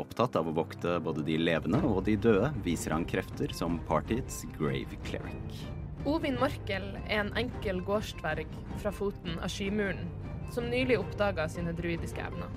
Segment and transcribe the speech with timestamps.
[0.00, 4.42] Opptatt av å vokte både de levende og de døde, viser han krefter som partiets
[4.56, 5.60] grave cleric.
[6.08, 8.48] Ovin Morkel er en enkel gårdsdverg
[8.80, 10.08] fra foten av Skymuren,
[10.54, 12.48] som nylig oppdaga sine druidiske evner.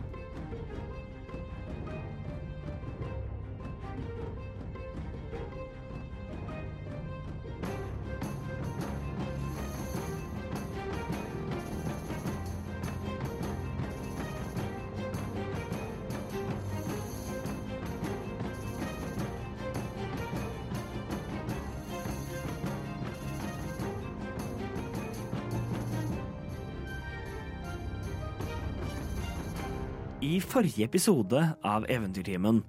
[30.54, 32.60] Forrige episode av Eventyrtimen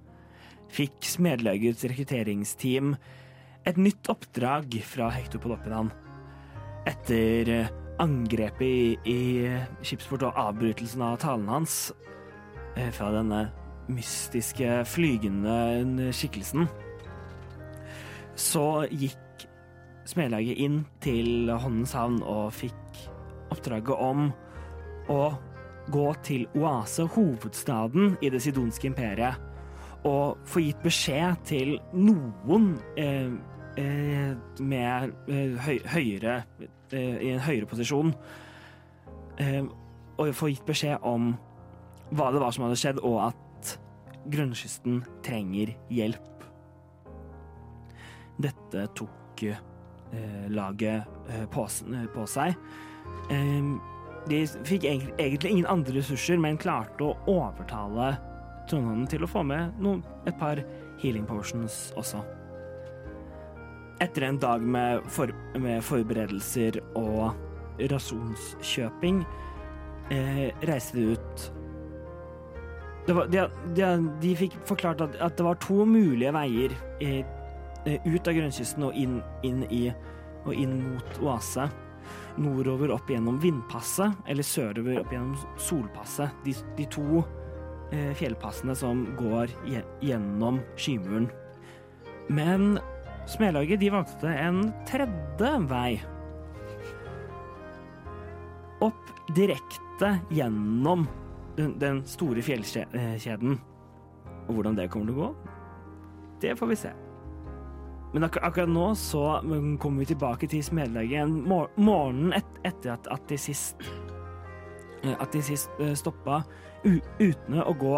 [0.73, 2.95] fikk Smedlaugets rekrutteringsteam
[3.69, 5.91] et nytt oppdrag fra Hektor Podoppidan.
[6.89, 7.69] Etter eh,
[8.01, 11.77] angrepet i, i skipsport og avbrytelsen av talen hans
[12.73, 13.45] eh, fra denne
[13.85, 16.65] mystiske, flygende skikkelsen,
[18.33, 19.21] så gikk
[20.05, 23.05] Smedlaget inn til Håndens havn og fikk
[23.53, 24.27] oppdraget om
[25.09, 25.21] å
[25.91, 29.37] gå til Oase, hovedstaden i det sidonske imperiet,
[30.05, 33.31] og få gitt beskjed til noen eh,
[33.81, 36.35] eh, med eh, høy, høyere
[36.91, 38.13] eh, I en høyere posisjon,
[39.41, 39.63] eh,
[40.17, 41.33] og få gitt beskjed om
[42.15, 43.73] hva det var som hadde skjedd, og at
[44.29, 46.45] grunnkysten trenger hjelp.
[48.41, 51.09] Dette tok eh, laget
[51.51, 51.65] på,
[52.13, 52.55] på seg.
[53.33, 53.75] Eh,
[54.29, 58.15] de fikk egentlig ingen andre ressurser, men klarte å overtale
[58.69, 60.61] Trondheim til å få med noen, et par
[61.01, 62.23] healing potions også.
[64.03, 65.31] Etter en dag med, for,
[65.61, 67.35] med forberedelser og
[67.91, 69.21] rasjonskjøping
[70.11, 71.45] eh, reiste de ut
[73.13, 73.43] var, de,
[73.77, 73.87] de,
[74.21, 77.21] de, fikk forklart at, at, det var to mulige veier eh,
[77.85, 79.83] ut av grønnkysten og inn, inn, i,
[80.45, 81.67] og inn mot Oase
[82.41, 86.33] nordover opp gjennom Vindpasset, eller sørover opp gjennom Solpasset.
[86.45, 87.21] De, de to
[87.91, 89.53] eh, fjellpassene som går
[90.03, 91.29] gjennom Skymuren.
[92.27, 92.75] Men
[93.25, 95.95] Smedlaget de valgte en tredje vei.
[98.85, 101.07] Opp direkte gjennom
[101.57, 103.57] den, den store fjellkjeden.
[104.45, 105.31] Og hvordan det kommer til å gå,
[106.43, 106.93] det får vi se.
[108.15, 109.41] Men ak akkurat nå så
[109.79, 113.83] kommer vi tilbake til smedleggen mor morgenen et etter at, at, de sist
[115.03, 116.39] At de sist stoppa
[116.85, 117.97] uten å gå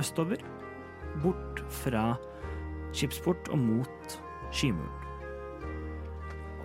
[0.00, 0.40] østover.
[1.22, 2.14] Bort fra
[2.96, 4.16] skipsport og mot
[4.52, 5.02] Skymuren.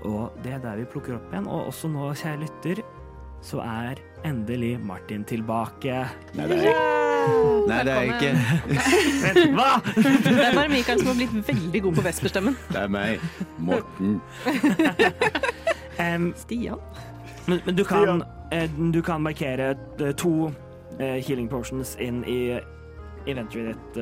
[0.08, 1.50] Og det er der vi plukker opp igjen.
[1.52, 2.82] Og også nå, kjære lytter,
[3.42, 6.06] så er endelig Martin tilbake.
[6.36, 6.80] Nei, det er,
[7.68, 8.32] Nei, det er ikke
[9.24, 9.72] Vent, hva?!
[9.96, 12.58] Det er bare Mikael som har blitt veldig god på vesperstemmen.
[12.72, 13.28] Det er meg.
[13.60, 14.18] Morten.
[16.04, 16.82] um, Stian.
[17.48, 18.92] Men, men du, kan, Stian.
[18.96, 20.50] du kan markere eh, to
[21.00, 22.58] eh, healing potions inn i
[23.28, 24.02] eventuet ditt,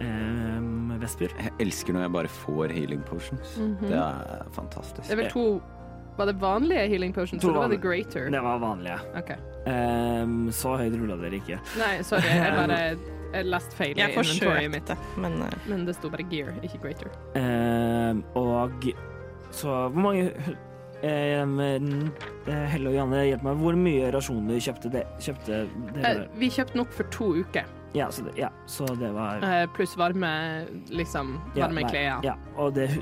[0.00, 1.32] um, Vesper.
[1.38, 3.56] Jeg elsker når jeg bare får healing potions.
[3.58, 3.80] -hmm.
[3.86, 5.08] Det er fantastisk.
[5.08, 5.60] Det er vel to
[6.18, 8.30] Var det vanlige healing potions, eller var det greater?
[8.30, 8.98] Det var vanlige.
[9.20, 9.36] Okay.
[9.68, 11.60] Um, så høyt rulla dere ikke.
[11.78, 12.80] Nei, sorry, jeg bare
[13.28, 14.94] jeg leste feil i inventoriet mitt.
[15.20, 17.12] men uh, Men det sto bare gear, ikke greater.
[17.36, 18.88] Um, og
[19.50, 20.32] så Hvor mange
[21.02, 21.58] um,
[22.46, 23.60] Helle og Janne, hjelp meg.
[23.62, 25.20] Hvor mye rasjoner kjøpte, dere?
[25.22, 25.60] kjøpte
[26.02, 29.64] Eh, vi kjøpte nok for to uker, Ja, så det, ja, så det var eh,
[29.72, 30.30] pluss varme,
[30.92, 32.26] liksom, varme ja, klær.
[32.26, 32.98] Ja, og det eh,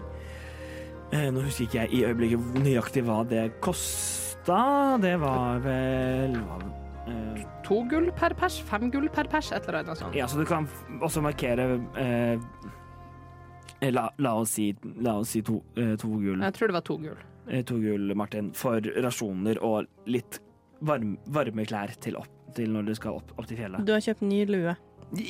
[1.12, 4.56] Nå husker ikke jeg i øyeblikket nøyaktig hva det kosta.
[5.02, 6.64] Det var vel var,
[7.10, 10.14] eh, To gull per pers, fem gull per pers, et eller annet sånt.
[10.18, 10.66] Ja, så du kan
[11.02, 12.38] også markere eh,
[13.90, 14.68] la, la oss si,
[15.02, 16.42] la oss si to, eh, to gull.
[16.42, 17.18] Jeg tror det var to gull.
[17.48, 20.40] eh, to gull, Martin, for rasjoner og litt
[20.86, 23.84] varm, varme klær til, opp, til når du skal opp, opp til fjellet.
[23.86, 24.76] du har kjøpt ny lue.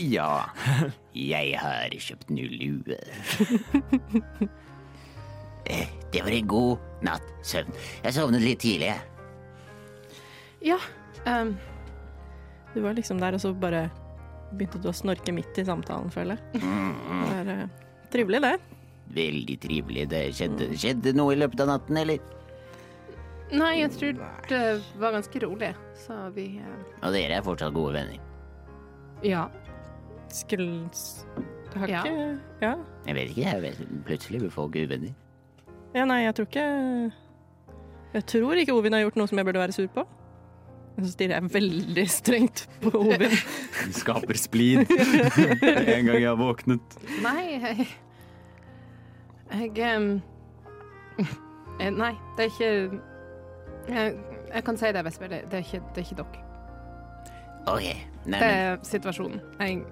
[0.01, 0.47] Ja.
[1.13, 2.97] Jeg har kjøpt ny lue.
[5.71, 7.73] Eh, Det var en god natt søvn.
[8.05, 8.93] Jeg sovnet litt tidlig.
[8.93, 9.01] jeg.
[10.73, 10.79] Ja.
[11.27, 11.57] Um,
[12.75, 13.91] Du var liksom der, og så bare
[14.53, 16.63] begynte du å snorke midt i samtalen, føler jeg.
[16.63, 18.55] Mm, Det er, uh, Trivelig, det.
[19.17, 20.09] Veldig trivelig.
[20.09, 22.19] Det skjedde, skjedde noe i løpet av natten, eller?
[23.53, 24.17] Nei, jeg tror
[24.51, 24.61] det
[24.99, 25.73] var ganske rolig,
[26.07, 26.79] så vi uh...
[27.07, 28.19] Og dere er fortsatt gode venner.
[29.23, 29.47] Ja.
[30.29, 30.91] Skulle
[31.77, 32.39] Har ikke Ja.
[32.61, 32.73] Ja.
[33.07, 33.79] Jeg vet ikke, jeg vet,
[34.09, 35.15] plutselig blir folk uvenner.
[35.95, 36.05] Ja.
[36.05, 36.67] Nei, jeg tror ikke
[38.15, 40.07] Jeg tror ikke Ovin har gjort noe som jeg burde være sur på.
[40.97, 43.35] Så stirrer jeg veldig strengt på Ovin.
[43.87, 44.87] Du skaper splid.
[45.97, 46.97] en gang jeg har våknet.
[47.23, 47.87] Nei, jeg
[49.53, 49.71] Jeg
[51.79, 53.01] eh, Nei, det er ikke
[53.87, 54.17] jeg,
[54.55, 55.29] jeg kan si det, Vesper.
[55.31, 56.43] Det, det, er ikke, det er ikke dere.
[57.67, 57.83] Ok,
[58.27, 59.41] nei, Det er situasjonen.
[59.61, 59.85] Jeg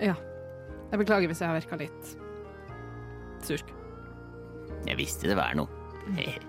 [0.00, 0.14] Ja.
[0.90, 2.14] Jeg beklager hvis jeg har virka litt
[3.44, 3.77] surk.
[4.86, 5.68] Jeg visste det var noe.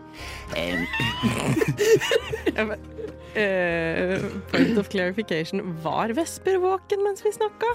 [3.35, 4.19] Eh,
[4.51, 5.75] point of clarification.
[5.83, 7.65] Var Vesper våken mens vi snakka?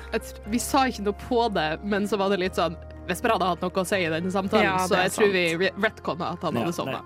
[0.51, 2.75] Vi sa ikke noe på det, men så var det litt sånn
[3.05, 5.19] Vesper hadde hatt noe å si i denne samtalen, Ja, så jeg sant.
[5.21, 7.05] tror vi re- retconna at han Ja, hadde sovna.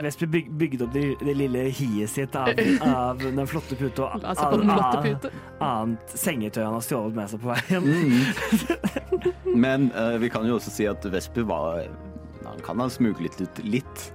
[0.00, 2.48] Vesper byg, bygde opp det, det lille hiet sitt av,
[2.80, 4.32] av den flotte pute og den
[5.60, 7.84] annet sengetøy han har stjålet med seg på veien.
[9.66, 11.84] Men uh, vi kan jo også si at Vesper var
[12.54, 14.10] Han kan ha smuglet ut litt.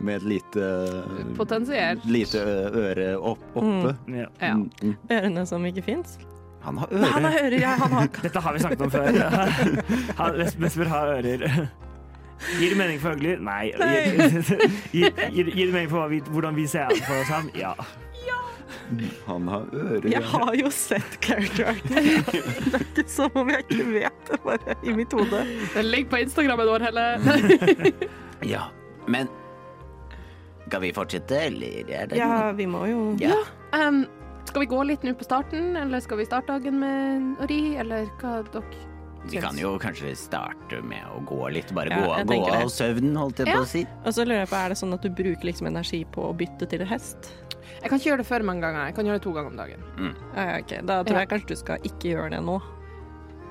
[0.00, 0.66] Med et lite
[1.36, 2.04] Potensielt.
[2.06, 2.38] Lite
[2.78, 3.90] øre opp, oppe.
[4.06, 4.28] Ja.
[4.38, 4.52] Ja.
[4.54, 4.92] Mm, mm.
[5.10, 6.12] Ørene som ikke fins?
[6.62, 7.08] Han har ører.
[7.10, 7.72] han har ører, ja.
[7.80, 9.18] Han har Dette har vi snakket om før.
[10.20, 11.46] Han- Ves- Vesper har ører.
[12.60, 13.40] Gir det mening for øgler?
[13.44, 13.72] Nei.
[13.74, 14.30] Gir,
[14.94, 17.50] gir, gir, gir det mening for hva vi, hvordan vi ser for oss ham?
[17.58, 17.74] Ja.
[19.26, 20.08] Han har ører.
[20.12, 21.82] Jeg har jo sett character art.
[21.90, 25.42] Det er ikke som om jeg ikke vet det, bare i mitt hode.
[25.74, 27.06] Den ligger på Instagrammen år, Helle.
[28.54, 28.66] ja,
[29.06, 29.28] men
[30.66, 33.40] Skal vi fortsette, eller er det Ja, vi må jo Ja.
[33.74, 34.04] Um,
[34.50, 37.60] skal vi gå litt nå på starten, eller skal vi starte dagen med å ri,
[37.78, 38.86] eller hva dere
[39.30, 41.70] Vi kan jo kanskje starte med å gå litt.
[41.76, 43.58] Bare Ja, gå, gå av søvnen, holdt jeg Ja.
[43.60, 43.84] på å si.
[44.04, 46.34] Og så lurer jeg på, er det sånn at du bruker liksom energi på å
[46.34, 47.30] bytte til hest?
[47.82, 48.84] Jeg kan ikke gjøre det for mange ganger.
[48.90, 49.86] Jeg kan gjøre det to ganger om dagen.
[50.34, 50.80] Ja, ja, okay.
[50.82, 51.20] Da tror Ja.
[51.24, 52.60] jeg kanskje du skal ikke gjøre det nå.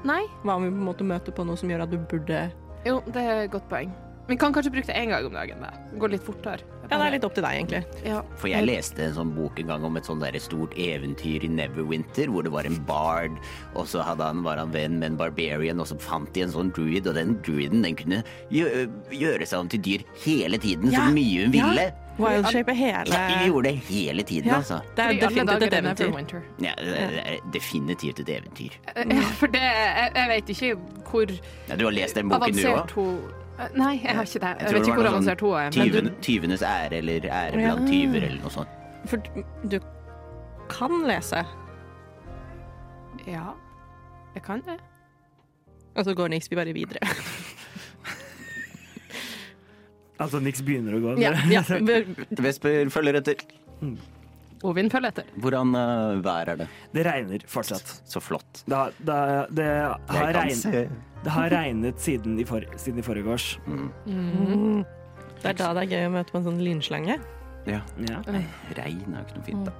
[0.06, 0.22] Nei?
[0.46, 2.52] Hva om vi på en måte møter på noe som gjør at du burde
[2.86, 3.92] Jo, det er et godt poeng.
[4.30, 5.60] Vi kan kanskje bruke det én gang om dagen.
[5.60, 5.72] da.
[5.98, 6.62] Går litt fortere.
[6.90, 8.06] Ja, det er litt opp til deg, egentlig.
[8.06, 8.22] Ja.
[8.38, 11.48] For jeg leste en sånn bok en gang om et sånn der stort eventyr i
[11.50, 13.32] Neverwinter, hvor det var en bard,
[13.76, 16.50] og så hadde han, var han venn med en barbarian, og så fant de en
[16.54, 18.24] sånn druid, og den druiden den kunne
[18.54, 21.92] gjøre seg om til dyr hele tiden, Ja, så mye hun ja.
[22.20, 22.76] Wildshape er
[23.08, 24.56] Ja, de gjorde det hele tiden, Ja.
[24.56, 24.80] altså.
[24.98, 26.42] Det er definitivt et eventyr.
[26.62, 28.74] Ja, det er- er definitivt et eventyr.
[28.96, 30.76] Ja, for det Jeg, jeg vet ikke
[31.10, 31.26] hvor
[31.70, 33.20] Ja, du har lest den boken, du òg?
[33.76, 34.42] Nei, jeg har ikke det.
[34.42, 35.64] Jeg, jeg vet ikke hvor sånn avansert hun er.
[35.64, 37.76] Men Tyven, tyvenes ære, eller ære Ja.
[37.76, 38.68] blant tyver, eller noe sånt.
[39.06, 39.18] For
[39.70, 39.80] du
[40.70, 41.46] kan lese,
[43.28, 43.44] ja,
[44.36, 44.80] jeg kan det.
[45.96, 47.00] og så går Nixby bare videre.
[50.20, 51.16] Altså, niks begynner å gå.
[51.22, 51.62] Ja, ja.
[52.46, 53.44] Vesper følger etter.
[54.68, 55.28] Ovin følger etter.
[55.40, 56.70] Hvordan uh, vær er det?
[56.96, 57.94] Det regner fortsatt.
[58.10, 58.64] Så flott.
[58.66, 59.20] Det, har- det,
[59.56, 59.68] det,
[60.12, 63.54] har, Jeg regn, det har regnet siden i, for, siden i forgårs.
[63.68, 63.86] Mm.
[64.06, 64.80] Mm.
[65.40, 67.16] Det er da det er gøy å møte på en sånn lynslange.
[67.70, 67.80] Ja.
[68.10, 68.20] Ja.
[68.28, 69.78] Regn er jo ikke noe fint, da.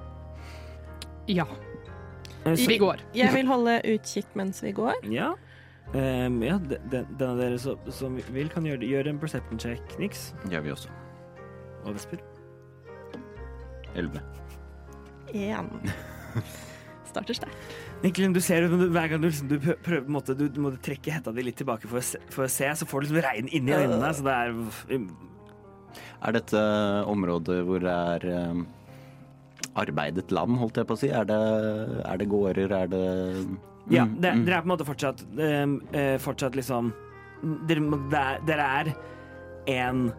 [1.30, 1.44] Ja,
[2.44, 3.00] Eh, vi går.
[3.12, 5.02] Jeg vil holde utkikk mens vi går.
[5.12, 5.34] Ja.
[5.98, 9.58] Ehm, ja, de- den, den av dere som, som vil, kan gjøre, gjøre en perception
[9.58, 10.92] check, Nix gjør vi også.
[11.84, 12.20] og Vesper.
[13.98, 14.20] Elleve.
[15.34, 15.66] Én.
[17.10, 17.72] Starter sterkt.
[18.04, 20.70] Niklin, du ser hver gang du, liksom, du prøver på en måte, du, du må
[20.78, 23.22] trekke hetta di litt tilbake for å se, for å se så får du liksom
[23.26, 24.12] regn inni øynene.
[24.14, 25.08] Så det er
[26.22, 26.60] Er dette
[27.10, 28.62] området hvor det er um,
[29.80, 31.10] arbeidet land, holdt jeg på å si?
[31.10, 31.40] Er det,
[32.06, 33.04] er det gårder, er det
[33.88, 34.44] Ja, Mm, det, mm.
[34.44, 36.92] dere er på en måte fortsatt ehm, eh, Fortsatt liksom
[37.66, 38.90] Dere, det er, dere er
[39.66, 40.12] en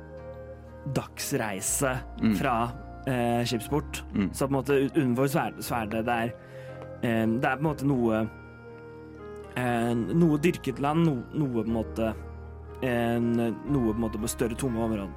[0.96, 1.92] dagsreise
[2.22, 2.36] Mm.
[2.36, 2.72] fra
[3.08, 4.04] eh, skipsport.
[4.16, 4.30] Mm.
[4.34, 6.34] Så på en måte ut- utenfor sverd- sverdet det er
[7.04, 8.28] ehm, Det er på en måte noe
[9.56, 12.14] eh, Noe dyrket land, no, noe på en måte
[12.82, 13.32] en,
[13.70, 15.12] Noe på en måte med større tomme områder,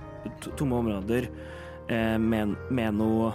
[0.56, 1.28] tomme områder
[1.88, 3.32] eh, med, med noe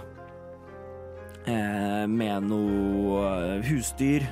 [1.46, 3.24] eh, Med noe
[3.56, 4.26] eh, husdyr.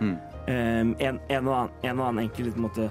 [0.00, 0.16] Mm.
[0.46, 2.90] Um, en, en, og annen, en og annen enkel en måte,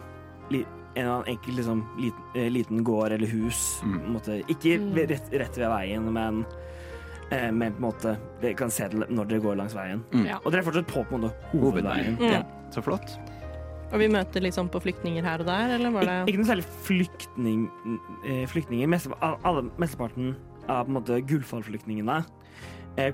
[0.51, 3.81] li, En og annen enkel liksom, liten, eh, liten gård eller hus.
[3.83, 3.97] Mm.
[4.13, 6.45] Måte, ikke rett, rett ved veien, men,
[7.35, 10.05] eh, men på en måte Dere kan se det når dere går langs veien.
[10.13, 10.23] Mm.
[10.29, 10.39] Ja.
[10.43, 12.15] Og dere er fortsatt på, på måte, hovedveien.
[12.15, 12.29] Mm.
[12.31, 12.43] Ja.
[12.71, 13.17] Så flott.
[13.91, 16.65] Og vi møter liksom på flyktninger her og der, eller var Ik ikke noe særlig
[16.87, 17.67] flyktning,
[18.25, 19.11] eh, flyktninger.
[19.21, 20.33] Alle, mesteparten
[20.67, 22.23] av på en måte, Gullfall-flyktningene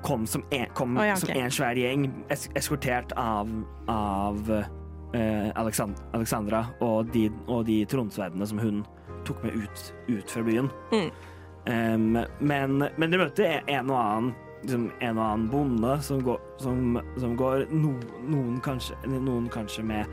[0.06, 3.50] kom som en, kom oh, ja, som en svær gjeng, es eskortert av,
[3.90, 8.84] av eh, Alexand Alexandra og de, og de tronsverdene som hun
[9.26, 10.70] tok med ut, ut fra byen.
[10.94, 11.10] Mm.
[11.62, 16.40] Um, men, men de møtte en og annen liksom en og annen bonde som går,
[16.62, 17.96] som, som går no,
[18.30, 20.06] noen, kanskje, noen kanskje med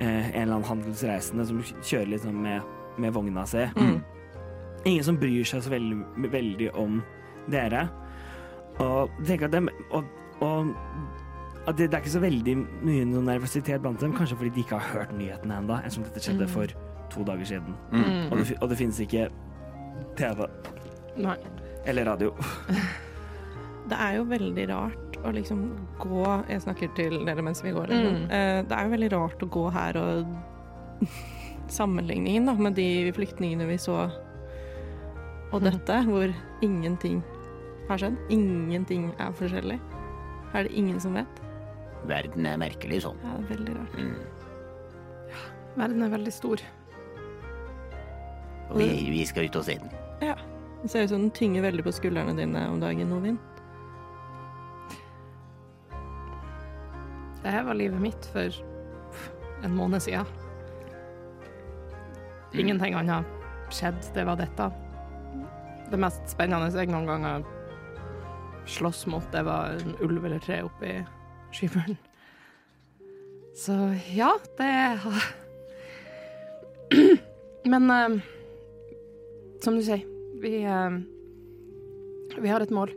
[0.00, 3.64] eh, en eller annen handelsreisende som kjører litt sånn med, med vogna si.
[3.78, 4.00] Mm.
[4.84, 7.00] Ingen som bryr seg så veldig, veldig om
[7.50, 7.86] dere.
[8.84, 10.04] Og tenker at dem, og,
[10.40, 10.74] og
[11.68, 12.54] at det, det er ikke så veldig
[12.86, 16.46] mye nervøsitet blant dem, kanskje fordi de ikke har hørt nyhetene ennå, ettersom dette skjedde
[16.46, 16.52] Mm.
[16.54, 16.66] for
[17.10, 17.74] to dager siden.
[17.92, 18.30] Mm.
[18.30, 19.28] Og det, og det finnes ikke
[20.16, 20.46] TV
[21.16, 21.36] Nei.
[21.86, 22.30] eller radio.
[23.88, 25.62] Det er jo veldig rart å liksom
[25.98, 27.88] gå Jeg snakker til dere mens vi går.
[27.90, 28.30] Mm.
[28.30, 30.26] Eh, Det er jo veldig rart å gå her og
[31.68, 34.08] Sammenligningen da, med de flyktningene vi så,
[35.52, 36.32] og dette, hvor
[36.64, 37.20] ingenting
[37.88, 38.18] har skjedd.
[38.32, 39.78] Ingenting er forskjellig.
[40.54, 41.40] Er det ingen som vet?
[42.08, 43.18] Verden er merkelig sånn.
[43.24, 43.98] Ja, det er veldig rart.
[43.98, 45.38] Mm.
[45.78, 46.62] Verden er veldig stor.
[48.68, 49.92] Og vi, vi skal ut og se den.
[50.78, 53.38] Det ser ut som den tynger veldig på skuldrene dine om dagen, Ovin.
[57.42, 58.54] Det her var livet mitt for
[59.64, 60.26] en måned siden.
[62.54, 63.26] Ingenting annet
[63.74, 64.70] skjedd, det var dette.
[65.90, 67.46] Det mest spennende jeg noen gang har
[68.68, 70.98] slåss mot, det var en ulv eller tre oppi
[71.52, 71.96] skymuren.
[73.56, 73.74] Så
[74.14, 74.72] ja, det
[75.02, 75.22] har
[77.64, 78.20] Men eh,
[79.60, 80.04] som du sier,
[80.40, 81.00] vi eh,
[82.38, 82.92] Vi har et mål.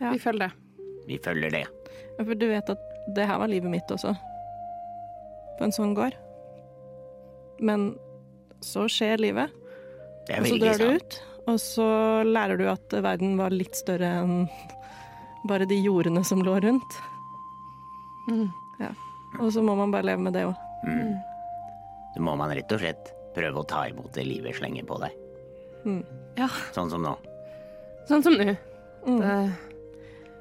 [0.00, 0.10] Ja.
[0.14, 0.84] Vi følger det.
[1.06, 1.66] Vi følger det.
[2.16, 4.14] Ja, For du vet at det her var livet mitt også.
[5.58, 6.16] På en sånn gård.
[7.60, 7.92] Men
[8.64, 9.52] så skjer livet,
[10.30, 10.96] og så drar du sant.
[10.96, 11.86] ut, og så
[12.26, 14.44] lærer du at verden var litt større enn
[15.48, 16.98] bare de jordene som lå rundt.
[18.28, 18.50] Mm.
[19.40, 20.54] Og så må man bare leve med det òg.
[20.84, 21.14] Mm.
[22.14, 25.16] Så må man rett og slett prøve å ta imot det livet slenger på deg.
[25.86, 26.02] Mm.
[26.74, 27.14] Sånn som nå.
[28.10, 28.56] Sånn som nå.
[29.06, 29.20] Mm.
[29.20, 29.52] Det-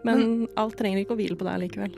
[0.03, 1.93] Men alt trenger ikke å hvile på deg likevel.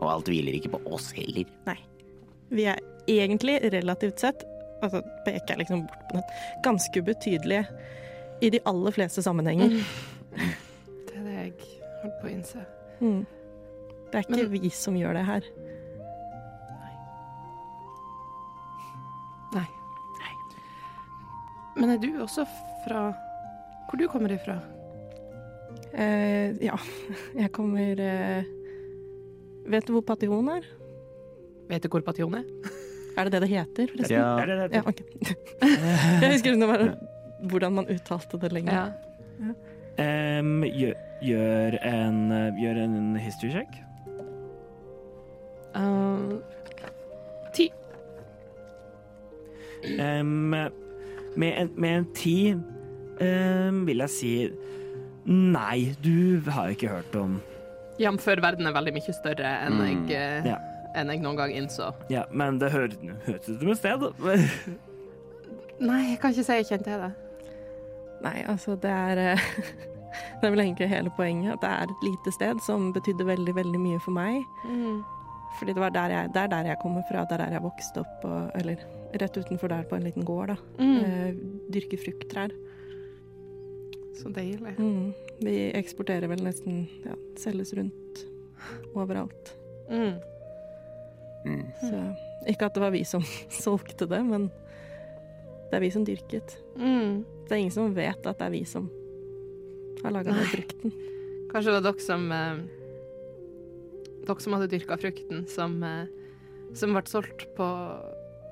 [0.00, 1.44] Og alt hviler ikke på oss heller.
[1.68, 1.78] Nei.
[2.50, 4.42] Vi er egentlig relativt sett,
[4.86, 6.26] altså peker jeg liksom bort på den,
[6.64, 7.64] ganske ubetydelige
[8.44, 9.78] i de aller fleste sammenhenger.
[11.04, 11.52] Det er det jeg
[12.02, 12.62] holdt på å innse.
[13.00, 13.20] Mm.
[14.10, 15.46] Det er ikke Men- vi som gjør det her.
[19.54, 19.66] Nei.
[20.18, 20.32] Nei
[21.78, 22.44] Men er du også
[22.84, 23.04] fra
[23.88, 24.56] Hvor du kommer ifra?
[25.94, 26.74] Eh, ja,
[27.42, 28.44] jeg kommer eh,
[29.70, 30.66] Vet du hvor Pation er?
[31.70, 32.44] Vet du hvor Pation er?
[33.16, 33.86] Er det det det heter?
[33.92, 34.16] forresten?
[34.16, 34.36] Ja.
[34.46, 34.76] Det det?
[34.76, 35.04] Ja, okay.
[36.22, 36.84] Jeg husker det var
[37.44, 38.72] hvordan man uttalte det lenger.
[38.74, 39.54] Ja.
[40.02, 42.20] Em, gjør, gjør, en,
[42.58, 43.76] gjør en history check.
[45.74, 46.40] Um,
[47.54, 47.68] ti.
[50.00, 50.50] Um,
[51.36, 52.36] med, en, med en ti
[53.84, 54.30] vil jeg si
[55.26, 57.36] Nei, du har ikke hørt om
[58.00, 58.26] Jf.
[58.42, 60.08] verden er veldig mye større enn Mm.
[60.08, 60.56] jeg, eh, Ja.
[60.94, 61.90] Enn jeg noen gang innså.
[62.12, 64.06] Ja, men det høres høres ut som et sted.
[65.88, 67.10] Nei, jeg kan ikke si jeg kjente det.
[68.24, 69.48] Nei, altså det er eh,
[70.40, 71.56] Det er vel egentlig hele poenget.
[71.56, 74.44] At det er et lite sted som betydde veldig, veldig mye for meg.
[75.58, 77.64] Fordi det, var der jeg, det er der jeg kommer fra, det er der jeg
[77.64, 78.26] vokste opp.
[78.28, 78.84] Og, eller
[79.22, 80.52] rett utenfor der på en liten gård.
[80.52, 80.56] da.
[80.78, 80.96] Mm.
[81.00, 81.34] Eh,
[81.74, 82.54] dyrker frukttrær.
[84.14, 84.76] Så deilig.
[84.78, 85.10] Mm.
[85.42, 88.24] Vi eksporterer vel nesten ja, selges rundt
[88.94, 89.54] overalt.
[89.90, 90.20] Mm.
[91.44, 91.64] Mm.
[91.80, 92.02] Så
[92.50, 93.24] ikke at det var vi som
[93.64, 94.50] solgte det, men
[95.70, 96.56] det er vi som dyrket.
[96.76, 97.24] Mm.
[97.48, 98.88] Det er ingen som vet at det er vi som
[100.04, 100.92] har laga den frukten.
[101.52, 102.64] Kanskje det var dere som eh,
[104.24, 106.06] Dere som hadde dyrka frukten, som, eh,
[106.76, 107.66] som ble solgt på,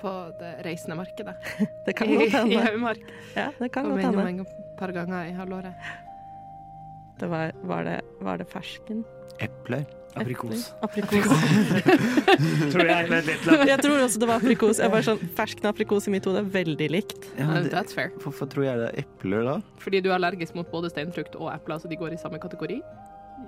[0.03, 1.33] på det reisende markedet
[1.87, 2.53] Det kan godt hende.
[2.53, 2.61] i.
[2.61, 3.03] Haumark.
[3.37, 4.27] Ja, det kan godt hende.
[4.29, 4.47] en
[4.79, 5.73] par ganger i halvåret.
[7.21, 9.05] Det var, var, det, var det fersken?
[9.41, 9.85] Epler.
[10.19, 10.66] Aprikos.
[10.85, 11.25] Aprikos.
[12.73, 13.09] Tror jeg.
[13.28, 13.47] Litt.
[13.71, 14.81] Jeg tror også det var aprikos.
[14.83, 17.28] Jeg bare sånn, Fersken aprikos i mitt hode er veldig likt.
[17.38, 18.12] Ja, men det, That's fair.
[18.23, 19.57] hvorfor tror jeg det er epler, da?
[19.81, 22.81] Fordi du er allergisk mot både steinfrukt og epler, så de går i samme kategori.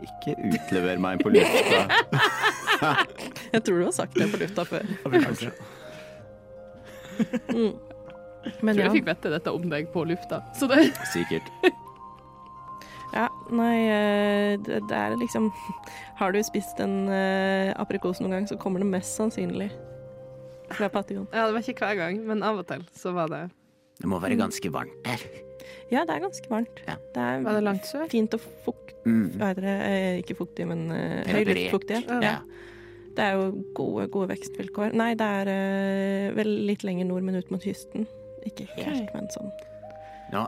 [0.08, 1.84] Ikke utlever meg på lufta.
[3.54, 4.88] Jeg tror du har sagt det på lufta før.
[5.06, 5.44] Aprikos.
[7.52, 7.74] Mm.
[8.60, 8.88] Men Tror ja.
[8.90, 10.40] jeg fikk vite dette om deg på lufta.
[10.58, 11.46] Så det Sikkert.
[13.14, 13.28] Ja.
[13.54, 15.50] Nei, eh, det, det er liksom
[16.20, 19.70] Har du spist en eh, aprikos noen gang, så kommer det mest sannsynlig
[20.74, 21.26] fra Patjon.
[21.30, 23.42] Ja, det var ikke hver gang, men av og til så var det
[24.00, 25.20] Det må være ganske varmt der.
[25.92, 26.80] Ja, det er ganske varmt.
[26.88, 26.96] Ja.
[27.14, 28.06] Det er Var det langt sør?
[28.10, 28.94] fint og fukt...
[29.04, 29.36] Mm.
[29.36, 29.74] Hva heter det?
[29.84, 32.10] Eh, Ikke fuktig, men eh, høy luftfuktighet.
[32.24, 32.38] Ja.
[33.14, 34.96] Det er jo gode, gode vekstvilkår.
[34.98, 38.08] Nei, det er vel litt lenger nord, men ut mot kysten.
[38.48, 39.52] Ikke helt, men sånn.
[40.32, 40.46] Nå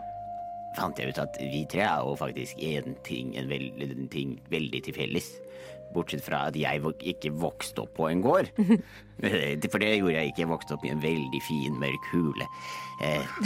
[0.76, 4.36] fant jeg ut at vi tre er jo faktisk en ting, en veld, en ting
[4.52, 5.28] veldig til felles.
[5.94, 8.50] Bortsett fra at jeg ikke vokste opp på en gård.
[9.72, 10.42] For det gjorde jeg ikke.
[10.42, 12.48] Jeg vokste opp i en veldig fin, mørk hule.
[13.04, 13.38] Eh,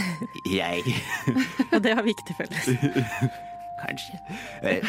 [0.51, 0.97] jeg
[1.75, 2.71] Og det har vi ikke til felles.
[3.85, 4.19] Kanskje.
[4.63, 4.83] Eh,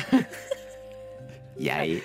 [1.62, 2.02] jeg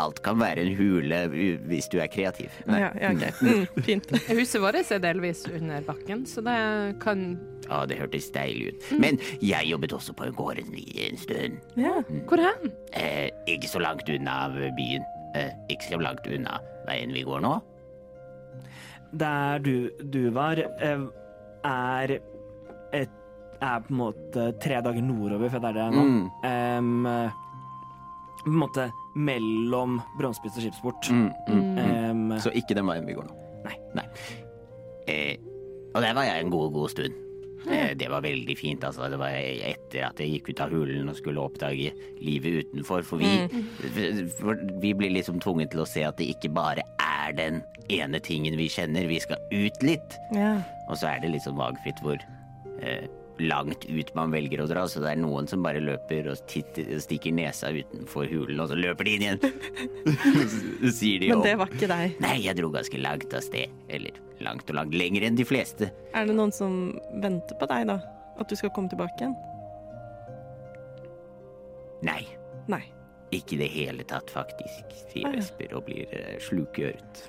[0.00, 1.20] Alt kan være en hule
[1.68, 2.52] hvis du er kreativ.
[2.66, 3.32] Ja, ja, okay.
[3.40, 4.10] Mm, fint.
[4.28, 6.56] Huset vårt er delvis under bakken, så det
[7.02, 7.38] kan
[7.68, 8.90] Ja, det hørtes deilig ut.
[9.00, 11.60] Men jeg jobbet også på en gård en, en stund.
[11.78, 12.00] Ja.
[12.28, 12.72] Hvor hen?
[12.96, 15.06] Eh, ikke så langt unna byen.
[15.38, 17.54] Eh, ikke så langt unna veien vi går nå.
[19.20, 21.06] Der du, du var, eh,
[21.66, 22.18] er
[22.96, 23.16] et
[23.60, 26.04] er på en måte tre dager nordover fra der det er nå.
[26.08, 26.22] Mm.
[26.80, 27.08] Um,
[28.40, 28.86] på en måte
[29.16, 31.10] mellom brønnspiss og Skipsport.
[31.10, 31.78] Mm, mm, mm.
[31.84, 33.36] Em, Så ikke den veien vi går nå.
[33.94, 34.04] Nei.
[35.10, 35.36] Eh,
[35.94, 37.16] og der var jeg en god, god stund.
[37.68, 38.84] Eh, det var veldig fint.
[38.84, 39.08] altså.
[39.10, 41.90] Det var etter at jeg gikk ut av hulen og skulle oppdage
[42.22, 43.02] livet utenfor.
[43.04, 47.34] For vi, for vi blir liksom tvunget til å se at det ikke bare er
[47.36, 49.08] den ene tingen vi kjenner.
[49.10, 50.18] Vi skal ut litt.
[50.34, 50.60] ja.
[50.90, 52.18] Og så er det litt sånn vagfritt hvor
[52.82, 53.04] eh,
[53.42, 54.84] langt ut man velger å dra.
[54.90, 58.78] Så det er noen som bare løper og titter, stikker nesa utenfor hulen, og så
[58.78, 59.40] løper de inn igjen.
[60.80, 62.16] Så sier de Men det var ikke deg.
[62.24, 63.72] Nei, jeg dro ganske langt av sted.
[63.92, 64.94] Eller langt og langt.
[64.96, 65.90] Lenger enn de fleste.
[66.16, 66.78] Er det noen som
[67.22, 67.98] venter på deg, da?
[68.40, 69.36] At du skal komme tilbake igjen?
[72.06, 72.22] Nei,
[72.72, 72.80] Nei.
[73.36, 75.42] ikke i det hele tatt, faktisk, sier Ah, ja.
[75.42, 77.20] Vesper og blir eh, slukøret.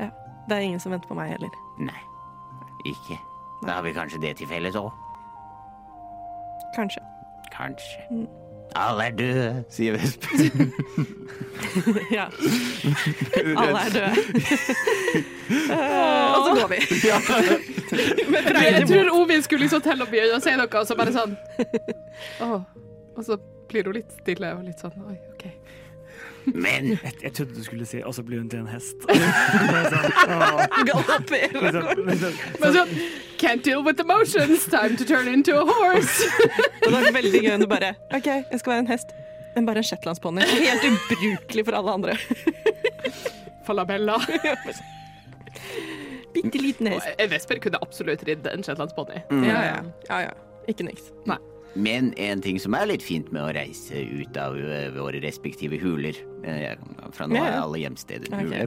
[0.00, 0.08] Ja.
[0.48, 1.54] Det er ingen som venter på meg heller.
[1.78, 2.00] Nei,
[2.90, 3.20] ikke.
[3.66, 4.90] Da har vi kanskje det til felles òg.
[6.76, 7.00] Kanskje.
[7.52, 8.04] Kanskje.
[8.10, 8.28] Mm.
[8.76, 10.24] Alle er døde, sier Vesp
[12.16, 12.26] Ja.
[13.56, 14.10] Alle er døde.
[15.72, 16.80] uh, og så går vi.
[18.76, 21.32] Jeg tror Ovin skulle liksom til å begynne å si noe, og så bare sånn
[22.44, 22.60] Åh.
[23.16, 23.38] Og så
[23.72, 25.16] blir hun litt stille og litt sånn Oi.
[26.54, 29.02] Men jeg, jeg trodde du skulle si 'og så blir hun til en hest'.
[29.08, 31.60] Bare sånn, Galopperer.
[31.62, 32.92] liksom, liksom, Men sånn
[33.38, 36.24] Can't deal with emotions, time to turn into a horse.
[36.82, 39.12] Det var veldig gøy når du bare OK, jeg skal være en hest.
[39.54, 40.42] Men bare en shetlandsponni.
[40.42, 42.16] Helt ubrukelig for alle andre.
[43.66, 44.18] Falabella.
[46.34, 47.14] Bitte liten hest.
[47.30, 49.22] Vesper kunne absolutt ridde en shetlandsponni.
[49.46, 49.78] Ja, ja.
[50.08, 50.34] ja, ja.
[50.68, 51.12] Ikke niks.
[51.74, 55.78] Men en ting som er litt fint med å reise ut av eh, våre respektive
[55.80, 56.16] huler
[56.48, 56.78] eh,
[57.14, 58.62] Fra nå er alle hjemsteder hule.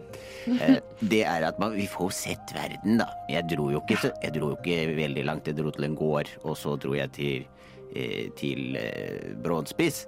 [0.45, 0.77] Okay.
[1.01, 3.09] Det er at man, vi får sett verden, da.
[3.31, 5.49] Jeg dro ikke, jeg dro jo ikke veldig langt.
[5.49, 7.47] Jeg dro til en gård, og så dro jeg til,
[7.95, 10.05] eh, til eh, Brånspiss.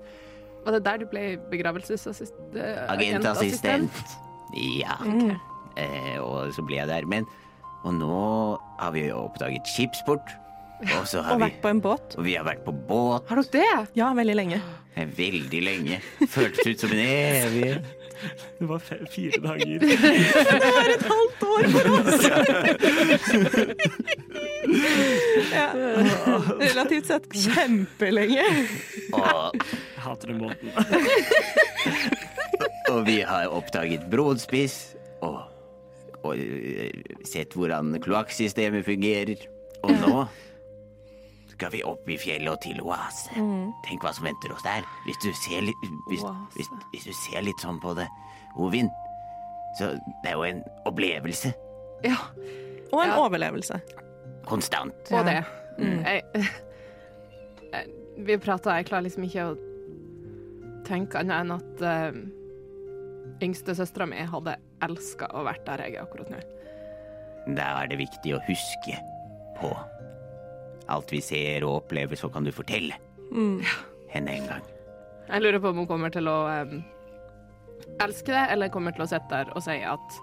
[0.64, 2.56] Var det der du ble begravelsesassistent?
[2.88, 4.06] Agentassistent.
[4.78, 4.96] Ja.
[5.02, 6.20] Okay.
[6.22, 7.10] og så ble jeg der.
[7.10, 7.26] Men
[7.84, 8.20] Og nå
[8.80, 10.30] har vi jo oppdaget skipsport.
[10.82, 12.16] Og så har Og vi vært på en båt.
[12.18, 13.88] Og vi har vært på båt Har dere det?
[14.00, 14.62] Ja, veldig lenge.
[15.18, 16.02] veldig lenge.
[16.28, 17.84] Føltes ut som en evighet.
[18.60, 19.84] Det var fe fire dager.
[20.94, 22.24] Et halvt år for oss!
[25.58, 25.68] ja.
[26.62, 28.46] Relativt sett kjempelenge.
[29.12, 30.68] Og, Jeg hater den båten.
[32.94, 34.78] og vi har oppdaget brodspiss.
[35.24, 35.40] Og,
[36.24, 36.92] og eh,
[37.28, 39.36] sett hvordan kloakksystemet fungerer.
[39.84, 40.26] Og nå
[41.54, 43.32] skal vi opp i fjellet og til oase.
[43.86, 44.86] Tenk hva som venter oss der.
[45.06, 46.24] Hvis du ser litt, hvis,
[46.58, 48.08] hvis, hvis du ser litt sånn på det,
[48.62, 48.90] Ovin,
[49.80, 51.54] så det er jo en opplevelse.
[52.06, 52.18] Ja,
[52.94, 53.18] Og en Ja.
[53.24, 53.80] overlevelse.
[54.46, 54.94] Konstant.
[55.12, 55.40] og det.
[55.80, 56.04] Mm.
[56.06, 56.24] Jeg,
[57.74, 57.86] jeg,
[58.18, 59.56] vi prata, jeg klarer liksom ikke å
[60.86, 64.54] tenke annet enn at uh, yngstesøstera mi hadde
[64.86, 66.42] elska å vært der jeg er akkurat nå.
[67.58, 69.00] Da er det viktig å huske
[69.58, 69.72] på
[70.90, 72.94] alt vi ser og opplever, så kan du fortelle
[73.34, 73.64] Mm.
[74.10, 74.62] henne en gang.
[75.30, 76.84] Jeg lurer på om hun kommer til å um,
[78.04, 80.20] elske det, eller kommer til å sitte der og si at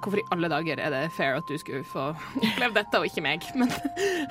[0.00, 2.06] Hvorfor i alle dager er det fair at du skulle få
[2.40, 3.42] oppleve dette, og ikke meg?
[3.54, 3.68] Men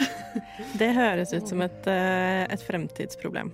[0.81, 3.51] Det høres ut som et, eh, et fremtidsproblem.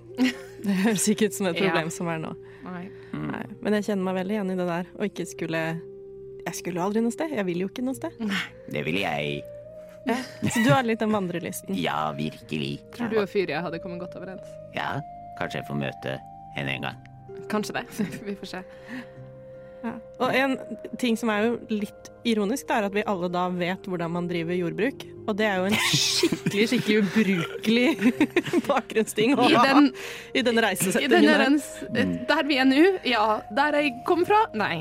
[0.64, 1.66] Det høres ikke ut som et Ja.
[1.68, 2.32] problem som er nå.
[2.64, 2.86] nei.
[3.12, 3.44] Nei.
[3.60, 4.88] Men jeg kjenner meg veldig igjen i det der.
[4.96, 5.62] Og ikke skulle
[6.46, 7.32] Jeg skulle jo aldri noe sted.
[7.36, 8.16] Jeg vil jo ikke noe sted.
[8.20, 8.44] Nei.
[8.72, 9.44] Det vil jeg.
[10.06, 11.76] Så du har litt den vandrelysten.
[11.80, 12.78] Ja, virkelig.
[12.96, 14.46] Tror du og Fyria hadde kommet godt overens?
[14.76, 15.00] Ja,
[15.40, 16.18] kanskje jeg får møte
[16.56, 17.04] henne en gang.
[17.52, 17.86] Kanskje det.
[18.28, 18.64] Vi får se.
[19.86, 19.94] Ja.
[20.24, 20.58] Og en
[21.02, 24.28] ting som er jo litt ironisk, det er at vi alle da vet hvordan man
[24.30, 25.00] driver jordbruk.
[25.26, 27.90] Og det er jo en skikkelig, skikkelig ubrukelig
[28.70, 29.86] bakgrunnsting å I ha den,
[30.38, 31.30] i denne i reisesettingen.
[31.30, 31.40] her.
[31.42, 31.66] rens,
[32.30, 33.26] der vi er nå, ja.
[33.58, 34.76] Der jeg kom fra, nei.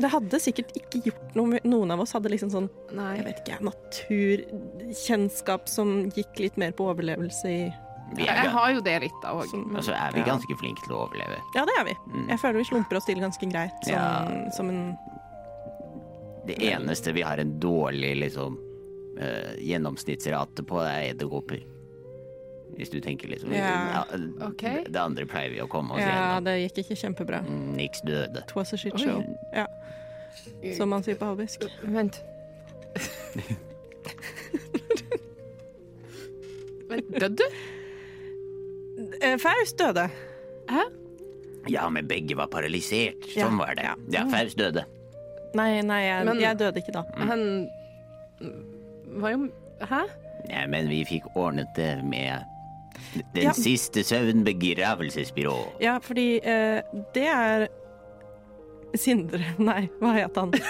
[0.00, 3.38] Det hadde sikkert ikke gjort noe med Noen av oss hadde liksom sånn jeg vet
[3.42, 7.52] ikke, naturkjennskap som gikk litt mer på overlevelse i
[8.18, 9.52] Jeg har jo det litt da òg.
[9.54, 11.36] og så er vi ganske flinke til å overleve.
[11.54, 11.94] Ja, det er vi.
[12.10, 12.28] Mm.
[12.32, 14.50] Jeg føler vi slumper oss til ganske greit som, Ja.
[14.56, 14.96] som en
[16.46, 18.56] Det eneste vi har en dårlig liksom
[19.20, 21.60] uh, gjennomsnittsrate på, er edderkopper.
[22.76, 24.02] Hvis du tenker liksom Ja.
[24.02, 24.04] ja,
[24.46, 24.84] okay.
[24.88, 26.44] Det andre pleier vi å komme oss Ja, gjennom.
[26.44, 27.40] det gikk ikke kjempebra.
[27.46, 28.38] Mm, Niks døde.
[28.46, 29.22] It was a shit show.
[29.52, 29.66] Ja.
[30.76, 31.62] Som man sier på halvisk.
[31.82, 32.22] Vent.
[36.90, 37.44] Vent, Døde du?
[39.22, 40.08] Eh, Faust døde.
[40.70, 40.82] Hæ?
[41.68, 43.26] Ja, men begge var paralysert.
[43.36, 43.84] Ja, Sånn var det.
[43.84, 43.94] ja.
[44.10, 44.84] Ja, Faust døde.
[45.54, 47.02] Nei, nei, jeg, Men- jeg døde ikke da.
[47.26, 47.68] Han
[49.20, 49.48] var jo
[49.80, 50.02] Hæ?
[50.50, 52.44] Ja, men vi fikk ordnet det med
[53.34, 53.52] den Ja.
[53.52, 55.80] siste søvn begravelsesbyrå.
[55.80, 56.82] Ja, fordi eh,
[57.14, 57.68] det er
[58.94, 60.52] Sindre Nei, hva het han?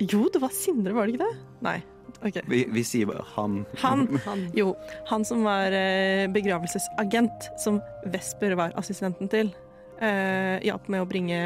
[0.00, 1.38] Jo, det var Sindre, var det ikke det?
[1.66, 1.78] Nei.
[2.24, 2.40] OK.
[2.50, 3.62] Vi, vi sier bare han.
[3.84, 4.48] Han, Han.
[4.56, 4.72] jo,
[5.06, 7.78] han som var eh, begravelsesagent, som
[8.10, 9.54] Vesper var assistenten til,
[9.98, 11.38] Uh, hjalp med å bringe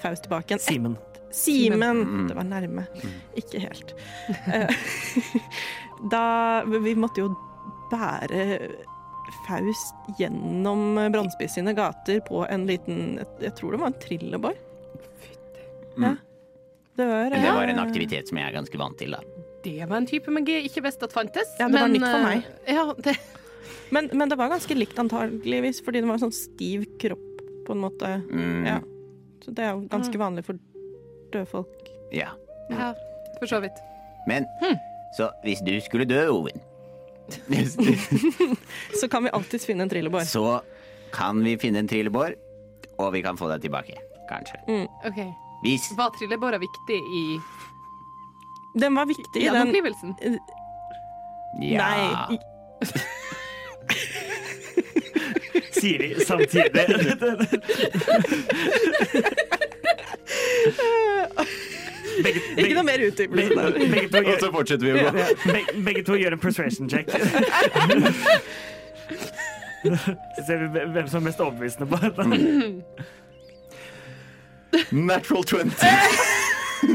[0.00, 0.62] Faust tilbake igjen.
[0.64, 0.94] Simen.
[1.30, 1.98] Simen!
[2.00, 2.28] Mm.
[2.30, 2.84] Det var nærme.
[3.36, 3.92] Ikke helt.
[4.48, 4.72] Eh,
[6.14, 6.22] da
[6.64, 7.28] Vi måtte jo
[7.92, 8.70] bære
[9.44, 14.56] Faust gjennom Brannspiss sine gater på en liten Jeg tror det var en trillebår.
[15.98, 16.14] Ja.
[16.98, 19.20] Det var, Men det var en aktivitet som jeg er ganske vant til, da.
[19.64, 21.50] Det var en type magi jeg ikke visste at fantes.
[21.58, 22.46] Ja, det var nytt for eh, meg.
[22.68, 23.16] Ja, det,
[23.94, 27.72] Men, men det var ganske likt antageligvis, fordi det var en sånn stiv kropp, på
[27.72, 28.10] en måte.
[28.28, 28.78] Mm, Ja.
[29.44, 30.58] Så det er jo ganske vanlig for
[31.32, 31.86] dødfolk.
[32.12, 32.34] ja.
[32.68, 32.90] ja,
[33.38, 33.78] for så vidt.
[34.28, 34.44] Men
[35.16, 36.60] så hvis du skulle dø, Oven,
[39.00, 40.20] Så kan vi alltids finne en trillebår.
[40.28, 40.60] så
[41.12, 42.34] kan vi finne en trillebår,
[42.98, 43.96] og vi kan få deg tilbake.
[44.28, 44.60] Kanskje.
[45.08, 45.20] OK.
[45.64, 47.22] Hvis Var trillebåra viktig i
[48.80, 50.14] Den var viktig i den gjenopplivelsen?
[51.62, 51.88] Ja.
[51.88, 52.38] Nei.
[55.78, 56.86] Sier de samtidig.
[62.22, 63.52] begge, Ikke noe mer utdypelse
[64.24, 65.10] Og så fortsetter vi å gå.
[65.52, 67.06] begge, begge to gjør en persuasion check.
[70.34, 72.22] Så ser vi hvem som er mest overbevisende på dette.
[74.92, 75.72] Natural 20.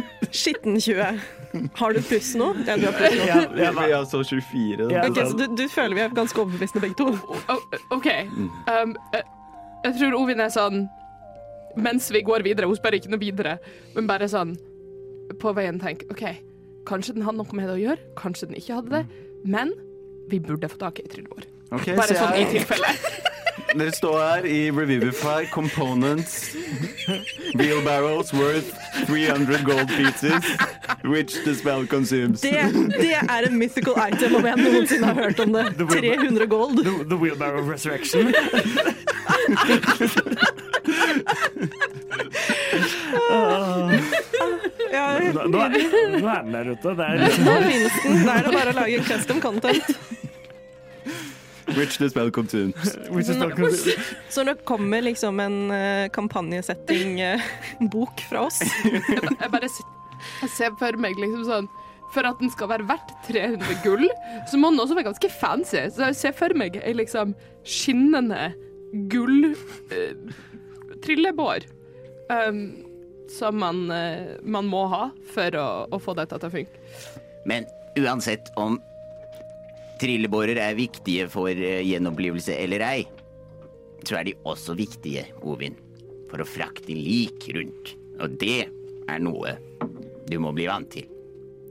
[0.33, 1.19] Skitten 20.
[1.77, 2.47] Har du pluss nå?
[2.65, 3.25] Ja, du har pluss nå.
[3.29, 4.87] Ja, ja, Vi har så 24.
[4.91, 5.09] Ja, da.
[5.11, 7.11] Ok, så du, du føler vi er ganske overbevisende begge to?
[7.93, 8.09] OK.
[8.71, 9.21] Um, eh,
[9.85, 10.85] jeg tror Ovin er sånn
[11.77, 13.55] Mens vi går videre, hun spør ikke noe videre,
[13.95, 14.51] men bare sånn
[15.41, 16.21] på veien tenker OK,
[16.85, 19.71] kanskje den hadde noe med det å gjøre, kanskje den ikke hadde det, men
[20.29, 21.47] vi burde få tak i trillebår.
[21.73, 22.93] Okay, Bare så sånn i jeg- tilfelle.
[23.73, 26.55] Dere står her i Revivify Components.
[27.55, 28.71] Wheelbarrows worth
[29.07, 30.43] 300 gold pieces,
[31.03, 32.41] which the spell consumes.
[32.41, 32.51] Det,
[33.01, 35.65] det er en mythical item om jeg noensinne har hørt om det.
[35.89, 36.83] 300 gold.
[36.83, 38.33] The, the wheelbarrow resurrection.
[44.93, 46.89] Ja, Nå, nå, er, den der ute.
[46.97, 48.19] Det er liksom nå finnes den.
[48.27, 49.95] Da er det bare å lage custom content.
[51.77, 52.75] Which the spell consumes.
[54.29, 59.69] Så når det kommer liksom en uh, kampanjesetting-bok fra oss Jeg, ba- jeg bare
[60.41, 61.67] jeg ser for meg liksom sånn
[62.13, 64.05] For at den skal være verdt 300 gull,
[64.51, 65.81] så må den også være ganske fancy.
[65.95, 67.33] Så jeg ser for meg ei liksom
[67.65, 68.43] skinnende
[69.09, 70.13] gull uh,
[71.03, 71.59] trillebår
[72.29, 72.59] um,
[73.33, 76.77] som man, eh, man må ha for å, å få dette til å funke.
[77.49, 77.65] Men
[77.97, 78.77] uansett om
[80.03, 83.01] trillebårer er viktige for eh, gjenopplivelse eller ei,
[84.03, 85.77] så er de også viktige, Ovin,
[86.31, 87.95] for å frakte lik rundt.
[88.19, 89.55] Og det er noe
[90.29, 91.07] du må bli vant til.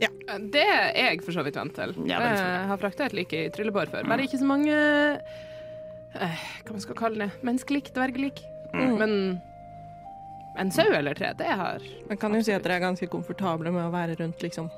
[0.03, 0.09] Ja.
[0.53, 1.93] Det er jeg for så vidt vant til.
[2.09, 4.09] Ja, jeg har frakta et like i trillebår før.
[4.09, 7.45] Bare ikke så mange eh, Hva man skal kalle det?
[7.47, 7.93] Menneskelik?
[7.95, 8.43] Dvergelik?
[8.73, 8.97] Mm.
[8.99, 9.15] Men
[10.59, 13.73] en sau eller tre, det har Man kan jo si at dere er ganske komfortable
[13.73, 14.73] med å være rundt liksom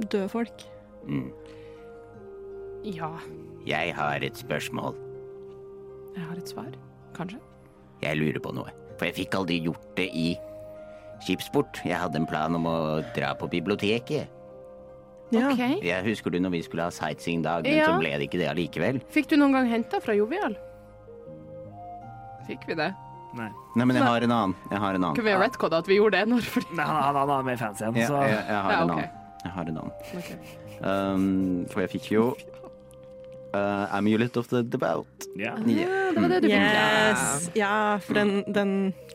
[0.00, 0.66] døde folk.
[1.06, 1.30] Mm.
[2.86, 3.10] Ja,
[3.66, 4.94] Jeg har et spørsmål.
[6.16, 6.70] jeg har et svar.
[7.16, 7.38] Kanskje.
[8.02, 8.70] Jeg lurer på noe.
[8.98, 10.36] For jeg fikk aldri gjort det i
[11.24, 11.80] skipsport.
[11.84, 12.76] Jeg hadde en plan om å
[13.16, 14.28] dra på biblioteket.
[15.34, 15.50] Ja.
[15.50, 15.82] OK.
[15.82, 17.86] Jeg husker du når vi skulle ha sightseeing-dag, men Ja.
[17.90, 19.00] så ble det ikke det allikevel.
[19.10, 20.54] Fikk du noen gang henta fra Jovial?
[22.46, 22.92] Fikk vi det?
[23.36, 23.50] Nei.
[23.76, 24.54] Nei, men jeg har en annen.
[24.70, 25.16] Jeg har en annen.
[25.16, 26.28] Kunne vi ha retcoda at vi gjorde det?
[26.30, 26.76] Når, fordi...
[26.78, 29.10] Nei, han, han, han er mer fancy enn, Ja, jeg, jeg har Ja, en annen.
[29.42, 29.92] Jeg har en annen.
[30.20, 30.38] Okay.
[30.76, 32.24] Um, for jeg fikk jo
[33.56, 35.26] uh, Amulet of the Devout.
[35.40, 35.54] ja.
[35.66, 36.12] Yeah.
[36.14, 36.60] Det var det du fikk.
[36.60, 37.50] Yes.
[37.56, 37.72] Ja,
[38.04, 38.70] for den, den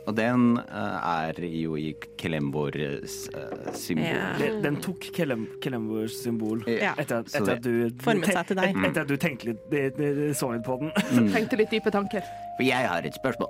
[0.07, 0.97] Og den uh,
[1.29, 4.03] er jo i Kelembors uh, symbol.
[4.05, 4.39] Yeah.
[4.39, 6.93] Den- Den tok Kelem, Kelembors symbol Ja.
[6.97, 8.69] etter at, Så etter at du Formet seg til deg.
[8.75, 10.91] et- Etter at du tenkte litt, det- det- så litt på den.
[11.33, 12.21] Tenkte litt dype tanker.
[12.57, 13.49] For jeg har et spørsmål.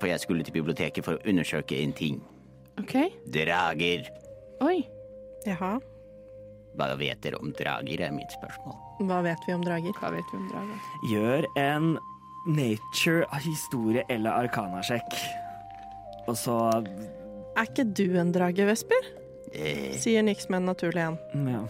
[0.00, 2.20] For jeg skulle til biblioteket for å undersøke en ting.
[2.80, 2.96] OK.
[3.30, 4.06] Drager.
[4.62, 4.82] Oi.
[5.46, 5.78] Jaha.
[6.78, 8.76] Hva vet dere om drager, er mitt spørsmål.
[9.08, 9.92] Hva vet vi om drager?
[10.00, 10.78] Hva vet vi om drager?
[11.10, 11.90] Gjør en
[12.46, 15.14] nature, historie eller arkana-sjekk
[16.26, 19.12] Og så Er ikke du en drage, Vesper?
[19.52, 21.18] Eh, Sier niks med en naturlig en.
[21.52, 21.62] ja.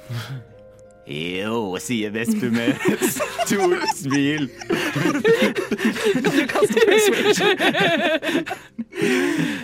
[1.42, 4.46] jo, sier Vesper med et stort smil.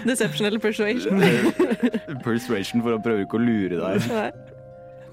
[0.05, 1.20] Deception eller persuasion?
[2.24, 4.09] Persuasion for å prøve ikke å lure deg.
[4.12, 4.31] Nei.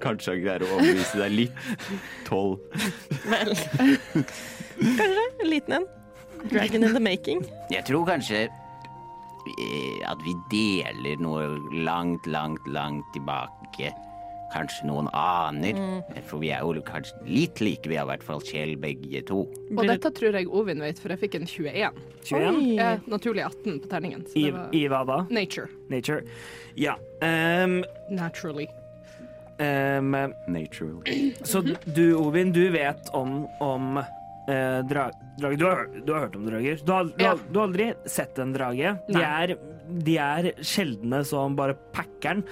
[0.04, 1.68] Kanskje han greier å overbevise deg litt.
[2.28, 2.60] Tolv.
[3.26, 3.56] Vel.
[5.00, 5.26] Kanskje.
[5.40, 5.86] En liten en.
[6.52, 7.46] Dragon in the making.
[7.72, 11.48] Jeg tror kanskje eh, at vi deler noe
[11.86, 13.94] langt, langt, langt tilbake.
[14.54, 15.80] Kanskje noen aner.
[16.30, 19.42] For vi er jo kanskje litt like, vi har i hvert fall Kjell begge to.
[19.74, 22.00] Og dette tror jeg Ovin vet, for jeg fikk en 21.
[22.30, 22.62] 21.
[22.78, 24.24] Eh, naturlig 18 på terningen.
[24.30, 25.20] Så I, det var I hva da?
[25.34, 25.68] nature.
[25.90, 26.24] Nature?
[26.80, 26.96] Ja.
[27.26, 27.82] Um...
[28.14, 28.70] Naturally.
[29.60, 30.16] Ehm,
[30.48, 31.36] Naturally.
[31.44, 35.58] så du, Ovin, du vet om, om eh, dra, drager.
[35.58, 36.80] Du har, du har hørt om drager.
[36.86, 37.36] Du har, du, Ja.
[37.52, 38.98] du har aldri sett en drage.
[39.08, 39.56] De er,
[39.88, 42.44] de er sjeldne som bare packeren.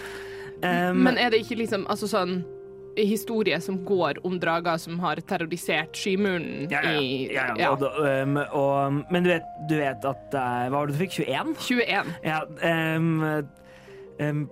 [0.63, 2.37] Um, Men er det ikke liksom altså sånn
[2.95, 7.55] historie som går om drager som har terrorisert Skymuren ja, ja, i ja, ja.
[7.57, 10.93] ja, Og, ehm, og, men du vet, du vet at det er Hva var det
[10.93, 11.17] du fikk?
[11.25, 11.55] 21?
[11.73, 12.11] 21.
[12.23, 12.41] Ja,
[12.95, 13.23] um,
[14.21, 14.43] um,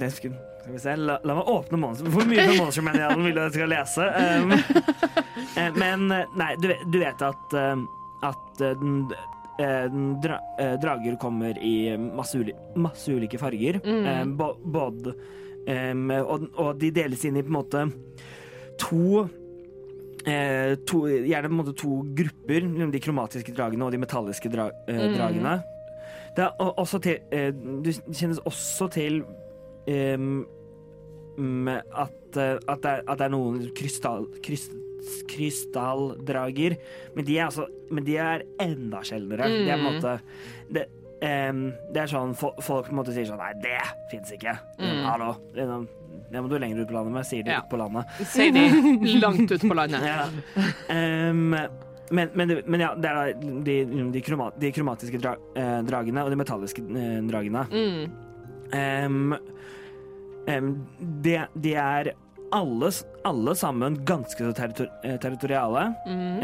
[0.00, 0.47] det skulle
[0.96, 4.08] la, la meg åpne Monster Hvor mye fra Manualen vil du at jeg skal lese?
[5.58, 7.54] Eh, men eh, nei, du du vet at,
[8.28, 10.36] at eh, den dra,
[10.78, 13.80] drager kommer i masse, uli, masse ulike farger.
[13.82, 15.16] Ehm, bo, både,
[15.66, 17.82] um, og, og de deles inn i på en måte
[18.78, 19.24] to
[20.28, 24.68] eh, to, gjerne på en måte to grupper, de kromatiske dragene og de metalliske dra,
[24.88, 25.58] eh, dragene.
[26.36, 29.22] Det er også til, eh, du kjennes også til
[29.88, 30.44] mm,
[31.38, 34.72] at, eh, at, det er, at det er noen krystall, kryst,
[35.30, 36.76] krystalldrager,
[37.16, 39.48] men de altså, men de er enda sjeldnere.
[39.48, 40.14] Det er på en måte
[40.74, 40.84] det,
[41.22, 41.62] um,
[41.94, 43.78] det er sånn fo- folk på en måte sier sånn Nei, det
[44.12, 44.56] fins ikke.
[45.06, 45.34] Hallo.
[45.54, 45.66] Det,
[46.42, 47.62] må du lenger ut på landet med, sier de Ja.
[47.64, 48.04] ut på landet.
[48.28, 50.02] Sier de langt ut på landet.
[50.10, 50.26] Ja.
[50.92, 51.54] Um,
[52.10, 53.74] men, men, men ja, det er da de,
[54.14, 57.66] de, kroma, de kromatiske dra, eh, dragene og de metalliske eh, dragene.
[57.68, 58.06] Mm.
[58.72, 59.34] Em,
[60.48, 60.72] em,
[61.22, 62.12] de, er
[62.54, 62.90] alle,
[63.28, 65.92] alle sammen ganske så territor eh, territoriale.
[66.06, 66.38] Mm.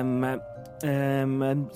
[0.00, 1.68] Um, um,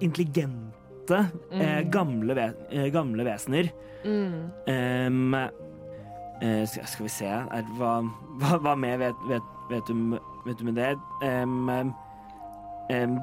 [0.00, 3.70] intelligente, eh, gamle, ve eh, gamle vesener.
[4.04, 4.50] Mm.
[4.66, 8.00] Um, eh, skal, skal vi se er, hva,
[8.40, 10.92] hva, hva mer vet, vet, vet, du, vet du med det?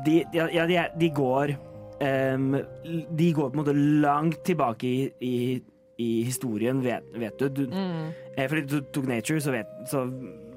[0.03, 1.53] De, ja, ja, de, de går
[3.15, 5.35] De går på en måte langt tilbake i, i,
[6.03, 7.49] i historien, vet, vet du.
[7.49, 8.11] du Mm.
[8.37, 10.03] eh, fordi du tok Nature, så vet, så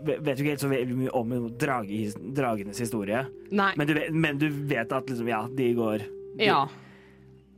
[0.06, 3.24] vet du ikke helt så mye om drage, dragenes historie.
[3.50, 5.98] Men du vet, men du vet at liksom, ja, de går
[6.38, 6.66] de, Ja.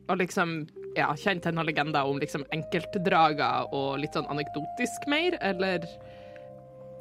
[0.09, 5.37] Og liksom ja, kjent til noen legender om liksom enkeltdrager og litt sånn anekdotisk mer,
[5.45, 5.85] eller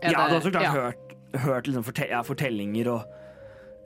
[0.02, 0.74] er Ja, du har så klart ja.
[0.74, 3.06] hørt, hørt liksom forte ja, fortellinger og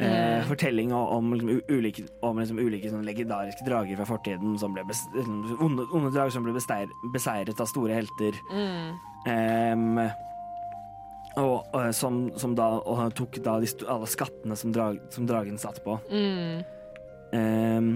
[0.08, 4.58] eh, Fortelling om, liksom, ulike, om liksom, ulike sånn, legendariske drager fra fortiden.
[4.62, 8.38] Som ble liksom, onde, onde drager som ble besteir, beseiret av store helter.
[8.52, 8.92] Mm.
[9.32, 10.12] Eh,
[11.40, 15.60] og, og som, som da og tok da de, alle skattene som, drag, som dragen
[15.62, 15.96] satt på.
[16.12, 16.64] Mm.
[17.32, 17.92] Em,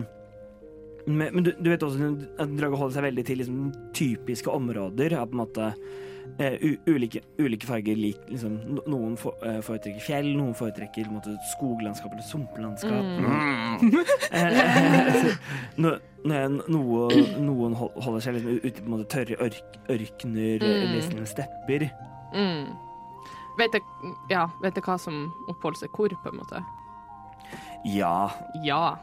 [1.06, 3.60] men men du, du vet også at drager holder seg veldig til liksom,
[3.98, 5.18] typiske områder.
[5.20, 5.72] Av på en måte
[6.40, 7.96] eh, u, ulike, ulike farger.
[8.00, 13.06] Lik, liksom, noen for, uh, foretrekker fjell, noen foretrekker på en måte, skoglandskap eller sumplandskap.
[13.06, 13.96] Mm.
[14.40, 15.30] uh,
[15.86, 20.96] no- noe, noen holder seg liksom, ute på en måte, tørre ørk, ørkner, mm.
[20.96, 21.90] liksom, stepper.
[22.36, 22.74] Mm.
[23.60, 23.86] Vet jeg,
[24.34, 26.64] ja, vet jeg hva som oppholder seg hvor, på en måte?
[27.86, 28.32] Ja.
[28.66, 28.98] Ja.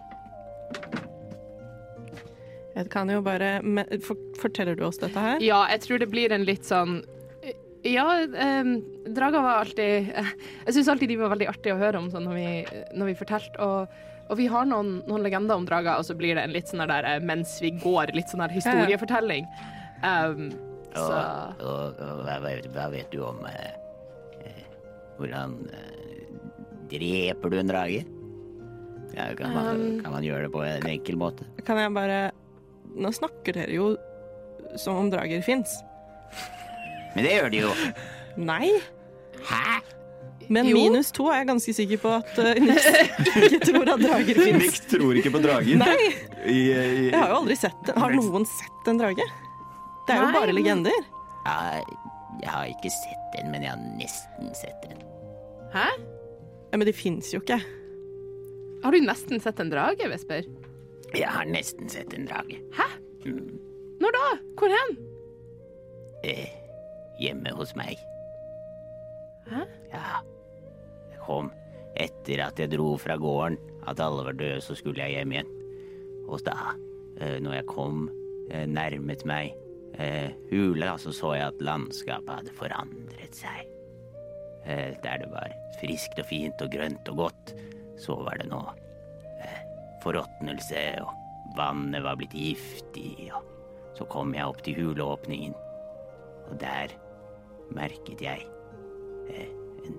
[2.73, 5.43] Jeg kan jo bare men, for, Forteller du oss dette her?
[5.45, 7.03] Ja, jeg tror det blir en litt sånn
[7.85, 8.69] Ja, eh,
[9.11, 10.29] drager var alltid eh,
[10.67, 12.49] Jeg syns alltid de var veldig artige å høre om sånn når vi,
[12.95, 13.59] når vi fortalte.
[13.59, 13.97] Og,
[14.31, 16.85] og vi har noen, noen legender om drager, og så blir det en litt sånn
[16.87, 19.49] der eh, mens vi går, litt sånn der historiefortelling.
[20.03, 20.51] Um,
[20.95, 23.75] så Og, og, og hva, vet- hva vet du om eh,
[24.47, 24.65] eh,
[25.19, 26.33] hvordan eh,
[26.93, 28.03] dreper du en drage?
[29.13, 31.45] Ja, kan, man, Um, kan man gjøre det på en enkel måte?
[31.67, 32.21] Kan jeg bare
[32.97, 33.91] Nå snakker dere jo
[34.81, 35.75] som om drager fins.
[37.15, 37.73] Men det gjør de jo.
[38.41, 38.69] Nei.
[39.49, 39.81] Hæ?
[40.53, 40.77] Men Jo.
[40.77, 42.87] minus to er jeg ganske sikker på at uh, Nix
[43.47, 44.59] ikke tror at drager fins.
[44.65, 45.79] Nix tror ikke på drager.
[45.81, 46.09] Nei,
[46.45, 46.57] I, i,
[47.09, 48.01] jeg har jo aldri sett den.
[48.03, 49.27] Har noen sett en drage?
[50.09, 51.07] Det er jo Nei, bare legender.
[51.47, 51.55] Ja,
[52.43, 55.01] jeg har ikke sett den, men jeg har nesten sett den.
[55.73, 55.87] Hæ?
[56.73, 57.61] Ja, men de fins jo ikke.
[58.83, 60.49] Har du nesten sett en drage, Vesper?
[61.15, 62.59] Jeg har nesten sett en drage.
[62.77, 62.89] Hæ?
[64.03, 64.27] Når da?
[64.59, 64.95] Hvor hen?
[66.27, 66.49] Eh,
[67.21, 68.01] hjemme hos meg.
[69.49, 69.65] Hæ?
[69.93, 70.21] Ja.
[71.13, 71.51] Jeg kom
[72.01, 73.59] etter at jeg dro fra gården.
[73.91, 75.51] At alle var døde, så skulle jeg hjem igjen.
[76.31, 76.77] Og da,
[77.19, 78.05] eh, når jeg kom
[78.51, 79.57] eh, nærmet meg
[79.99, 83.69] eh, hula, så så jeg at landskapet hadde forandret seg.
[84.63, 87.51] Der det var friskt og fint og grønt og godt,
[87.99, 88.61] så var det nå
[90.03, 95.55] forråtnelse, og vannet var blitt giftig, og så kom jeg opp til huleåpningen,
[96.49, 96.95] og der
[97.77, 98.47] merket jeg
[99.33, 99.51] eh,
[99.87, 99.97] en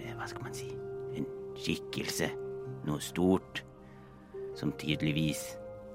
[0.00, 0.70] eh, Hva skal man si?
[1.16, 2.30] En skikkelse.
[2.86, 3.62] Noe stort.
[4.56, 5.42] Som tydeligvis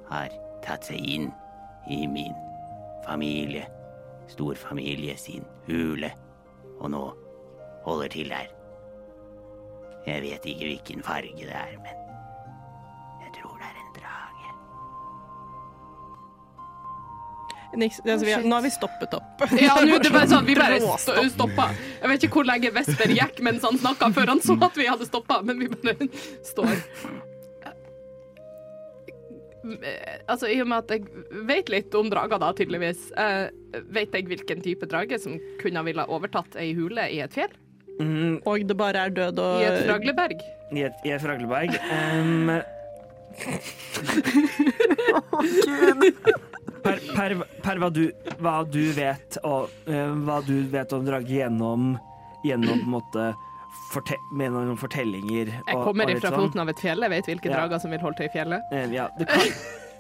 [0.10, 0.34] har
[0.66, 1.30] tatt seg inn
[1.90, 2.36] i min
[3.06, 3.66] familie.
[4.32, 6.12] Storfamilie sin hule.
[6.80, 7.06] Og nå
[7.86, 8.52] holder til der.
[10.06, 12.01] Jeg vet ikke hvilken farge det er, men
[17.78, 19.44] Nix, altså, vi nå har vi stoppet opp.
[19.62, 20.80] Ja, nå det bare sånn, vi bare
[21.36, 21.70] stoppa.
[22.02, 24.86] Jeg vet ikke hvor lenge Vesper gikk mens han snakka, før han så at vi
[24.90, 25.96] hadde stoppa, men vi bare
[26.48, 26.74] står.
[30.26, 31.02] Altså, I og med at jeg
[31.48, 33.46] vet litt om drager, da, tydeligvis, eh,
[33.94, 37.54] vet jeg hvilken type drage som kunne ville overtatt ei hule i et fjell?
[38.02, 40.40] Mm, Og det bare er død og I et fragleberg?
[40.74, 41.72] I et, i et fragleberg.
[41.94, 42.50] Um,
[46.84, 48.04] per, per, per hva, du,
[48.40, 51.94] hva du vet og uh, hva du vet om drage gjennom
[52.42, 53.26] Gjennom på en måte
[53.92, 56.48] forte, med noen fortellinger Jeg kommer og ifra sånn.
[56.48, 57.60] foten av et fjell, jeg vet hvilke Ja.
[57.60, 58.72] drager som vil holde til i fjellet.
[58.74, 59.52] Uh, ja, det kan,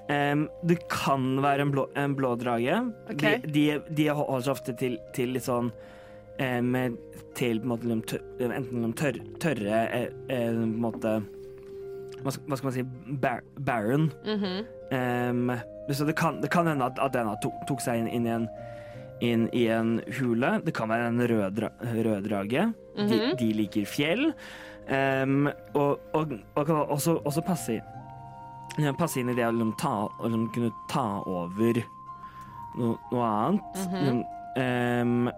[0.09, 2.79] um, det kan være en blå, en blå drage.
[3.13, 3.43] Okay.
[3.45, 6.97] De, de, de holder seg ofte til, til litt sånn um,
[7.37, 11.13] Til på en måte tør, enten de tørr, tørre eh, eh, på en måte
[12.21, 12.83] hva skal, hva skal man si
[13.21, 14.09] bar, barren.
[14.25, 14.65] Mhm.
[14.91, 15.51] Em,
[15.93, 18.34] så det kan, det kan hende at, at denne tok, tok seg inn, inn, i
[18.36, 18.47] en,
[19.21, 20.58] inn i en hule.
[20.65, 21.63] Det kan være en rød,
[22.08, 22.67] rød drage.
[22.95, 23.38] de, -hmm.
[23.39, 24.34] de liker fjell.
[24.91, 27.82] Um, og, og, og kan også, også passe,
[28.97, 31.84] passe inn i det å liksom ta, liksom kunne ta over
[32.77, 33.62] noe, noe annet.
[33.75, 34.23] Mm
[34.58, 35.01] -hmm.
[35.01, 35.32] um,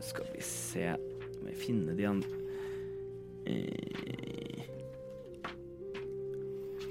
[0.00, 0.96] skal vi se
[1.42, 2.44] Må jeg finne de andre
[3.46, 4.53] Eh,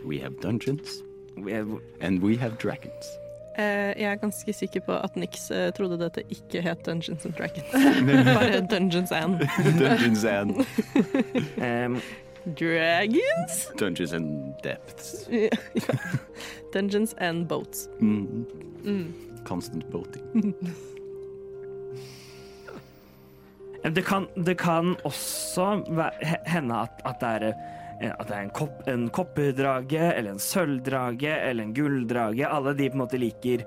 [0.06, 1.04] We have dungeons,
[1.48, 3.06] jeg- and we have dragons.
[3.58, 7.34] Uh, jeg er ganske sikker på at Nix uh, trodde dette ikke het Dungeons and
[7.38, 7.72] Dragons.
[8.36, 9.40] Bare Dungeons and
[9.80, 10.52] dungeons and
[11.68, 12.02] um,
[12.60, 13.72] Dragons?
[13.80, 15.28] dungeons and depths.
[15.32, 15.50] Ja.
[16.74, 17.90] Dungeons and boats.
[18.00, 18.46] Mm.
[18.84, 19.14] Mm.
[19.46, 20.56] Constant boating.
[23.84, 25.84] Det kan, det kan også
[26.48, 27.54] hende at, at det er, eh,
[28.12, 32.48] at det er en, kopp, en kopperdrage, eller en sølvdrage, eller en gulldrage.
[32.48, 33.64] Alle de på en måte liker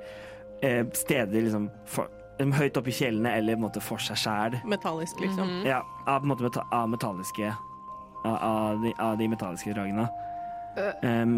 [0.62, 4.59] eh, steder liksom for, høyt oppe i fjellene, eller på en måte for seg sjæl.
[4.68, 5.46] Metallisk, liksom.
[5.46, 5.66] Mhm.
[5.70, 7.55] Ja, av, på en måte meta av metalliske
[8.27, 10.09] av, av, de, av de metalliske dragene.
[10.79, 10.94] Øh.
[11.09, 11.37] Em,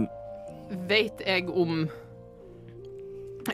[0.89, 1.87] Vet jeg om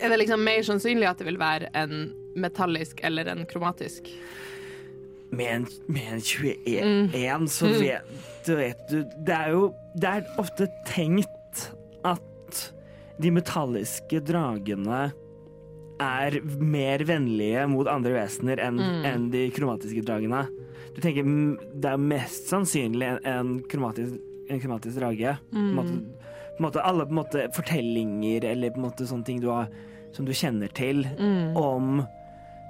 [0.01, 4.09] Er det liksom mer sannsynlig at det vil være en metallisk eller en kromatisk?
[5.37, 8.15] Med en, med en 21, så vet,
[8.47, 11.69] du- vet du Det er jo Det er ofte tenkt
[12.05, 12.73] at
[13.21, 15.13] de metalliske dragene
[16.03, 20.41] er mer vennlige mot andre vesener enn enn de kromatiske dragene.
[20.97, 24.17] Du tenker mm, det er mest sannsynlig en, en, kromatisk,
[24.51, 25.37] en kromatisk drage.
[25.53, 25.95] På en måte,
[26.59, 29.71] på måte, alle på måte fortellinger eller på en måte sånne ting du har,
[30.13, 31.05] som du kjenner til
[31.59, 32.03] om,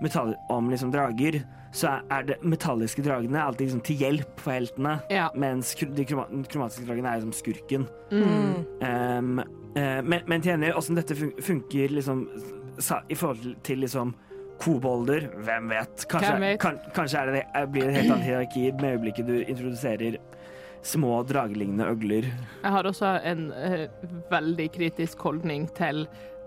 [0.05, 1.41] metall, om liksom drager,
[1.75, 4.93] så er- det metalliske dragene alltid liksom til hjelp for heltene.
[5.11, 5.29] Ja.
[5.35, 7.89] Mens de kromatiske dragene er liksom skurken.
[8.13, 8.61] Mm.
[8.81, 9.39] Um,
[9.75, 12.29] uh, men, men til gjengjeld, åssen dette fun- funker liksom
[12.79, 14.15] sa, i forhold til, liksom
[14.63, 16.05] kobolder, hvem vet?
[16.09, 16.61] Kanskje, Hvem vet?
[16.63, 20.19] Kan, kanskje det, blir det et helt annet hierarki med øyeblikket du introduserer
[20.85, 22.29] små dragelignende øgler.
[22.63, 23.87] Jeg har også en uh,
[24.31, 26.05] veldig kritisk holdning til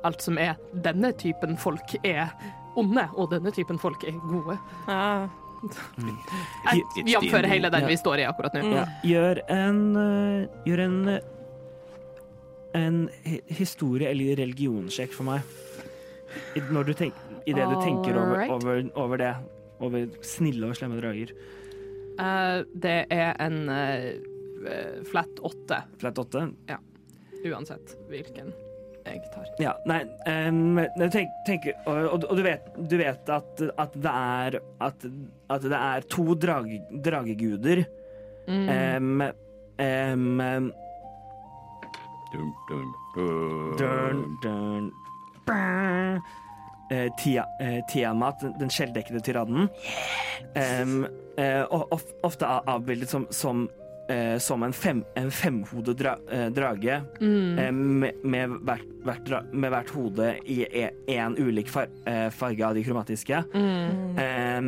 [0.08, 0.56] alt som er
[0.86, 2.32] denne typen folk er
[2.78, 4.58] onde, og denne typen folk er gode.
[4.88, 5.28] Ja.
[5.58, 7.88] Jeg It's hele den ja.
[7.90, 8.62] vi står i akkurat nå.
[8.76, 11.18] Ja, gjør en øh, Gjør en øh,
[12.78, 13.10] en
[13.48, 15.42] historie- eller religionssjekk for meg.
[16.56, 17.14] I, når du tenk,
[17.48, 18.52] I det du tenker over, right.
[18.52, 19.34] over, over det.
[19.80, 21.34] Over snille og slemme drager.
[22.18, 24.08] Uh, det er en uh,
[24.68, 26.48] eh, flat åtte, Flat åtte.
[27.46, 28.52] uansett hvilken
[29.06, 29.47] jeg tar.
[29.58, 30.78] Ja, nei um,
[31.10, 35.08] tenk, tenk, og, og, og du vet, du vet at, at det er at,
[35.50, 36.70] at det er to drag,
[37.04, 37.86] drageguder.
[38.48, 38.68] Mm.
[38.70, 39.24] Um,
[39.82, 40.72] um,
[42.28, 43.78] Dun, dun, dun.
[43.80, 44.92] dun, dun.
[46.92, 49.70] Eh, Tia, uh, Tiamat, den- skjelldekkede tyrannen.
[50.56, 51.06] Um,
[51.40, 53.70] uh, ofte avbildet som, som,
[54.10, 57.02] eh, som en, fem, en femhodet dra, eh, drage.
[57.22, 57.60] Mm.
[57.60, 60.62] eh, med, med, hvert, hvert, dra- med hvert hode i
[61.08, 63.44] én ulik far, eh, farge av de kromatiske.
[63.54, 64.18] Mm.
[64.18, 64.62] Eh,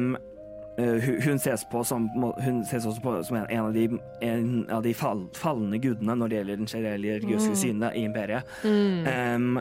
[0.79, 2.05] hun, hun ses på som
[2.39, 3.89] Hun ses også på som en, av de,
[4.23, 8.47] en av de fall, falne gudene når det gjelder den generelle religiøse synet i imperiet.
[8.63, 9.59] Mm.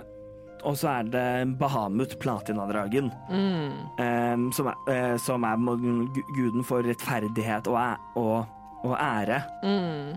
[0.66, 1.24] Og så er det
[1.58, 3.74] Bahamut, platinadragen, Mm.
[3.98, 5.58] um, som, er, uh, som er
[6.36, 7.78] guden for rettferdighet og,
[8.18, 8.46] og,
[8.84, 9.42] og ære.
[9.62, 10.08] Mm.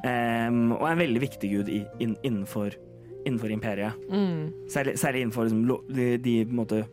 [0.53, 2.75] Um, og er en veldig viktig gud i, in, innenfor,
[3.25, 3.97] innenfor imperiet.
[4.09, 4.51] Mm.
[4.69, 6.83] Særlig, særlig innenfor liksom, lo, de, de måte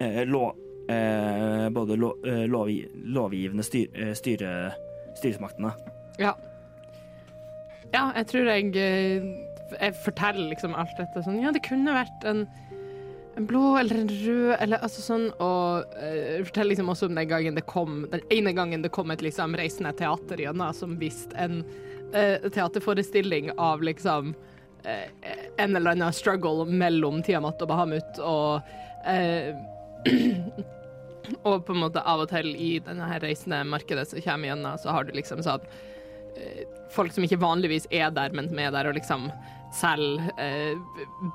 [0.00, 0.52] eh, lo,
[0.88, 4.72] eh, Både lo, eh, lovgi, lovgivende styr, eh, styre,
[5.18, 5.72] styresmaktene.
[6.18, 6.34] Ja.
[7.92, 9.24] Ja, jeg tror jeg eh,
[9.80, 12.46] Jeg forteller liksom alt dette sånn Ja, det kunne vært en
[13.36, 17.30] en blå eller en rød eller altså sånn, og uh, forteller liksom også om den
[17.30, 21.36] gangen det kom Den ene gangen det kom et liksom reisende teater gjennom som viste
[21.40, 21.62] en
[22.12, 24.34] uh, teaterforestilling av liksom
[24.84, 25.06] uh,
[25.56, 28.60] en eller annen struggle mellom Tiamat og Bahamut og
[31.46, 34.78] Og på en måte av og til i denne her reisende markedet som kommer gjennom,
[34.78, 35.64] så har du liksom sånn
[36.94, 39.28] Folk som ikke vanligvis er der, men som er der og liksom
[39.74, 40.78] selger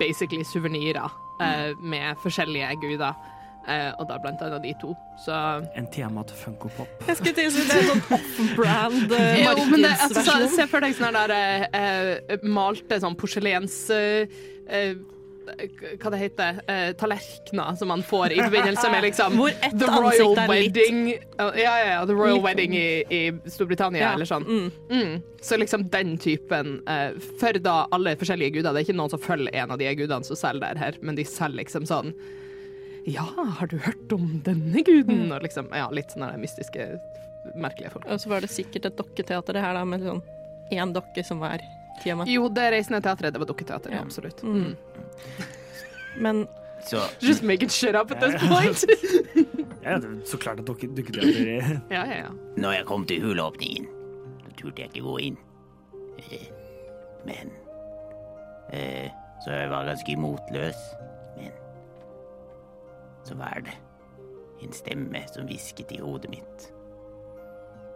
[0.00, 1.08] basically suvenirer
[1.40, 3.18] eh, med forskjellige guder.
[3.68, 4.94] Eh, og da blant annet de to.
[5.20, 5.34] Så
[5.76, 6.88] En Tiamat Funko Pop.
[7.08, 10.38] Jeg skulle til å si det er sånn off-brand eh, Jo, men det, altså, så,
[10.38, 10.54] markedsversjon.
[10.56, 13.76] se for deg sånne der eh, malte sånn porselens...
[13.92, 14.94] eh, eh,
[16.02, 19.88] hva det heter uh, Tallerkener som man får i forbindelse med liksom Hvor ett The
[19.92, 21.00] Royal er litt- Wedding
[21.38, 24.44] Ja, ja, ja, The Royal Litt- Wedding i, i Storbritannia, Ja, eller sånn.
[24.46, 24.70] mm.
[24.90, 25.22] Mm.
[25.40, 28.72] Så liksom den typen uh, For da alle forskjellige guder.
[28.74, 31.14] Det er ikke noen som følger en av de gudene som selger der her, men
[31.18, 32.12] de selger liksom sånn
[33.08, 33.24] Ja,
[33.58, 35.30] har du hørt om denne guden?
[35.32, 36.88] Og liksom, ja, litt sånne der mystiske,
[37.56, 38.04] merkelige folk.
[38.12, 40.20] Og så var det sikkert et dokketeater det her, da, med sånn
[40.74, 41.62] én dokke som var
[42.02, 42.28] Tiamat.
[42.30, 44.42] Jo, det Reisende teatret, det var dukketeater, ja, absolutt.
[44.42, 44.54] Mm.
[44.54, 44.76] Mm.
[46.18, 46.46] Men
[46.88, 48.84] Så Just making shit up at this point.
[49.88, 51.46] Ja, det er så klart at dukke- dukketeater
[51.90, 52.30] ja, ja, ja.
[52.56, 53.86] når jeg kom til huleåpningen,
[54.44, 55.36] så turte jeg ikke gå inn.
[56.18, 56.48] Eh,
[57.24, 57.52] Men
[58.72, 59.08] eh,
[59.44, 60.80] Så jeg var ganske motløs.
[61.36, 61.52] Men
[63.24, 63.76] så var det
[64.66, 66.68] en stemme som hvisket i hodet mitt.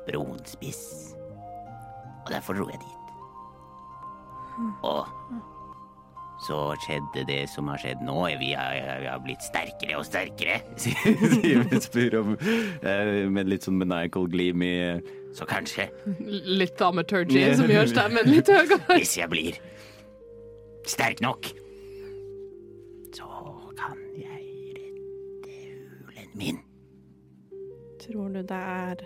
[0.07, 1.15] Bronspiss.
[2.25, 3.02] Og derfor dro jeg dit.
[4.83, 5.07] Og
[6.43, 8.17] så skjedde det som har skjedd nå.
[8.41, 10.59] Vi har, vi har blitt sterkere og sterkere.
[10.83, 14.75] Sier spør om eh, med litt sånn maniacal gleam i
[15.37, 15.87] Så kanskje,
[16.21, 18.81] Litt thaumaturgy som gjør stemmen litt høyere.
[18.99, 19.61] hvis jeg blir
[20.89, 21.47] sterk nok,
[23.15, 23.29] så
[23.79, 25.57] kan jeg redde
[26.03, 26.63] hulen min.
[28.03, 29.05] tror du det er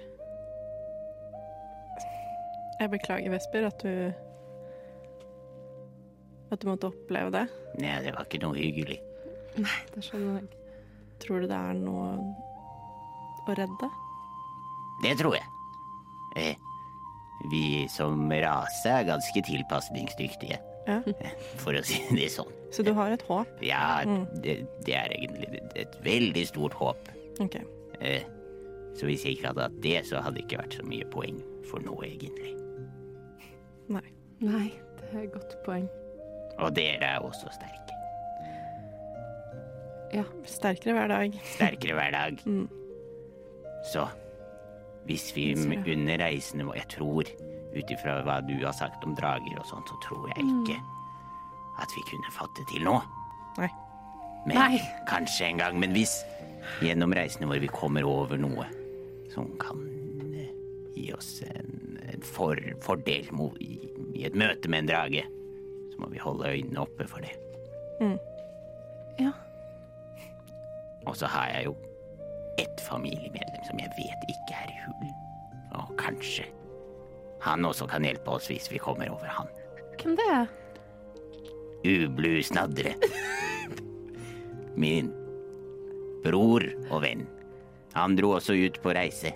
[2.80, 4.25] Jeg beklager, Vesper, at du
[6.52, 7.44] At du måtte oppleve det.
[7.82, 9.00] Nei, det var ikke noe hyggelig.
[9.58, 10.48] Nei, Det skjønner jeg.
[11.24, 12.06] Tror du det er noe
[13.48, 13.88] å redde?
[15.02, 15.46] Det tror jeg.
[16.36, 16.54] Eh,
[17.50, 21.00] vi som rase er ganske tilpasningsdyktige, Ja.
[21.62, 22.52] for å si det sånn.
[22.70, 23.48] Så du har et håp?
[23.64, 24.26] Ja, Mm.
[24.42, 27.08] det, det er egentlig et veldig stort håp.
[27.40, 27.56] OK.
[28.00, 28.22] Eh,
[28.94, 31.40] så hvis jeg ikke hadde hatt det, så hadde det ikke vært så mye poeng
[31.70, 32.54] for noe, egentlig.
[33.88, 34.04] Nei.
[34.40, 34.68] Nei,
[35.00, 35.88] det er et godt poeng.
[36.58, 37.86] Og dere er også sterke.
[40.46, 41.40] Sterkere hver dag.
[41.44, 42.38] Sterkere hver dag.
[42.46, 42.68] Mm.
[43.92, 44.06] Så
[45.06, 45.52] hvis vi
[45.92, 47.28] under reisene våre Jeg tror,
[47.76, 50.78] ut ifra hva du har sagt om drager og sånt, så tror jeg ikke
[51.76, 52.96] at vi kunne fått det til nå.
[53.60, 53.68] Nei.
[54.46, 54.80] Men Nei.
[55.10, 55.78] kanskje en gang.
[55.82, 56.22] Men hvis
[56.80, 58.64] gjennom reisene våre vi kommer over noe
[59.34, 59.82] som kan
[60.32, 60.48] eh,
[60.96, 63.28] gi oss en, en for, fordel
[63.60, 63.76] i,
[64.16, 65.26] i et møte med en drage,
[65.96, 67.32] så må vi holde øynene oppe for det.
[69.16, 69.32] Ja.
[71.06, 71.76] Og så har jeg jo
[72.60, 75.14] ett familiemedlem som jeg vet ikke er i hulen.
[75.76, 76.44] Og kanskje
[77.44, 79.48] han også kan hjelpe oss hvis vi kommer over han.
[79.96, 80.46] Hvem det er?
[81.86, 82.92] Ublu Snadre.
[84.76, 85.12] Min
[86.24, 87.24] bror og venn.
[87.96, 89.32] Han dro også ut på reise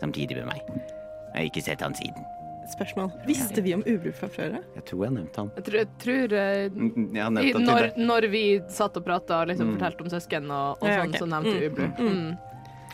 [0.00, 0.60] samtidig med meg.
[0.66, 2.24] Jeg har ikke sett han siden.
[2.72, 3.12] Spørsmål.
[3.26, 4.56] Visste vi om ubruk fra før?
[4.74, 5.50] Jeg tror jeg nevnte han.
[5.56, 9.04] Jeg tror, jeg tror eh, Mm, Jeg i, nevnt til når, når vi satt og
[9.06, 9.76] prata og liksom Mm.
[9.78, 11.18] fortalte om søsken og, og Ja, sånn, ok.
[11.22, 11.98] så nevnte vi ubruk.
[11.98, 12.36] Mm.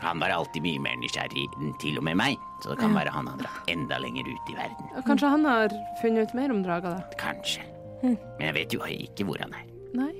[0.03, 3.09] Han var alltid mye mer nysgjerrig enn til og med meg, så det kan være
[3.15, 4.89] han har dratt enda lenger ut i verden.
[5.07, 5.69] Kanskje han har
[6.01, 7.01] funnet ut mer om draga, da?
[7.17, 7.61] Kanskje.
[8.03, 9.63] Men jeg vet jo ikke hvor han er.
[9.95, 10.11] Nei?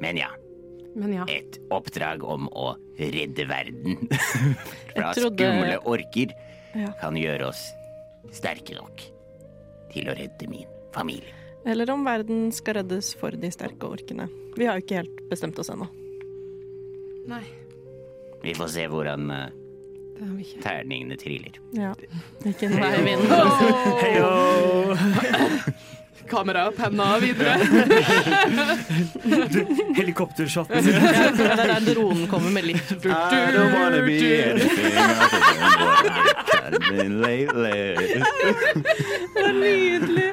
[0.00, 0.47] Men ja, Men
[1.14, 1.24] ja.
[1.30, 4.08] et oppdrag om å redde verden
[4.92, 6.28] fra trodde- skumle orker
[6.76, 6.90] Ja.
[7.00, 7.62] kan gjøre oss
[8.34, 9.00] sterke nok
[9.92, 11.32] til å redde min familie.
[11.68, 14.28] Eller om verden skal reddes for de sterke orkene.
[14.56, 15.86] Vi har jo ikke helt bestemt oss ennå.
[17.28, 17.44] Nei,
[18.44, 19.48] Vi får se hvordan uh,
[20.18, 20.60] det ikke.
[20.62, 21.52] terningene triller.
[21.76, 21.94] Ja.
[22.44, 23.28] Hvilken vei vinden
[26.28, 26.66] Heyo!
[26.68, 27.58] og penna videre.
[29.98, 30.68] Helikoptershot.
[30.68, 30.76] Det
[31.50, 32.94] er der dronen kommer med litt I
[33.54, 34.18] don't wanna be
[34.50, 34.94] anything
[36.88, 37.08] Det er.
[39.52, 40.32] Nydelig!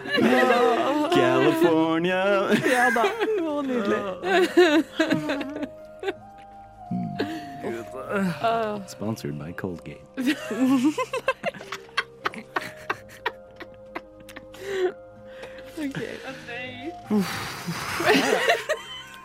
[1.15, 2.23] California.
[2.69, 3.03] Ja da.
[3.41, 3.99] Å, nydelig.
[8.87, 9.51] Sponsored by
[15.75, 16.33] Colgate.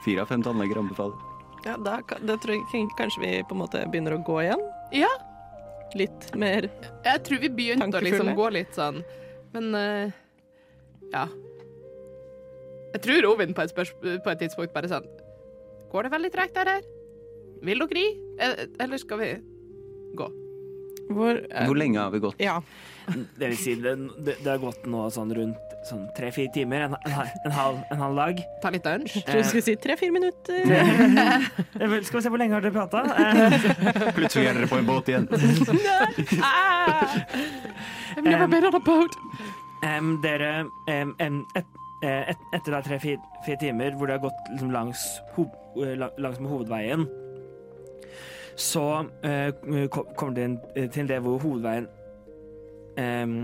[0.04, 1.26] Fire av fem tannleger anbefaler.
[1.64, 4.62] Ja, da, da tror jeg kanskje vi på en måte begynner å gå igjen.
[4.96, 5.10] Ja,
[5.98, 6.68] Litt mer
[7.02, 9.00] jeg tror vi begynte å liksom gå litt sånn,
[9.54, 10.12] men uh,
[11.10, 11.24] ja.
[12.94, 15.06] Jeg tror Ovin på et, på et tidspunkt bare sånn
[15.90, 16.86] Går det veldig tregt der her?
[17.66, 18.04] Vil dere ri?
[18.42, 19.28] Eh, Eller skal vi
[20.18, 20.28] gå?
[21.10, 22.38] Hvor, uh, Hvor lenge har vi gått?
[22.42, 22.60] Ja.
[23.10, 26.86] Det vil si, det, det, det har gått nå sånn rundt sånn tre-fire timer.
[26.86, 27.12] En, en,
[27.44, 28.42] en, halv, en halv dag.
[28.62, 29.16] Ta litt lunsj?
[29.16, 30.60] Jeg tror du skulle si tre-fire minutter.
[31.80, 33.00] Eh, Skal vi se hvor lenge har dere prata?
[33.30, 35.26] Eh, Plutselig er dere på en båt igjen.
[38.16, 39.16] I've never been on a boat.
[39.82, 41.14] Um, dere um,
[41.56, 41.64] et,
[42.04, 45.06] eh, et, Etter da tre-fire fire timer hvor det har gått liksom langs,
[45.36, 45.46] ho,
[45.80, 47.06] eh, langs med hovedveien,
[48.60, 48.84] så
[49.24, 49.50] uh,
[49.88, 51.88] kommer dere til det hvor hovedveien
[52.98, 53.34] em,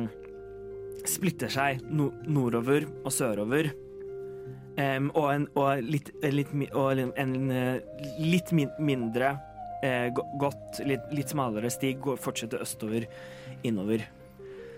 [1.06, 3.70] splitter seg no, nordover og sørover.
[4.76, 7.78] Um, og en, og litt, litt, og en eh,
[8.20, 9.30] litt min, mindre
[9.86, 13.06] eh, godt, litt, litt smalere stig går, fortsetter østover,
[13.64, 14.04] innover.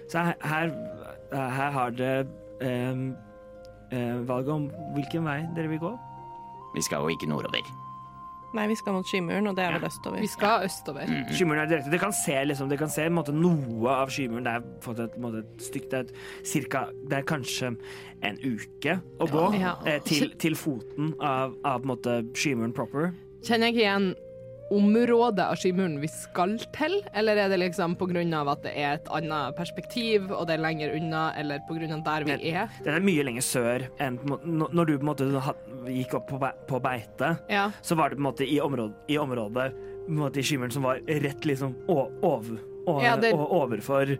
[0.09, 0.71] Så her,
[1.33, 2.29] her har dere
[2.63, 3.11] um,
[3.91, 5.93] eh, valget om hvilken vei dere vil gå.
[6.77, 7.88] Vi skal jo ikke nordover.
[8.57, 10.23] Nei, vi skal mot Skymuren, og det er vel østover.
[10.25, 11.05] Vi skal østover.
[11.11, 11.33] Mm.
[11.37, 11.91] Skymuren er direkte.
[11.93, 14.47] Dere kan se, liksom, dere kan se en måte, noe av Skymuren.
[14.47, 17.75] Det er fått et, måte, et stykke Det er, et, cirka, det er kanskje
[18.25, 19.75] en uke å gå Ja.
[19.85, 23.13] eh, til, til foten av, av på måte, Skymuren proper.
[23.45, 24.09] Kjenner jeg ikke igjen
[24.71, 27.95] området av Skymuren vi skal til, eller er det liksom
[28.37, 32.25] av at det er et annet perspektiv, og det er lenger unna, eller av der
[32.29, 32.69] vi er?
[32.85, 35.55] Det er mye lenger sør enn når- du på en måte
[35.89, 36.39] gikk opp på,
[36.83, 37.71] beite, Ja.
[37.83, 39.73] så var det på en måte i området, i, området,
[40.09, 44.19] måte, i Skymuren som var rett liksom over, over, Ja, det- overfor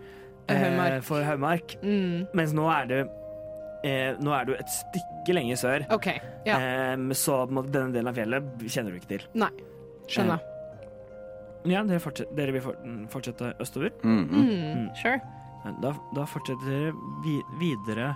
[0.49, 1.77] eh, for Haugmark.
[1.83, 2.27] Mm.
[2.33, 3.09] Mens nå er det
[3.85, 5.87] eh, Nå er du et stykke lenger sør.
[5.93, 6.57] okay, Ja.
[6.59, 9.21] eh, så denne delen av fjellet kjenner du ikke til.
[9.35, 9.51] Nei.
[10.09, 10.41] Skjønner.
[11.69, 12.63] Ja, dere, dere vil
[13.13, 13.91] fortsette østover?
[14.03, 14.47] Mhm.
[14.49, 14.89] Mm.
[14.97, 15.21] Sure.
[15.83, 16.93] Da, da fortsetter dere
[17.25, 18.13] vi, videre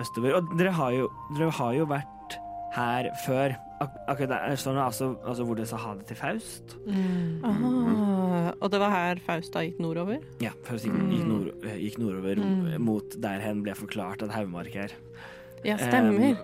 [0.00, 0.36] østover.
[0.38, 2.38] Og dere har jo, dere har jo vært
[2.74, 3.56] her før.
[3.82, 6.76] Ak akkurat der står det altså, altså hvor dere sa ha det til Faust.
[6.86, 7.42] Mm.
[7.42, 8.52] Mm.
[8.62, 10.22] og det var her Fausta gikk nordover?
[10.40, 11.50] Ja, Faust gikk, gikk, nord,
[11.82, 12.78] gikk nordover Mm.
[12.86, 14.94] mot der hen ble forklart at Haugmark er.
[15.66, 16.38] Ja, stemmer.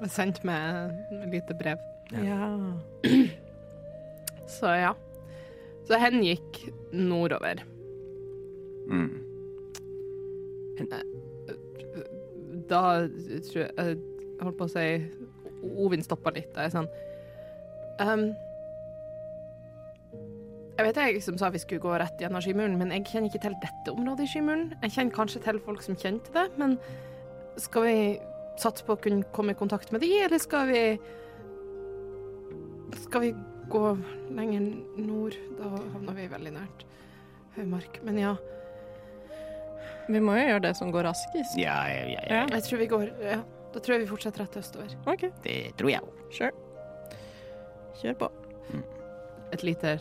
[0.00, 1.78] Um, Sendt med et lite brev.
[2.14, 2.54] ja.
[4.48, 4.94] Så ja.
[5.88, 7.62] Så hen gikk nordover.
[8.88, 9.24] Mm.
[12.68, 12.82] Da
[13.48, 14.84] tror jeg Jeg holdt på å si
[15.82, 16.52] Ovin stoppa litt.
[16.54, 16.88] Jeg er sånn
[18.04, 18.28] um,
[20.78, 23.42] Jeg vet jeg som sa vi skulle gå rett gjennom Skimuren, men jeg kjenner ikke
[23.48, 24.68] til dette området i Skimuren.
[24.84, 26.76] Jeg kjenner kanskje til folk som kjente det, men
[27.58, 27.96] skal vi
[28.62, 30.82] satse på å kunne komme i kontakt med de, eller skal vi
[33.02, 33.32] Skal vi
[33.70, 33.82] gå
[34.34, 34.60] lenger
[34.98, 35.36] nord?
[35.58, 36.84] Da havner vi veldig nært
[37.56, 38.00] Høymark.
[38.06, 38.36] Men ja,
[40.08, 41.56] Vi må jo gjøre det som går raskest.
[41.60, 42.44] Ja, ja, ja, ja.
[42.54, 43.40] jeg tror vi går Ja,
[43.74, 44.94] da tror jeg vi fortsetter rett østover.
[45.06, 46.22] OK, Det tror jeg òg.
[46.32, 46.52] sure.
[48.00, 48.30] Kjør på.
[49.52, 49.98] Et lite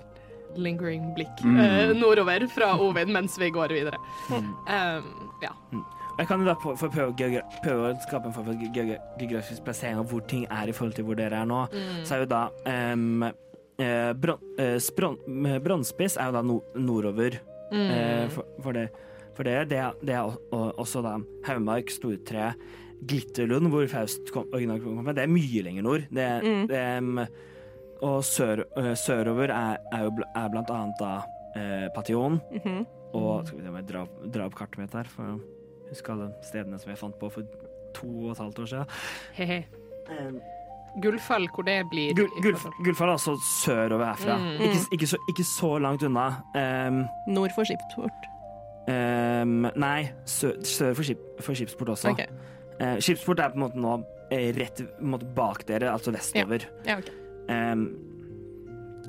[0.56, 1.60] lingering blikk Mm.
[1.60, 3.98] eh, nordover fra Ovin mens vi går videre.
[4.30, 4.54] Mm.
[4.68, 5.52] Um, ja.
[5.74, 7.14] Og Jeg kan jo da på- for prøve,
[7.64, 8.54] prøve å skape en form for
[9.20, 11.68] geografisk plassering av hvor ting er i forhold til hvor dere er nå.
[12.04, 12.50] Så er jo da
[12.94, 13.24] um,
[13.80, 17.38] eh, Brannspiss eh, eh, er jo da no, nordover
[17.72, 18.88] eh, for, for, det,
[19.38, 20.24] for det, Det, er- det er
[20.82, 21.18] også da
[21.48, 22.54] Haugmark, Stortre,
[23.08, 25.14] Glitterlund, hvor Faust kom, originalt kom fra.
[25.14, 26.08] Det er mye lenger nord.
[26.10, 26.64] Det, Mm.
[26.72, 27.20] det, um,
[28.02, 31.12] og sør, eh, sørover er, er jo bl er blant annet da
[31.58, 32.40] eh, Pation.
[32.54, 32.86] Mhm.
[33.18, 35.38] Og skal vi se om jeg drar, drar opp kartet mitt her, for å
[35.90, 37.44] huske alle stedene som jeg fant på for
[37.96, 38.88] to og et halvt år siden.
[39.38, 39.62] He-he.
[41.02, 44.38] Gullfall, hvor det blir Gull, i gullfall er altså sørover herfra.
[44.42, 44.62] Mm.
[44.66, 46.28] Ikke, ikke, så, ikke så langt unna.
[46.58, 48.28] Um, Nord for skipsport.
[48.88, 52.14] um, nei, sør, sør for, skip, for skipsport også.
[52.16, 52.28] Okay.
[52.82, 53.94] Uh, skipsport er på en måte nå
[54.32, 56.66] eh, rett måte bak dere, altså vestover.
[56.88, 57.12] Ja, ok.
[57.50, 57.88] Um,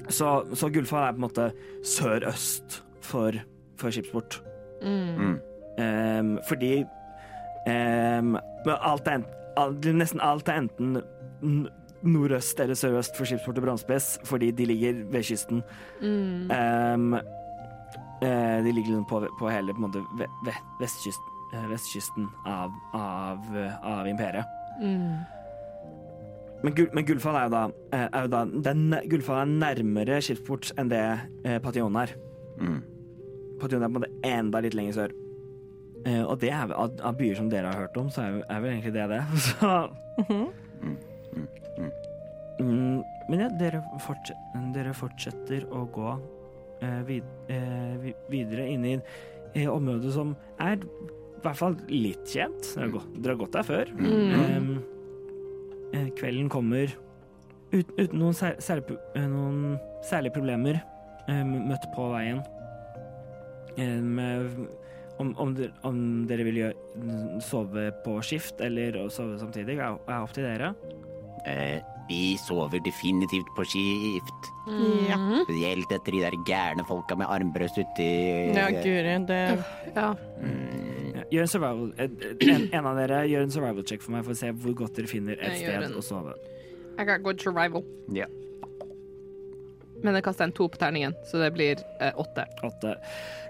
[0.09, 1.49] så, så Gullfall er på en måte
[1.85, 3.37] sør-øst for,
[3.81, 4.41] for skipsport.
[4.83, 5.39] Mm.
[5.79, 6.83] Um, fordi
[7.67, 8.37] um,
[8.67, 11.01] alt er, ent- alt, nesten alt er enten
[12.03, 15.63] nordøst eller sørøst for skipsport og Brannspiss, fordi de ligger ved kysten.
[16.03, 16.51] Mm.
[16.51, 21.65] Um, uh, de ligger liksom på, på hele på en måte, ve, ve, vestkyst, uh,
[21.73, 23.43] vestkysten av, av,
[23.83, 24.47] av imperiet.
[24.83, 25.19] Mm.
[26.63, 27.63] Men, gull, men Gullfall er jo da,
[27.95, 28.81] eh, er jo da den,
[29.11, 31.03] Gullfall er nærmere skipsport enn det
[31.47, 32.15] eh, Pation er.
[32.59, 32.81] Mm.
[33.61, 35.15] Pation er på en måte enda litt lenger sør.
[36.07, 38.61] Uh, og det er av, av byer som dere har hørt om, så er, er
[38.63, 39.23] vel egentlig det det.
[39.47, 39.73] Så,
[40.19, 40.49] Mhm.
[42.59, 44.37] Mm, men ja, dere, fortset,
[44.75, 46.13] dere fortsetter å gå
[46.83, 50.81] eh, vid, eh, videre inn i eh, området som er
[51.39, 52.73] i hvert fall litt kjent.
[52.75, 53.93] Dere gått, dere har gått der før.
[53.95, 54.33] Mm.
[54.33, 56.91] Eh, eh, kvelden kommer
[57.71, 59.79] uten, uten noen, sær, særlig, eh, noen
[60.09, 60.81] særlige problemer
[61.29, 62.43] eh, møtt på veien.
[63.79, 64.57] Eh, med,
[65.23, 70.25] om, om, dere, om dere vil gjøre, sove på skift eller sove samtidig, er, er
[70.25, 70.73] opp til dere.
[71.49, 71.79] Eh,
[72.09, 74.49] vi sover definitivt på skift.
[75.09, 75.17] Ja.
[75.17, 75.45] Mm.
[75.45, 78.09] Spesielt etter de der gærne folka med armbrøst uti
[78.57, 79.41] Ja, guri, det
[79.95, 80.15] Ja.
[80.41, 81.23] Mm.
[81.29, 82.11] Gjør en survival eh,
[82.49, 84.97] en, en av dere gjør en survival check for meg for å se hvor godt
[84.97, 86.37] dere finner et Jeg sted å sove.
[86.99, 87.85] I got good survival.
[88.17, 88.27] Ja.
[90.03, 92.47] Men jeg kaster en to på terningen, så det blir eh, åtte.
[92.65, 92.95] Åtte.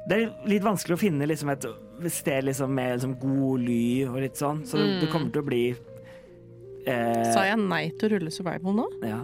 [0.08, 1.66] Det er litt vanskelig å finne liksom, et
[2.14, 5.48] sted liksom, med liksom, god ly og litt sånn, så det, det kommer til å
[5.48, 5.62] bli
[6.88, 8.86] eh, Sa jeg nei til å rulle survival nå?
[9.06, 9.22] Ja.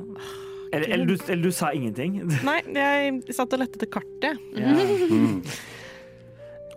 [0.74, 2.16] Eller, eller, du, eller du sa ingenting.
[2.48, 4.40] Nei, jeg satt og lette etter kartet.
[4.58, 4.72] Ja.
[4.74, 5.36] Mm.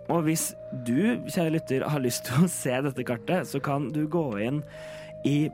[0.08, 0.44] Og hvis
[0.86, 4.62] du, kjære lytter, har lyst til å se dette kartet, så kan du gå inn
[5.28, 5.48] i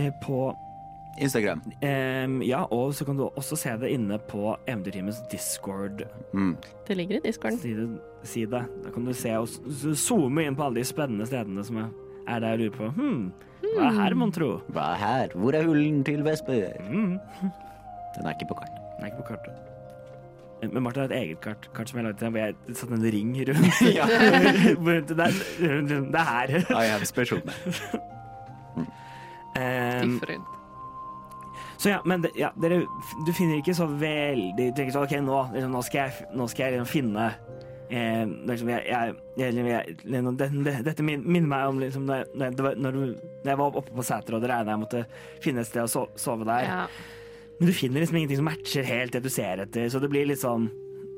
[0.00, 0.48] eh, på
[1.20, 1.60] Instagram.
[1.84, 6.08] em, Ja, og så kan du også se det inne på Eventyrteamets Discord-side.
[6.32, 6.56] Mm.
[6.88, 7.60] Det ligger i discorden.
[8.24, 8.64] side.
[8.84, 9.46] Da kan du se og
[9.96, 11.92] zoome inn på alle de spennende stedene som er,
[12.26, 13.22] er der og lurer på Hm,
[13.76, 14.50] hva er her, mon tro?
[14.74, 15.34] Hva er her?
[15.38, 16.76] Hvor er hullen til Vesper?
[16.86, 17.18] Mm.
[18.16, 18.76] Den er ikke på kart.
[18.96, 19.66] Den er ikke på kartet.
[20.60, 22.96] Men Martin har et eget kart, kart som jeg lagde til deg, hvor jeg satte
[22.98, 23.78] en ring rundt.
[23.96, 24.08] Ja.
[24.84, 25.36] Hvor det, er,
[25.88, 26.56] det er her.
[26.68, 27.40] I have special.
[29.56, 30.44] Em, Different.
[31.78, 32.82] så ja, men det, ja, dere,
[33.26, 36.46] du finner ikke så veldig Du tenker sånn OK, nå, liksom, nå skal jeg, nå
[36.52, 37.24] skal jeg liksom finne
[37.90, 42.58] eh, liksom, jeg, jeg, jeg, liksom, det, det, Dette minner meg om liksom, når, når,
[42.58, 43.00] det var, når,
[43.44, 45.06] jeg var oppe på Sæter og det regna jeg måtte
[45.44, 46.68] finne et sted å so, sove der.
[46.68, 46.84] Ja.
[47.60, 50.28] Men du finner liksom ingenting som matcher helt det du ser etter, så det blir
[50.30, 50.70] litt sånn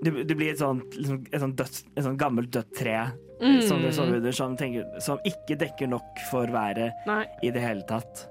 [0.03, 2.97] det, det blir et sånt, liksom, et sånt, dødt, et sånt gammelt dødt tre
[3.43, 3.63] Mm.
[3.63, 7.25] som, under, som, tenker, som ikke dekker nok for været Nei.
[7.43, 8.29] i det hele tatt.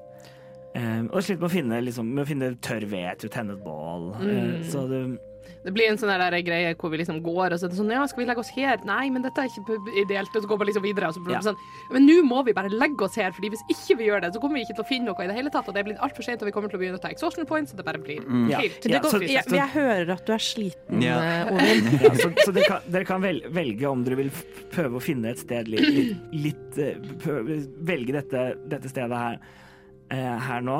[0.76, 3.58] Eh, og sliter med å finne, liksom, med å finne tørr ved til å tenne
[3.58, 4.06] et bål.
[4.22, 4.30] Mm.
[4.32, 5.02] Eh, så det,
[5.64, 7.92] Det blir en sånn der greie hvor vi liksom går og så er det sånn
[7.94, 8.80] Ja, skal vi legge oss her?
[8.84, 10.34] Nei, men dette er ikke ideelt.
[10.36, 11.08] Og så går vi liksom videre.
[11.08, 11.52] Og så blir det Ja.
[11.52, 11.58] sånn
[11.92, 14.42] Men nå må vi bare legge oss her, Fordi hvis ikke vi gjør det, så
[14.42, 15.68] kommer vi ikke til å finne noe i det hele tatt.
[15.68, 17.72] Og det blir altfor sent, og vi kommer til å begynne å ta exhaustion points,
[17.72, 18.58] så det bare blir Ja.
[18.60, 21.20] helt Det Ja, går, så- jeg, jeg hører at du er sliten, Ja.
[21.20, 22.02] eh, Ovin.
[22.02, 24.32] ja, så, så dere kan, dere kan velge om dere vil
[24.72, 29.38] prøve å finne et sted litt, litt, litt eh, prøve, Velge dette, dette stedet her.
[30.12, 30.78] Eh, her nå,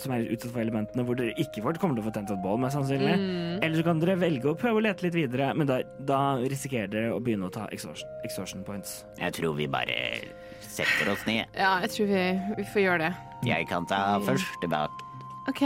[0.00, 2.42] som er utsatt for elementene, hvor dere ikke får, kommer til å få tent et
[2.44, 3.14] bål, mest sannsynlig.
[3.18, 3.58] Mm.
[3.58, 6.90] Eller så kan dere velge å prøve å lete litt videre, men da, da risikerer
[6.92, 9.02] dere å begynne å ta exhaustion, exhaustion points.
[9.20, 9.98] Jeg tror vi bare
[10.64, 11.46] setter oss ned.
[11.58, 12.24] Ja, jeg tror vi,
[12.58, 13.12] vi får gjøre det.
[13.48, 15.06] Jeg kan ta første bak.
[15.50, 15.64] OK.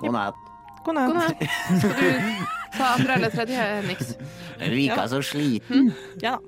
[0.00, 0.46] God natt.
[0.84, 1.42] God God natt.
[1.80, 2.46] Skal du
[2.78, 4.14] ta andre eller tredje, Nix?
[4.60, 5.92] Vika så sliten.
[6.24, 6.38] Ja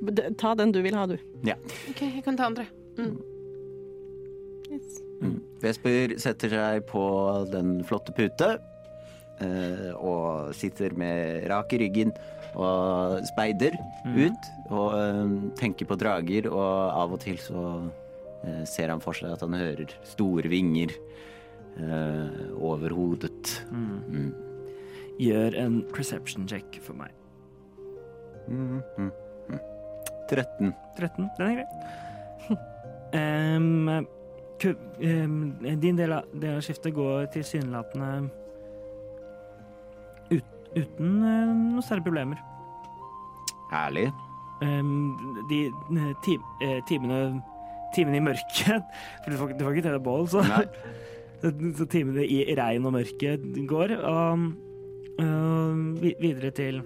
[0.00, 0.30] da.
[0.38, 1.18] Ta den du vil ha, du.
[1.44, 1.56] Ja.
[1.90, 2.66] OK, jeg kan ta andre.
[2.98, 3.16] Mm.
[5.18, 5.38] Mm.
[5.62, 7.04] Vesper setter seg på
[7.50, 8.52] den flotte pute
[9.42, 12.12] eh, og sitter med rak i ryggen
[12.58, 13.74] og speider
[14.06, 17.62] ut og eh, tenker på drager, og av og til så
[18.46, 20.94] eh, ser han for seg at han hører store vinger
[21.78, 23.54] eh, over hodet.
[23.72, 24.30] Mm.
[25.18, 27.14] Gjør en perception check for meg.
[28.48, 29.10] Mm, mm,
[29.50, 29.64] mm.
[30.28, 30.74] 13.
[30.98, 31.28] 13.
[31.38, 31.68] Den er grei.
[33.18, 33.88] Em,
[34.58, 38.28] din del av, del av skiftet går tilsynelatende
[40.30, 40.44] ut,
[40.74, 42.40] uten eh, noen særlige problemer.
[43.72, 44.08] Herlig.
[44.58, 46.34] De eh, ti,
[46.88, 47.20] timene,
[47.94, 48.88] timene i mørket
[49.22, 50.42] For du får, du får ikke tenne bål, så,
[51.78, 53.36] så timene i regn og mørke
[53.70, 53.94] går.
[54.00, 54.48] Og,
[55.22, 56.82] og videre til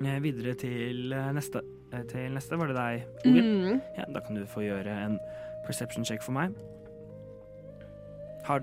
[0.00, 1.66] eh, Videre til neste.
[2.08, 3.44] Til neste var det deg, Ogil.
[3.44, 3.80] Mm.
[3.98, 5.18] Ja, da kan du få gjøre en
[5.66, 6.54] perception check for meg.
[8.44, 8.62] Har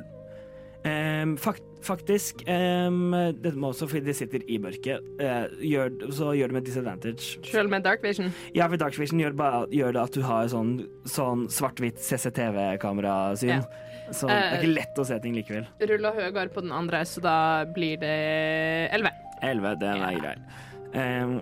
[0.85, 4.99] um, fakt, Faktisk um, Dette må også fordi de sitter i mørket.
[5.21, 7.37] uh, gjør, så gjør det med disadvantage.
[7.47, 8.33] Selv med dark vision.
[8.55, 10.73] Ja, for Dark Vision gjør, bare, gjør det at du har sånn,
[11.07, 13.61] sånn svart-hvitt CCTV-kamerasyn.
[13.61, 13.85] Ja.
[14.11, 15.67] Så det er Eh, ikke lett å se ting likevel.
[15.79, 17.35] Ruller høyere på den andre, så da
[17.69, 19.11] blir det 11.
[19.41, 20.19] 11, den er Ja.
[20.19, 20.35] grei.
[21.23, 21.41] Um,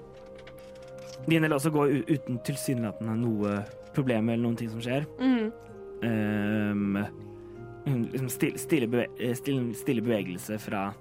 [1.28, 3.66] din del også går uten tilsynelatende noe
[3.98, 5.08] problem eller noen ting som skjer.
[5.20, 5.52] Mm.
[6.06, 6.98] um,
[7.88, 10.94] liksom stille, stille, beve, eh, stille, stille bevegelse fra,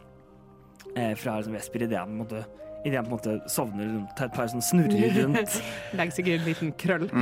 [0.94, 2.47] eh, fra liksom Vesper idet han, på en måte-
[2.86, 5.62] i det han på en måte sovner, liksom, tar et par sånne snurrer rundt
[5.99, 7.09] Legger seg i en liten krøll.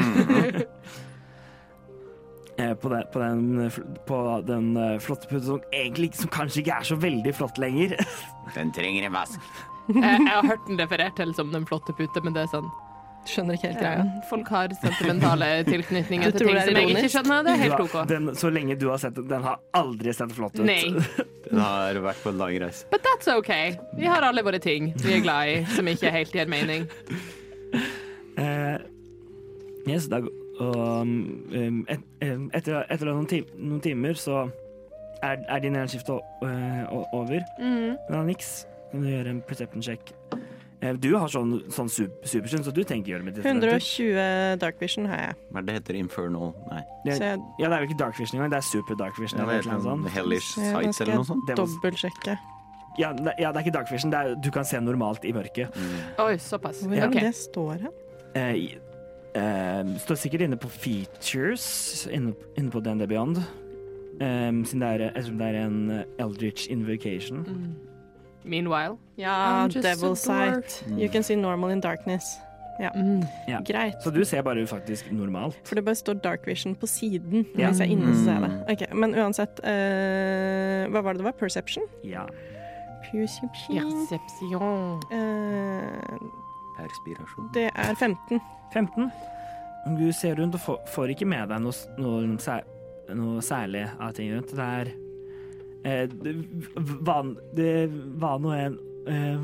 [2.58, 6.60] eh, på den, på den, eh, på den eh, flotte puta som egentlig som kanskje
[6.60, 7.96] ikke er så veldig flott lenger.
[8.54, 9.40] Den trenger en vask.
[9.88, 12.68] jeg, jeg har hørt den referert til som den flotte pute, men det er sånn
[13.24, 14.02] Skjønner ikke helt greia.
[14.04, 17.44] ja, Folk har sentimentale tilknytninger til ting som jeg ikke skjønner.
[17.46, 17.94] Det er helt OK.
[18.10, 20.66] Den, så lenge du har sett den, den har aldri sett flott ut.
[20.68, 20.82] Nei.
[21.44, 22.86] Den har vært på en lang reise.
[22.90, 23.50] But that's OK.
[24.00, 26.86] Vi har alle våre ting vi er glad i, som ikke helt gir mening.
[28.38, 28.78] Uh,
[29.90, 30.22] yes, da,
[30.58, 31.44] um,
[31.86, 34.46] et, um, etter, etter noen, ti, noen timer så
[35.20, 37.44] er, er din energiskift o- eh, over.
[37.60, 37.94] Mm.
[38.08, 38.64] Men Nix.
[38.90, 40.12] Kan du gjøre en perception check?
[40.84, 44.00] Eh, Du har sånn, sånn sup- supersyn, så du tenker gjøre med disadvantage.
[44.04, 45.36] 120 dark vision har jeg.
[45.54, 45.94] Hva det heter?
[45.96, 46.52] Infernal?
[46.70, 46.82] Nei.
[47.06, 49.18] Det, Så jeg ja, det er jo ikke dark vision engang, det er super dark
[49.18, 49.40] vision.
[49.40, 50.08] Ja, det er sånn sånt.
[50.14, 51.54] Hellish Sights eller noe sånt.
[51.56, 52.36] Dobbeltsjekke.
[52.98, 55.32] Ja, det, ja, det er ikke dark vision, det er, du kan se normalt i
[55.32, 55.74] mørket.
[56.18, 56.82] Oi, såpass.
[56.86, 57.20] Hvor er Okay.
[57.26, 57.92] det står hen?
[58.36, 58.76] Eh,
[59.34, 63.38] eh, står sikkert inne på features, inne, inne på DND Beyond.
[64.20, 67.42] Um, siden det er, det er en eh, Eldritch Invocation.
[67.42, 67.93] Mm.
[68.44, 70.84] Meanwhile Ja, devil sight.
[70.98, 72.38] You can see normal in darkness.
[72.94, 73.22] mm.
[73.48, 73.60] Ja.
[73.62, 74.02] Greit.
[74.02, 75.56] Så du ser bare faktisk normalt.
[75.64, 77.46] For det bare står dark vision på siden.
[77.56, 77.68] Ja.
[77.70, 78.62] Hvis jeg er inne, så ser jeg det.
[78.72, 81.36] Okay, Men uansett, uh, hva var det det var?
[81.38, 81.84] Perception?
[82.04, 82.24] Ja.
[83.12, 83.92] Perception.
[84.08, 85.00] Perception.
[85.12, 86.18] Eh,
[86.78, 87.50] Perspirasjon.
[87.54, 88.40] det er 15.
[88.72, 89.10] 15.
[89.98, 92.26] Du ser rundt og får, får ikke med deg noe, noe,
[93.14, 94.50] noe særlig av ting rundt.
[94.56, 94.90] Det er
[95.84, 96.34] eh, det,
[97.06, 98.76] van, nå enn
[99.06, 99.38] eh,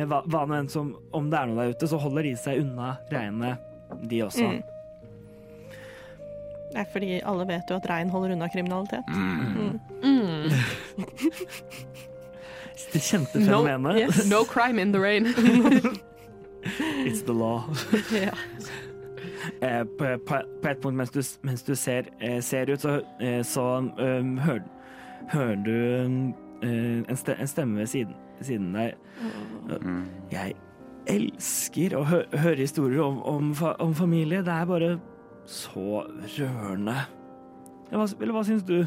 [0.00, 2.62] eh, va- nå enn som Om det er noe der ute, så holder de seg
[2.64, 3.58] unna regnet,
[4.08, 4.48] de også.
[4.48, 4.62] Mm.
[6.72, 9.04] Det er fordi alle vet jo at regn holder unna kriminalitet.
[9.12, 9.80] Mm.
[10.02, 10.48] Mm.
[12.92, 14.26] Det kjente No, yes.
[14.28, 15.26] No crime in the rain.
[17.06, 17.64] It's the law.
[18.12, 18.34] yeah.
[19.60, 23.00] Eh, på, på, på et punkt mens du, mens du ser, eh, ser ut, så,
[23.20, 23.64] eh, så
[23.98, 24.62] um, hører,
[25.30, 25.72] hører du
[26.62, 28.94] eh, en, ste, en stemme ved siden, siden deg.
[29.82, 30.02] Mm.
[30.32, 30.54] Jeg
[31.12, 34.42] elsker å hø høre historier om, om, fa om familie.
[34.46, 34.90] Det er bare
[35.48, 36.02] så
[36.38, 36.98] rørende.
[37.92, 38.78] Hva, eller hva syns du?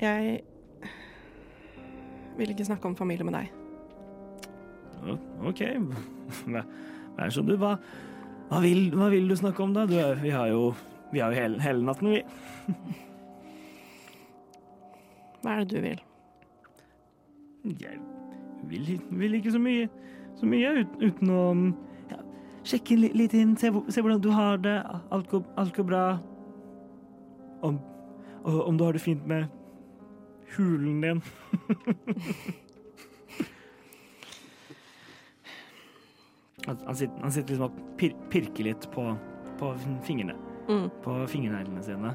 [0.00, 0.40] Jeg
[2.36, 3.52] vil ikke snakke om familie med deg.
[5.46, 5.62] OK,
[7.16, 7.54] Vær- så du.
[7.56, 7.76] Hva,
[8.50, 9.86] hva, vil, hva vil du snakke om, da?
[9.88, 10.74] Du, vi har jo,
[11.12, 12.22] vi har jo hele, hele natten, vi.
[15.42, 16.00] Hva er det du vil?
[17.80, 17.98] Jeg
[18.70, 19.88] vil, vil ikke så mye,
[20.38, 21.42] så mye ut, uten å
[22.10, 22.18] ja,
[22.66, 24.78] sjekke li, litt inn, se, se hvordan du har det.
[25.14, 26.04] Alt går, alt går bra.
[27.66, 27.78] Om,
[28.44, 29.46] om du har det fint med
[30.56, 31.22] hulen din.
[36.66, 39.02] Han, han, sitter, han sitter liksom og pir, pirker litt på,
[39.60, 39.68] på
[40.02, 40.34] fingrene.
[40.68, 40.90] Mm.
[41.02, 42.14] På fingerneglene sine.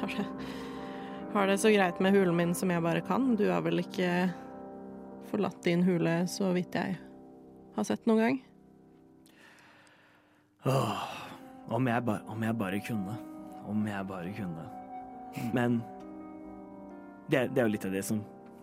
[0.00, 0.26] Har det,
[1.32, 3.34] har det så greit med hulen min som jeg bare kan.
[3.36, 4.30] Du har vel ikke
[5.30, 6.98] forlatt din hule så vidt jeg
[7.76, 8.40] har sett noen gang?
[10.68, 11.04] Åh,
[11.72, 13.16] om, jeg ba, om jeg bare kunne.
[13.70, 14.66] Om jeg bare kunne.
[15.54, 15.80] Men
[17.30, 18.20] det, det er jo litt av det som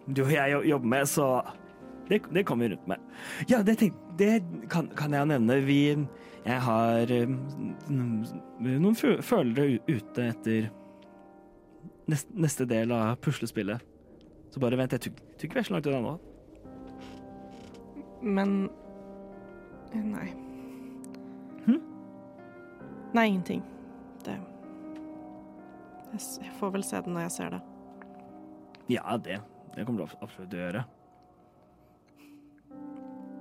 [0.07, 1.27] du og jeg jobber med, så
[2.07, 3.01] det, det kommer rundt med.
[3.49, 5.57] Ja, det, tenk, det kan, kan jeg nevne.
[5.67, 5.81] Vi
[6.47, 7.27] Jeg har eh,
[7.91, 10.69] noen fø- følere ute etter
[12.07, 13.83] neste, neste del av puslespillet.
[14.53, 16.13] Så bare vent, jeg tror tror ikke vi er så langt unna nå.
[18.23, 18.53] Men
[19.97, 20.27] Nei.
[21.67, 21.77] Hm?
[23.15, 23.61] Nei, ingenting.
[24.25, 24.35] Det
[26.17, 27.59] jeg får vel se det når jeg ser det.
[28.89, 29.37] Ja, det,
[29.75, 30.83] det kommer du absolutt til å gjøre.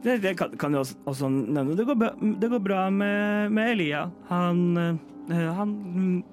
[0.02, 1.76] Det, det kan, kan jeg også, nevne.
[1.76, 4.06] Det går, bra, det går bra med, med Elia.
[4.28, 5.72] Han, eh, han,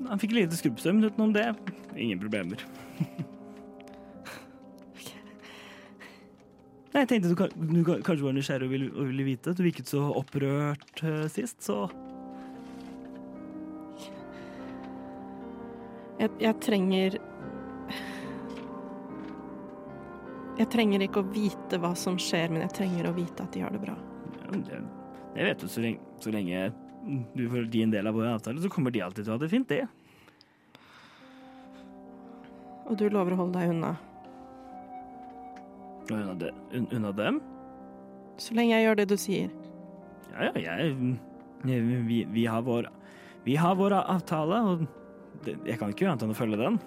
[0.09, 1.47] han fikk lite skrubbsøm utenom det.
[1.95, 2.61] Ingen problemer.
[6.93, 9.55] Nei, Jeg tenkte du, du kanskje var nysgjerrig og ville, og ville vite.
[9.57, 11.87] Du virket så opprørt uh, sist, så
[16.21, 17.15] Jeg, jeg trenger
[20.53, 23.63] Jeg trenger ikke å vite hva som skjer, men jeg trenger å vite at de
[23.65, 23.95] har det bra.
[24.53, 24.81] det,
[25.33, 25.67] det vet du.
[25.67, 26.67] Så lenge, så lenge
[27.33, 29.49] du gi en del av vår avtale, så kommer de alltid til å ha det
[29.51, 29.87] fint, det.
[32.87, 33.95] Og du lover å holde deg unna.
[36.11, 37.41] Unna, de, un, unna dem?
[38.37, 39.53] Så lenge jeg gjør det du sier.
[40.33, 40.95] Ja, ja, jeg,
[41.65, 42.89] jeg vi, vi, har vår,
[43.45, 44.85] vi har vår avtale, og
[45.45, 46.81] det, jeg kan ikke gjøre annet enn å følge den.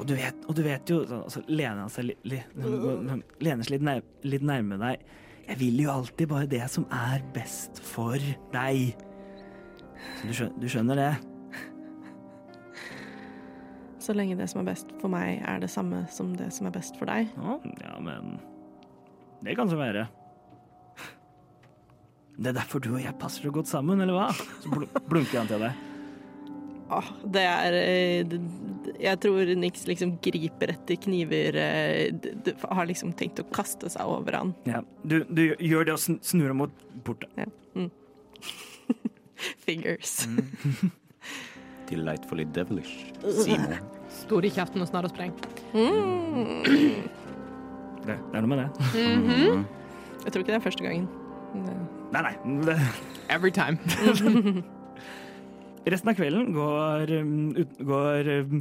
[0.00, 3.74] Og du vet, og du vet jo så Lener han seg li, li, lener seg
[3.74, 5.02] litt, nær, litt nærme deg.
[5.50, 8.16] Jeg vil jo alltid bare det som er best for
[8.54, 8.94] deg.
[10.20, 11.10] Så du skjønner, du skjønner det?
[14.00, 16.72] Så lenge det som er best for meg, er det samme som det som er
[16.72, 17.28] best for deg.
[17.36, 18.38] Ja, men
[19.44, 20.06] Det kan så være.
[22.40, 24.30] Det er derfor du og jeg passer så godt sammen, eller hva?
[24.64, 24.72] Så
[25.10, 25.89] blunker han til deg.
[26.90, 28.32] Åh, det er eh,
[28.98, 32.10] Jeg tror Nix liksom griper etter kniver eh,
[32.66, 34.50] Har liksom tenkt å kaste seg over han.
[34.66, 36.74] Ja, du, du gjør det og sn- snur deg mot
[37.06, 37.52] porten.
[39.64, 40.26] Fingers.
[41.90, 43.12] Delightfully devilish.
[43.44, 43.78] Simon.
[44.20, 45.32] Stor i kjeften og snar og spreng.
[45.72, 46.66] Mm.
[48.02, 48.68] Det, det er noe med det.
[48.98, 49.62] Mhm.
[50.24, 51.06] Jeg tror ikke det er første gangen.
[52.12, 52.76] Nei, nei.
[53.30, 53.78] Every time.
[55.86, 57.54] Resten av kvelden går, um,
[57.88, 58.60] går um,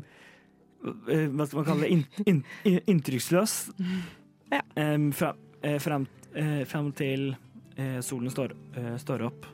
[1.10, 1.92] eh, Hva skal man kalle det?
[1.92, 3.58] In, in, in, inntrykksløs.
[4.54, 4.64] Ja.
[4.80, 5.34] Um, fra,
[5.84, 7.34] fram, eh, fram til
[7.76, 8.56] eh, solen står,
[9.04, 9.50] står opp.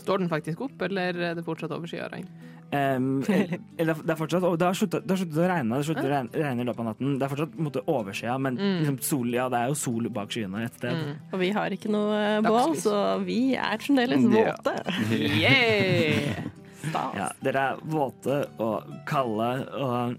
[0.00, 2.28] Står den faktisk opp, eller er det fortsatt overskyet regn?
[2.70, 5.70] Um, det er fortsatt og det har sluttet, det har sluttet å regne.
[5.74, 7.16] Det har sluttet å regne, regne i løpet av natten.
[7.18, 8.76] Det er fortsatt på en måte overskya, men Mm.
[8.84, 10.94] liksom, sol, ja, det er jo sol bak skyene et sted.
[10.94, 11.16] Mm.
[11.32, 12.94] Og vi har ikke noe eh, bål, så
[13.26, 14.76] vi er fremdeles våte.
[15.18, 16.44] Yeah!
[16.80, 17.14] Stas.
[17.18, 20.14] Ja, dere er våte og kalde og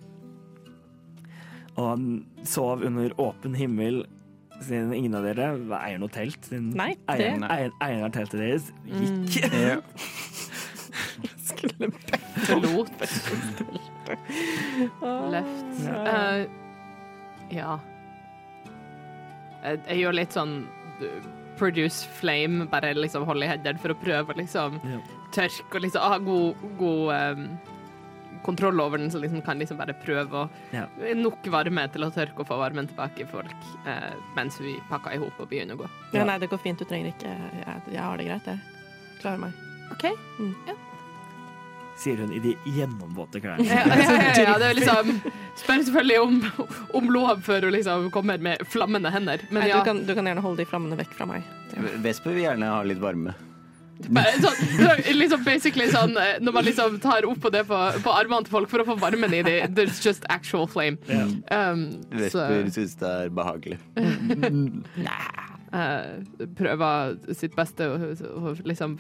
[1.82, 2.04] Og
[2.46, 4.04] sov under åpen himmel
[4.62, 5.48] siden ingen av dere
[5.80, 6.38] eier noe telt.
[6.46, 7.48] Siden Nei, det- eieren,
[7.82, 9.40] eieren av teltet deres gikk.
[9.56, 9.80] Ja.
[12.46, 12.72] Skulle
[15.32, 15.82] Løft.
[15.88, 16.46] Uh,
[17.52, 17.80] Ja.
[19.64, 19.78] Eh.
[19.88, 20.54] Jeg, gjør litt sånn
[21.02, 21.26] uh,
[21.60, 25.02] produce flame, bare liksom holde i hendene for å prøve å liksom Ja.
[25.36, 27.44] tørke og liksom ha god, god um,
[28.44, 30.88] kontroll over den, så liksom kan liksom bare prøve å Ja.
[31.16, 33.54] Nok varme til å tørke og få varmen tilbake i folk
[33.86, 35.90] uh, mens vi pakker i hop og begynner å gå.
[36.14, 36.80] Ja, nei, det går fint.
[36.80, 38.60] Du trenger ikke Jeg, jeg har det greit, jeg.
[39.22, 39.54] Klarer meg.
[39.92, 40.08] OK?
[42.00, 43.66] Sier hun i de gjennomvåte klærne.
[43.68, 45.12] Ja, ja, ja, ja, det er liksom
[45.62, 46.40] Spør selvfølgelig om,
[46.98, 49.44] om lov før hun liksom kommer med flammende hender.
[49.52, 51.48] Men Nei, ja, du, kan, du kan gjerne holde de flammene vekk fra meg.
[52.02, 53.36] Vesper vil gjerne ha litt varme.
[54.02, 58.16] sånn, så- liksom basically sånn eh, Når man liksom tar opp på det på, på
[58.18, 60.98] armene til folk for å få varmen i dem, there's just actual flame.
[61.08, 61.30] Yeah.
[61.52, 63.78] Um, Vesper syns det er behagelig.
[65.74, 68.98] eh, prøver sitt beste å liksom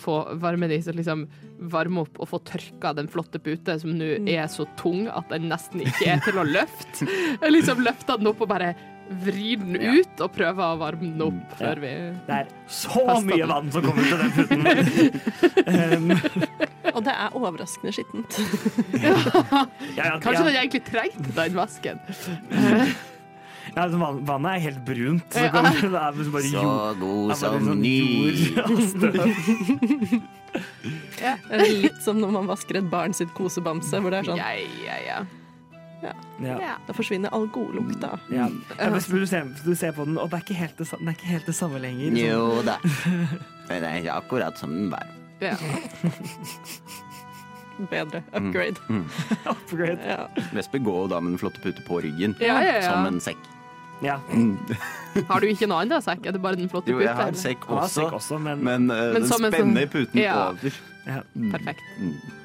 [0.00, 1.26] få varme de, så liksom
[1.70, 5.50] varme opp og få tørka den flotte pute som nå er så tung at den
[5.50, 7.08] nesten ikke er til å løfte.
[7.42, 8.72] Jeg liksom løfter den opp og bare
[9.10, 11.90] vrir den ut og prøver å varme den opp før vi
[12.28, 13.50] Det er så mye den.
[13.50, 14.60] vann som kommer til den putten.
[15.74, 16.12] um,
[16.94, 18.38] Og det er overraskende skittent.
[18.94, 19.14] ja,
[19.96, 20.46] ja, Kanskje ja.
[20.46, 22.00] den egentlig trengte den vasken.
[23.76, 25.26] Ja, altså, vannet er helt brunt.
[25.32, 25.50] Så Ja.
[25.54, 26.98] kommer det er liksom bare Så jord.
[27.00, 27.98] god det er bare som sånn ny.
[31.20, 31.34] ja.
[31.48, 34.40] Det er litt som når man vasker et barn sitt kosebamse, hvor det er sånn
[34.40, 34.50] Ja,
[34.86, 35.20] ja, ja.
[36.00, 36.14] Ja.
[36.40, 36.76] ja.
[36.86, 38.14] Da forsvinner all godlukta.
[38.32, 38.46] Ja.
[38.78, 41.12] Ja, men du, ser, du ser på den, og det er ikke helt det, er
[41.12, 42.08] ikke helt det samme lenger.
[42.08, 42.16] Sånn.
[42.24, 42.78] Jo da.
[43.70, 45.06] Det er akkurat som den var.
[45.40, 45.54] ja.
[47.90, 48.22] Bedre.
[48.34, 48.76] Upgrade.
[49.52, 50.00] Upgrade.
[50.04, 50.26] Ja.
[50.52, 52.34] Vesper går da med den flotte pute på ryggen.
[52.40, 52.90] Ja, ja, ja.
[52.90, 53.38] Som en sekk.
[54.02, 54.18] Ja.
[55.28, 56.26] Har du ikke noe annen sekk?
[56.30, 59.12] Er det bare den flotte Jo, jeg har sekk også, sekk også, men, men, eh,
[59.12, 60.36] Men den spenner sånn- puten Ja.
[60.50, 60.78] over.
[61.06, 61.82] ja, Perfekt.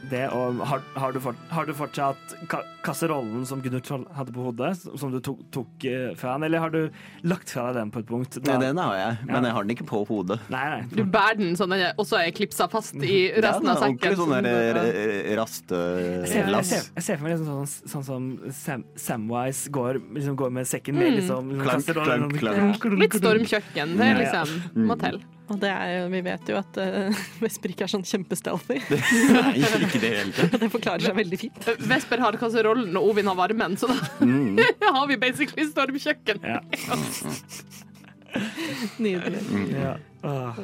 [0.10, 4.32] Det og har, har, du fort, har du fortsatt ka kasserollen som Gunnar Troll hadde
[4.36, 6.90] på hodet, som du tok, tok eh, fra han, eller har du
[7.24, 8.38] lagt fra deg den på et punkt?
[8.46, 9.42] Nei, den har jeg, men Ja.
[9.50, 10.40] jeg har den ikke på hodet.
[10.54, 10.82] Nei, nei.
[10.94, 14.12] Du bærer den sånn den er- også er klipsa fast i resten av er ordentlig
[14.12, 14.18] sekken.
[14.18, 14.84] sånn der Ja.
[15.72, 19.70] eh, Jeg ser, jeg, ser, jeg ser for meg liksom sånn, sånn som Sam, Samwise
[19.72, 21.16] går, liksom går med sekken med Mm.
[21.20, 23.00] liksom, liksom Klank, sånn- klank.
[23.00, 23.98] Litt stormkjøkken.
[23.98, 24.44] Det er Ja, ja.
[24.44, 25.22] liksom må til.
[25.46, 28.80] Og det er jo, vi vet jo at uh, Vesper ikke er sånn kjempestealthy.
[28.90, 30.56] Nei, ikke det hele tatt.
[30.66, 31.68] Det forklarer seg veldig fint.
[31.86, 34.58] Vesper har kasserollen, og Ovin har varmen, så da Mm.
[34.96, 36.40] har vi basically stormkjøkken.
[36.42, 36.60] Ja.
[38.98, 39.42] Nydelig.
[39.72, 39.96] Ja.
[40.26, 40.60] Åh.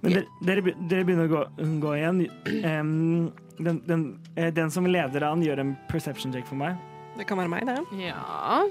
[0.00, 1.42] Men dere, dere dere begynner å gå,
[1.82, 2.20] gå igjen.
[2.64, 4.04] Um, den, den,
[4.38, 6.78] eh, den som leder an, gjør en perception check for meg.
[7.18, 7.78] Det kan være meg, det.
[7.98, 8.62] Ja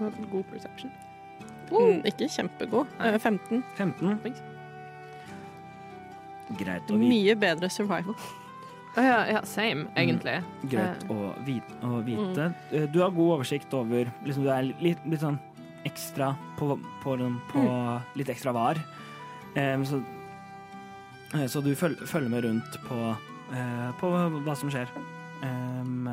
[0.00, 0.90] God perception.
[1.70, 2.86] Mm, ikke kjempegod.
[2.98, 3.12] Nei.
[3.18, 3.62] 15.
[3.78, 4.34] 15.
[6.58, 7.08] Greit å vite.
[7.12, 8.16] Mye bedre survival.
[8.98, 10.40] Oh, ja, ja, same, egentlig.
[10.72, 11.76] Greit å vite.
[11.86, 12.48] Å vite.
[12.72, 12.88] Mm.
[12.90, 15.38] Du har god oversikt over liksom, Du er litt, litt sånn
[15.86, 17.62] ekstra på, på, den- på
[18.18, 18.80] Litt ekstra var.
[19.54, 20.02] Um, så,
[21.34, 22.98] eh, så du føl, følger med rundt på,
[23.54, 24.10] uh, på
[24.44, 24.90] hva som skjer.
[25.42, 26.10] Um,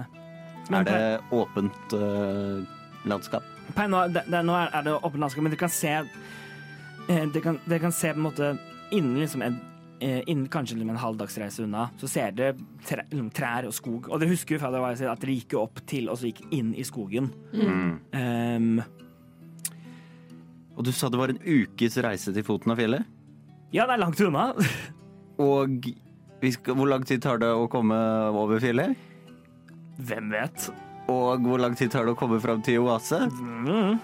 [0.69, 2.61] men Er det åpent uh,
[3.09, 3.43] landskap?
[3.75, 7.41] Nå, det, det, nå er, er det åpent landskap, men dere kan se eh, det
[7.43, 8.51] kan, det kan se på en måte
[8.95, 9.57] innen liksom en
[9.99, 12.55] eh, Innen kanskje liksom en halvdagsreise unna, så ser dere
[12.85, 14.07] tre, liksom trær og skog.
[14.11, 16.43] Og dere husker jo fra det var at dere gikk opp til og så gikk
[16.53, 17.31] inn i skogen.
[17.53, 17.91] Mm.
[18.13, 18.81] Um,
[20.77, 23.13] Og du sa det var en ukes reise til foten av fjellet?
[23.73, 24.53] ja, det er langt unna.
[25.43, 25.89] Og
[26.41, 27.97] vi skal, hvor lang tid tar det å komme
[28.31, 28.93] over fjellet?
[29.97, 30.69] Hvem vet?
[31.11, 33.21] Og hvor lang tid tar det å komme fram til oase?
[33.31, 33.99] Mm.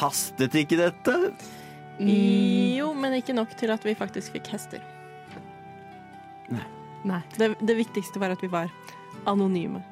[0.00, 1.16] Hastet ikke dette?
[2.00, 4.84] Jo, men ikke nok til at vi faktisk fikk hester.
[7.00, 7.20] Nei.
[7.36, 8.70] Det, det viktigste var at vi var
[9.30, 9.82] anonyme.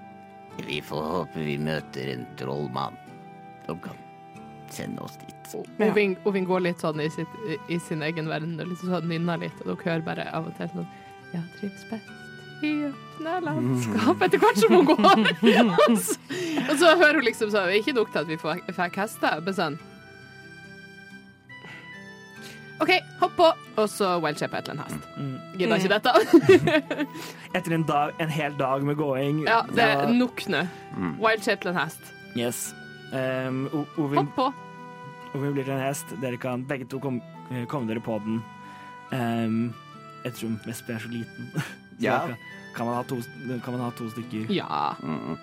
[0.67, 2.97] Vi får håpe vi møter en trollmann
[3.67, 3.99] som kan
[4.71, 5.35] sende oss dit.
[5.79, 5.91] Ja.
[5.91, 7.39] Ovin, Ovin går litt sånn i, sitt,
[7.73, 10.57] i sin egen verden og liksom sånn nynner litt, og dere hører bare av og
[10.59, 10.89] til sånn
[11.33, 12.18] Ja, trives best
[12.63, 12.73] i
[13.19, 15.05] åpne landskap etter hvert som hun går.
[15.05, 16.17] og, så,
[16.69, 19.55] og så hører hun liksom sånn Ikke nok til at vi får- fikk hester, men
[19.55, 19.79] sånn
[22.79, 23.47] OK, hopp på,
[23.83, 25.07] og så wildship et eller annet hest.
[25.19, 25.33] Mm.
[25.59, 26.13] Gidder ikke dette.
[27.59, 30.13] Etter en, dag, en hel dag med gåing ja, det er ja.
[30.15, 30.61] nok nå.
[31.19, 32.13] Wildship til en hest.
[32.39, 32.61] Yes.
[33.11, 33.65] Um,
[33.99, 34.47] Ovin, Hopp på.
[35.35, 36.15] Ovin blir til en hest.
[36.23, 37.19] Dere kan begge to kom,
[37.51, 38.39] eh, komme dere på den.
[39.11, 39.59] Um,
[40.23, 41.51] jeg tror Vespe er så liten.
[42.03, 42.21] Ja.
[42.77, 43.21] kan, man ha to,
[43.65, 44.53] kan man ha to stykker.
[44.55, 44.95] Ja.
[45.03, 45.39] Mm.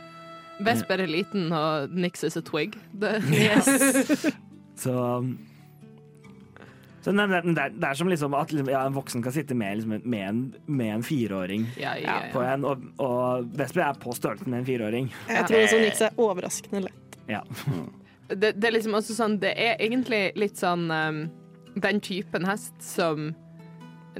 [0.65, 2.77] Vesper er liten, og Nix is a twig.
[2.95, 3.17] Det,
[4.75, 5.35] Så um,
[7.05, 9.53] så nei, det, er, det er som liksom at liksom, ja, en voksen kan sitte
[9.53, 13.99] med, liksom, med, en, med en fireåring ja, ja, på en, og, og Vesper er
[14.01, 15.11] på størrelse med en fireåring.
[15.29, 17.19] Jeg tror også Nix er overraskende lett.
[17.29, 17.43] Ja.
[18.29, 21.17] Det, det er liksom også sånn Det er egentlig litt sånn um,
[21.81, 23.31] Den typen hest som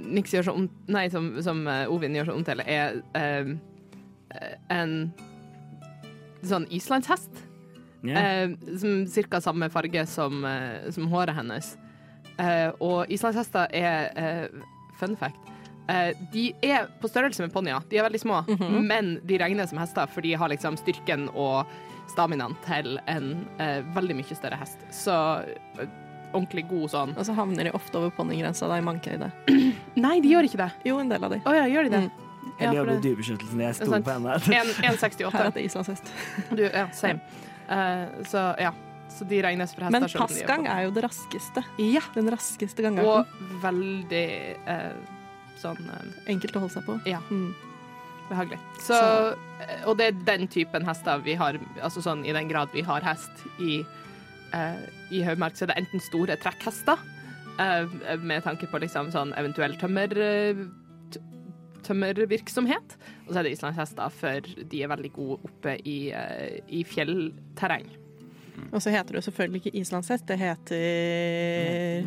[0.01, 3.55] Nix gjør så om Nei, som, som uh, Ovin gjør så om til, er um,
[4.73, 4.95] en
[6.45, 7.43] sånn islandshest.
[8.05, 8.19] Yeah.
[8.21, 11.71] Eh, som cirka samme farge som, eh, som håret hennes.
[12.37, 14.59] Eh, og islandshester er eh,
[14.99, 15.39] fun fact.
[15.89, 17.81] eh, de er på størrelse med ponnier.
[17.89, 18.43] De er veldig små,
[18.85, 21.65] men de regner som hester, for de har liksom styrken og
[22.11, 24.77] staminaen til en eh, veldig mye større hest.
[24.93, 25.15] Så
[25.81, 25.89] eh,
[26.35, 27.15] ordentlig god sånn.
[27.15, 29.31] Og så havner de ofte over ponnigrensa da i mankehøyde.
[30.05, 30.69] Nei, de gjør ikke det.
[30.87, 31.41] Jo, en del av de.
[31.41, 32.03] Å ja, gjør de det?
[32.05, 32.21] Mm.
[32.55, 33.61] Eller jobber i det- dyrebeskyttelsen.
[33.65, 34.37] Jeg sto på henne.
[34.45, 35.31] 1,68.
[35.33, 36.11] Her er det islandshest.
[36.51, 37.19] Du, ja, same.
[37.67, 38.73] Uh, så ja.
[39.15, 39.95] Så de regnes for hester.
[39.95, 41.63] Men passgang er jo det raskeste.
[41.79, 42.01] Ja.
[42.15, 43.27] Den raskeste gangarten.
[43.27, 44.25] Og veldig
[44.67, 44.95] uh,
[45.61, 46.97] sånn uh, Enkelt å holde seg på.
[47.07, 47.21] Ja.
[47.29, 47.53] Mm.
[48.29, 48.57] behagelig.
[48.81, 48.97] Så,
[49.85, 53.05] og det er den typen hester vi har, altså sånn i den grad vi har
[53.05, 53.83] hest i,
[55.11, 57.01] i Haugmark, så er det enten store trekkhester,
[57.59, 60.65] eh, med tanke på liksom sånn eventuell tømmer, eh,
[61.85, 62.95] tømmervirksomhet,
[63.27, 67.85] og så er det islandshester, for de er veldig gode oppe i, eh, i fjellterreng.
[68.71, 72.05] Og så heter det jo selvfølgelig ikke islandshest, det heter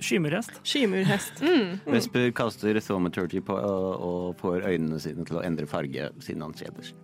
[0.00, 0.60] Skymurhest.
[0.64, 1.42] Skymurhest.
[1.50, 1.80] Mm.
[1.86, 6.54] Vesper kaster thaumaturgy på og, og får øynene sine til å endre farge siden han
[6.56, 6.96] kjeder seg.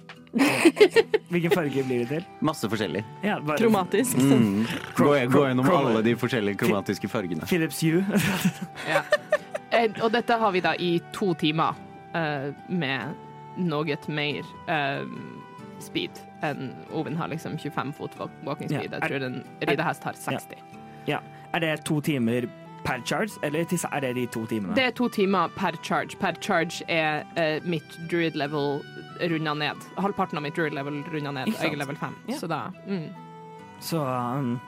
[1.31, 2.25] Hvilken farge blir det til?
[2.45, 3.03] Masse forskjellig.
[3.25, 4.17] Ja, bare Kromatisk.
[4.19, 4.67] Mm.
[4.97, 7.47] Gå, gå gjennom alle de forskjellige kromatiske fargene.
[7.47, 8.05] Philips Hue.
[8.89, 9.03] Ja.
[9.75, 11.75] Eh, Og dette har vi da i to timer
[12.15, 13.17] eh, med
[13.59, 15.03] noe mer eh,
[15.83, 18.79] speed enn Oven har liksom 25 fot walk- walking Ja.
[18.85, 18.93] speed.
[18.93, 20.55] Jeg tror en ridehest har 60.
[21.09, 21.19] Ja.
[21.55, 22.47] Er det to timer
[22.85, 24.75] per charge, eller til- er det de to timene?
[24.77, 26.17] Det er to timer per charge.
[26.21, 28.83] Per charge er eh, mitt druid level
[29.21, 29.77] runda ned.
[29.97, 31.49] Halvparten av mitt rule level runda ned.
[31.49, 31.55] og?
[31.63, 32.37] Jeg er level 5, Ja.
[32.41, 33.09] så da mm.
[33.81, 34.61] Så um,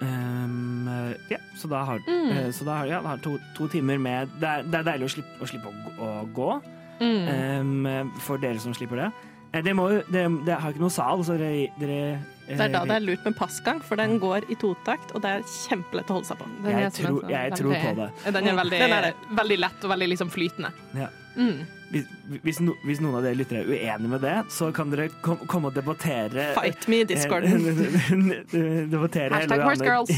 [0.00, 2.30] um, Ja, så da har, Mm.
[2.36, 4.82] eh, så da har ja, da har to, to timer med Det er, det er
[4.92, 6.62] deilig å slippe å, slippe å, gå- å gå,
[7.00, 7.88] Mm.
[7.88, 9.12] um, for dere som slipper det.
[9.54, 12.68] Eh, Det, må, det, det har ikke noe sal, så dere, dere eh, Det er
[12.68, 16.06] da det er lurt med passgang, for den går i totakt, og det er kjempelett
[16.10, 16.44] å holde seg på.
[16.62, 18.10] Den Jeg tror- sånn jeg tror på det.
[18.34, 20.72] Den er veldig, Den er veldig lett og veldig liksom flytende.
[20.94, 21.08] Ja.
[21.36, 21.66] Mm.
[21.90, 22.04] Hvis,
[22.44, 25.40] hvis, no, hvis noen av dere lyttere er uenige med det, så kan dere kom,
[25.50, 27.64] komme og debattere Fight me i discorden.
[27.66, 30.12] Eh, debattere Hashtag horsegirls.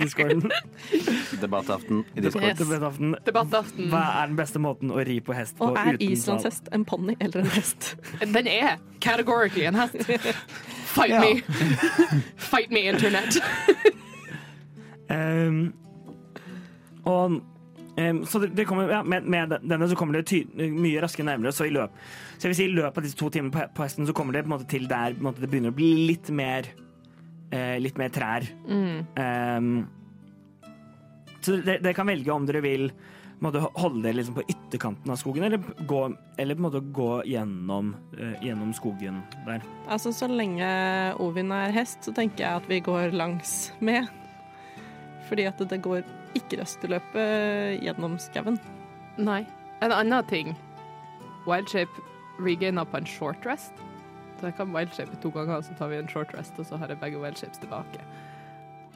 [0.00, 0.46] discorden.
[1.42, 2.44] Debattaften i Discord.
[2.48, 2.58] Yes.
[2.62, 3.12] Debattaften.
[3.26, 3.90] Debattaften.
[3.92, 7.18] Hva er den beste måten å ri på hest på Og er islandshest en ponni
[7.20, 7.90] eller en hest?
[8.38, 10.08] Den er categorically en hest.
[10.94, 11.20] Fight Ja.
[11.20, 12.22] me.
[12.48, 13.36] Fight me, internett.
[15.12, 15.60] um,
[17.08, 17.38] og ehm,
[18.28, 21.52] så det, det kommer, ja, med, med denne så kommer det mye raskere nærmere.
[21.54, 21.94] Så i løp
[22.36, 24.36] Så jeg vil si i løpet av disse to timene på, på hesten så kommer
[24.36, 26.68] det på en måte til der måte, det begynner å bli litt mer
[27.50, 28.46] eh, Litt mer trær.
[28.68, 29.72] Ehm,
[31.40, 32.90] så dere kan velge om dere vil
[33.44, 36.02] måte, holde dere liksom på ytterkanten av skogen, eller gå,
[36.42, 39.64] eller måte gå gjennom, eh, gjennom skogen der.
[39.88, 40.68] Altså, så lenge
[41.22, 44.08] Ovin er hest, så tenker jeg at vi går langs med.
[45.28, 46.02] Fordi at det går
[46.36, 47.24] ikke røsteløpe
[47.82, 48.58] gjennom skauen.
[49.18, 49.42] Nei.
[49.84, 50.54] En annen ting.
[51.48, 52.04] Wildshape
[52.44, 53.72] regainer på en short rest.
[54.38, 56.90] Så jeg kan wildshape to ganger, så tar vi en short rest, og så har
[56.92, 58.02] jeg begge wildshapes tilbake.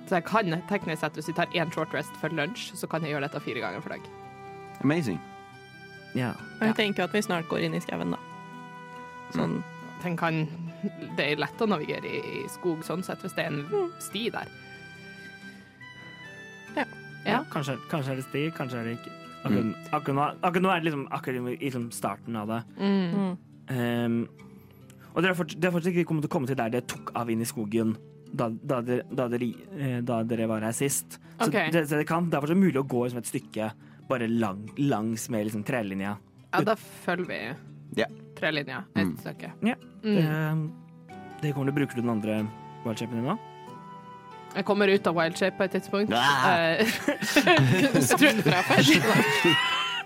[0.06, 3.02] Så jeg kan teknisk sett, hvis vi tar én short rest for lunsj, så kan
[3.02, 4.06] jeg gjøre dette fire ganger for dag.
[4.82, 5.20] Amazing.
[6.14, 6.32] Ja.
[6.60, 8.20] Og jeg tenker at vi snart går inn i skauen, da.
[9.32, 9.62] Sånn
[10.02, 10.40] Den kan,
[11.14, 14.24] det er lett å navigere i, i skog sånn sett, hvis det er en sti
[14.34, 14.48] der.
[17.26, 17.42] Ja.
[17.52, 19.16] Kanskje, kanskje er det stig, kanskje er det ikke.
[19.42, 22.62] Akkurat, akkurat, nå, akkurat nå er det liksom akkurat i liksom starten av det.
[22.78, 23.32] mm.
[23.72, 24.16] Um,
[25.12, 27.30] og dere har fortsatt, fortsatt ikke kommet til å komme til der det tok av
[27.30, 27.92] inn i skogen
[28.32, 31.18] da, da, dere, da, dere, eh, da dere var her sist.
[31.38, 31.70] Så okay.
[31.72, 33.68] det, så det, kan, det er fortsatt mulig å gå liksom et stykke
[34.08, 36.16] bare lang, langs med liksom trelinja.
[36.52, 37.40] Ja, da følger vi
[38.00, 38.18] yeah.
[38.38, 39.16] trelinja et Mm.
[39.20, 39.52] stykke.
[39.68, 39.76] Ja.
[40.02, 40.18] Mm.
[40.18, 40.64] Ehm,
[41.42, 42.42] det kommer du bruker du den andre
[42.84, 43.38] wildshapen din nå?
[44.56, 46.12] Jeg kommer ut av wildshape på et tidspunkt.
[46.12, 46.18] Eh,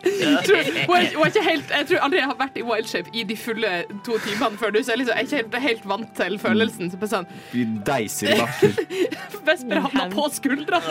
[0.07, 3.73] jeg tror, helt, jeg tror aldri jeg har vært i wildshape i de fulle
[4.07, 6.93] to timene før du, så jeg, liksom, jeg er ikke helt, helt vant til følelsen.
[6.93, 8.71] Så sånn, Vi deiser i bakken.
[9.49, 10.83] Vesper havna på skuldra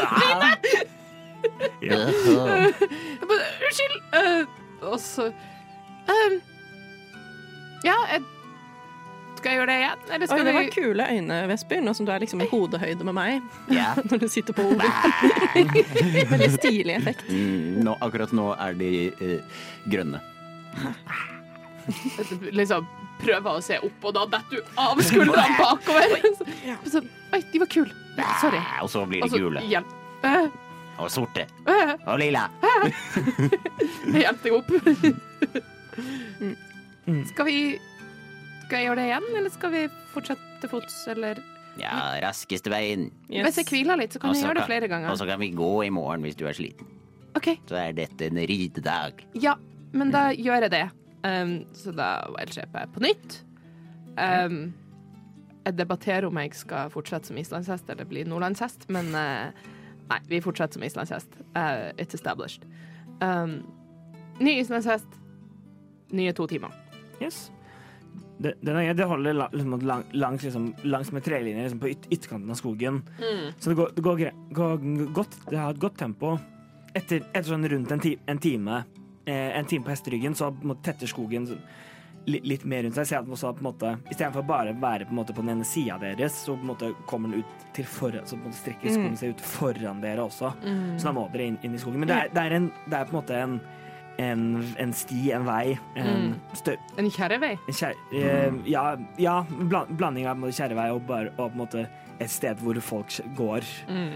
[3.25, 3.97] Unnskyld!
[4.17, 4.43] Eh,
[4.85, 5.27] og så
[6.09, 6.39] eh,
[7.85, 8.23] Ja, jeg,
[9.45, 9.99] skal jeg gjøre det igjen?
[10.15, 13.05] Eller Oi, det var vi kule øyne, Vesper, nå som du er liksom i hodehøyde
[13.05, 13.43] med meg.
[13.69, 13.99] yeah.
[14.09, 14.89] Når du sitter på hodet.
[16.33, 17.21] Veldig stilig effekt.
[17.29, 20.23] Mm, nå, akkurat nå er de eh, grønne.
[22.59, 22.89] liksom
[23.21, 26.25] prøve å se opp, og da detter du av skuldrene bakover?
[26.89, 27.93] Så, Oi, de var kule.
[28.41, 28.65] Sorry.
[28.81, 29.61] Og så blir de Altså, gule.
[29.69, 29.93] hjelp.
[30.97, 31.45] Og sorte.
[31.69, 32.47] Og lilla.
[34.09, 34.69] Jeg hjelper deg opp.
[37.05, 37.21] Mm.
[37.29, 37.59] Skal vi
[38.65, 41.41] Skal jeg gjøre det igjen, eller skal vi fortsette til fots, eller
[41.77, 43.09] Ja, raskeste veien.
[43.29, 45.11] Hvis jeg hviler litt, så kan jeg gjøre det flere ganger.
[45.11, 46.87] Og så kan vi gå i morgen hvis du er sliten.
[47.35, 47.51] OK.
[47.67, 49.25] Så er dette en ridedag.
[49.37, 49.57] Ja,
[49.91, 50.85] men da gjør jeg det.
[51.25, 53.37] Um, så da wildshaper jeg på nytt.
[54.15, 54.73] Um,
[55.65, 59.51] jeg debatterer om jeg skal fortsette som islandshest eller bli nordlandshest, men uh,
[60.09, 61.37] nei, vi fortsetter som islandshest.
[61.57, 62.65] Uh, it's established.
[63.19, 63.59] Um,
[64.39, 65.19] ny islandshest,
[66.15, 66.71] nye to timer.
[67.19, 67.49] Yes.
[68.37, 72.51] Det, er, det holder liksom, lang, langs, liksom, langs med trelinjer liksom, på yt, ytterkanten
[72.51, 73.01] av skogen.
[73.59, 74.77] Så det går, det går, går
[75.15, 75.37] godt.
[75.49, 76.35] Det har et godt tempo.
[76.95, 78.77] Etter, etter sånn rundt en, ti, en time
[79.27, 81.47] eh, En time på hesteryggen, så måte tetter skogen
[82.25, 83.07] li, litt mer rundt seg.
[83.07, 85.67] Så også, på en måte, Istedenfor bare å være på, en måte, på den ene
[85.67, 89.43] sida deres, så på måte kommer den ut til foran, så strekker skogen seg ut
[89.43, 90.51] foran dere også.
[90.99, 92.03] Så da må dere inn, inn i skogen.
[92.03, 93.57] Men det er, det er, en, det er på en måte en
[94.21, 96.35] en, en sti, en vei, en Mm.
[96.97, 97.57] En kjerrevei.
[97.67, 98.83] En kjær, eh, ja,
[99.17, 101.87] ja bland, blanding av en kjerrevei og, bar, og på en måte
[102.19, 103.65] et sted hvor folk går.
[103.89, 104.13] Mm.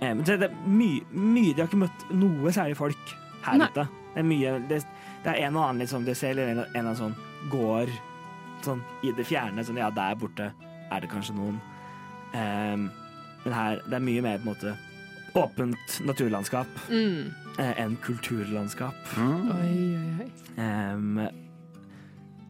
[0.00, 3.14] Eh, men det, er mye, mye De har ikke møtt noe særlig folk
[3.44, 3.86] her ute.
[4.14, 4.82] Det er mye Det,
[5.24, 7.16] det er en og annen liksom, Du ser en, en eller annen sånn
[7.52, 7.92] går
[8.64, 9.64] sånn i det fjerne.
[9.64, 10.50] Sånn, ja, der borte
[10.90, 11.60] er det kanskje noen.
[12.36, 12.76] Eh,
[13.44, 14.76] men her Det er mye mer på en måte
[15.38, 17.30] åpent naturlandskap Mm.
[17.60, 18.96] Eh, enn kulturlandskap.
[19.20, 19.46] Mm.
[19.54, 19.70] Oi,
[20.00, 20.28] oi, oi.
[20.60, 21.20] Um,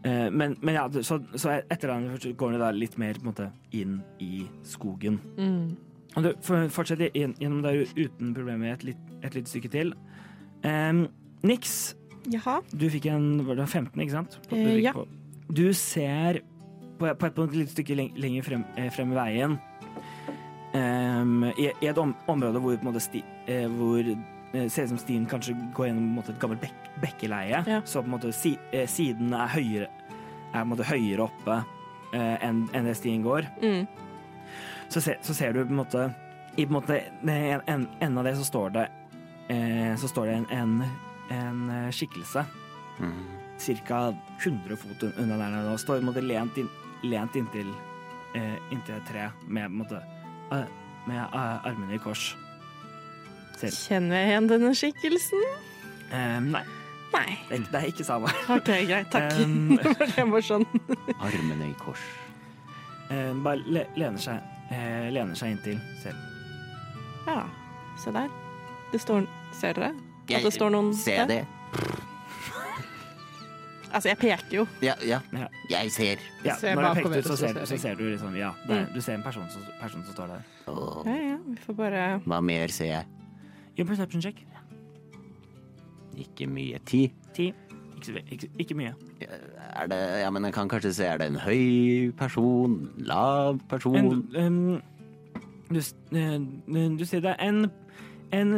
[0.06, 3.32] uh, men, men ja, så, så etter det går det da litt mer på en
[3.32, 5.20] måte inn i skogen.
[5.36, 5.76] Mm.
[6.18, 6.30] Og du
[6.74, 9.92] fortsetter gjennom der uten problemer et, litt, et lite stykke til.
[10.66, 11.04] Um,
[11.46, 11.94] Nix,
[12.28, 12.58] Jaha.
[12.74, 14.40] du fikk en var det 15, ikke sant?
[14.48, 14.92] På- du Eh, ja.
[14.92, 15.06] på-
[15.50, 16.40] Du ser
[16.98, 19.58] på, på et, på et lite stykke lenger frem, frem i veien
[20.74, 23.22] um, i, i et om, område hvor, på en måte, sti,
[23.74, 24.10] hvor
[24.52, 27.60] ser ut som stien kanskje går gjennom på en måte, et gammelt bek, bekkeleie.
[27.66, 27.80] Ja.
[27.84, 29.88] Så på en måte si, eh, siden er høyere,
[30.52, 31.58] er på en måte høyere oppe
[32.12, 33.86] eh, enn en det stien går Mm.
[34.88, 36.14] så, ser- så ser du på en måte
[36.56, 38.88] I på en måte en, en, enden av det så står det
[39.48, 40.82] eh, Så står det en, en,
[41.30, 42.44] en eh, skikkelse
[43.00, 43.22] Mm.
[43.58, 44.14] Cirka
[44.44, 45.72] 100 fot un- unna der nå.
[45.72, 46.68] og står på en måte lent, inn,
[47.04, 47.70] lent inntil
[48.34, 50.02] eh, Inntil et tre med, på en måte,
[50.52, 50.64] eh,
[51.06, 52.34] med eh, armene i kors.
[53.60, 53.74] Ser.
[53.76, 55.42] Kjenner jeg igjen denne skikkelsen?
[56.10, 56.62] Um, nei,
[57.12, 57.36] Nei.
[57.50, 58.30] det det er ikke samme.
[58.56, 59.10] OK, greit.
[59.12, 59.34] Takk.
[59.44, 59.76] Um,
[60.16, 60.64] det var sånn.
[61.26, 62.02] Armene i kors.
[63.10, 64.38] Um, bare le, lener seg
[64.70, 65.80] uh, Lener seg inntil.
[66.02, 66.16] selv.
[67.26, 67.42] Ja,
[68.00, 68.30] se der.
[68.92, 69.26] Det står
[69.60, 69.92] Ser dere?
[70.30, 71.42] At det står noen Ser der?
[71.42, 71.98] det?
[73.90, 74.64] Altså, jeg peker jo.
[74.86, 75.18] Ja, ja.
[75.34, 75.46] Ja.
[75.72, 76.20] Jeg ser.
[76.46, 78.92] Ja, Ser når jeg peker ut, så ser, så ser du liksom Ja, der, Mm.
[78.94, 80.42] du ser en person som, person som står der.
[80.68, 83.06] Ja, ja, vi får bare hva mer ser jeg?
[83.80, 84.42] Gjør en perception check.
[86.20, 86.78] Ikke mye.
[86.84, 87.06] Ti.
[87.32, 87.46] Ti.
[88.00, 88.92] Ikke, ikke, ikke mye.
[89.20, 92.90] Er det Ja, men jeg kan kanskje se Er det en høy person?
[92.98, 93.96] Lav person?
[94.36, 94.82] En, um,
[95.70, 95.80] du,
[96.16, 96.38] eh,
[96.98, 97.66] du sier det er en,
[98.32, 98.52] en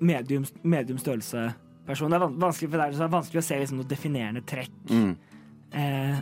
[0.00, 1.46] medium, medium størrelse
[1.86, 2.10] person.
[2.12, 5.14] Det er vanskelig, for det er vanskelig å se liksom, noe definerende trekk, Mm.
[5.72, 6.18] eh,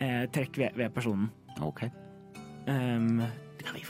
[0.00, 1.30] eh, trekk ved, ved personen.
[1.62, 1.84] OK.
[2.68, 3.22] Um,
[3.62, 3.84] kan vi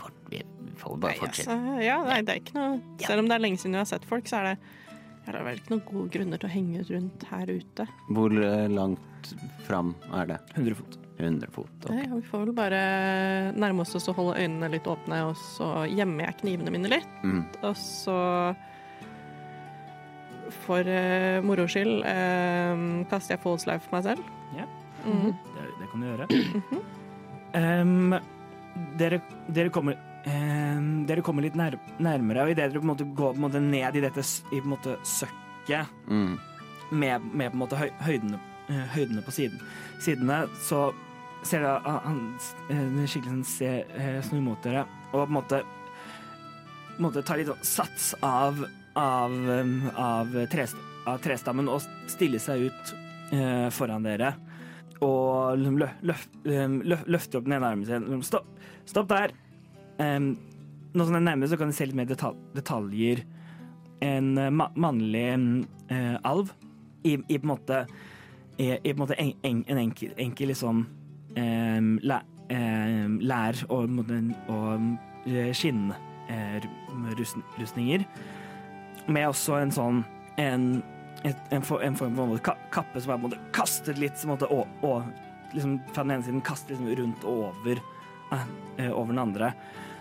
[0.80, 1.56] får, vi bare Nei, fortsette.
[1.56, 3.90] altså, ja, nei, det er ikke noe Selv om det er lenge siden vi har
[3.90, 4.54] sett folk, så er det,
[5.26, 7.86] er det vel ikke noen gode grunner til å henge ut rundt her ute.
[8.16, 9.34] Hvor eh, langt
[9.66, 10.38] fram er det?
[10.56, 10.98] 100 fot.
[11.18, 11.70] 100 fot.
[11.82, 11.90] ok.
[11.90, 12.80] Nei, vi får vel bare
[13.58, 17.08] nærme oss og holde øynene litt åpne, og så gjemmer jeg knivene mine litt.
[17.26, 17.42] Mm.
[17.66, 18.18] Og så
[20.64, 24.30] for uh, moro skyld uh, kaster jeg false life på meg selv.
[24.56, 24.66] Ja.
[25.04, 25.32] Mhm.
[25.56, 26.28] Det, det kan du gjøre.
[27.82, 28.14] um,
[29.00, 29.20] dere,
[29.54, 33.34] dere kommer um, Dere kommer litt nær, nærmere, og idet dere på en måte går
[33.34, 35.44] på en måte ned i dette i på en måte søkket
[36.08, 36.38] Mm.
[36.90, 38.38] med, med på en måte høy, høydene,
[38.70, 39.60] eh, høydene på siden,
[40.00, 40.94] sidene, så
[41.44, 42.22] ser dere at han
[42.72, 47.50] eh, skikkelsen eh, snur mot dere og på en måte, på en måte tar litt
[47.50, 48.62] sånn sats av,
[48.96, 52.94] av, um, av, trest, av trestammen og stiller seg ut
[53.32, 54.32] uh, foran dere.
[55.04, 58.24] Og lø, løf, um, løf, løfter opp den ene armen sin.
[58.26, 58.48] Stopp,
[58.88, 59.36] stopp der!
[59.98, 60.36] Um,
[60.94, 63.18] nå som det er nærmere, så kan vi se litt mer detal detaljer.
[64.04, 65.26] En eh, ma mannlig
[65.90, 66.46] uh, alv
[67.02, 67.86] i, i på en måte
[68.58, 70.76] i, i på en måte en, en, en enkel, enkel liksom
[71.36, 73.82] um, um, lær og,
[74.48, 74.80] og
[75.58, 78.00] skinnrustninger.
[78.06, 78.10] Uh,
[79.08, 80.04] med også en sånn
[80.38, 80.82] en,
[81.64, 83.18] for, form for måte ka- kappe som er
[83.56, 84.98] kastet litt måte, og, og
[85.56, 87.84] liksom fra den ene siden kastet liksom rundt og over, eh,
[88.92, 89.52] over den andre.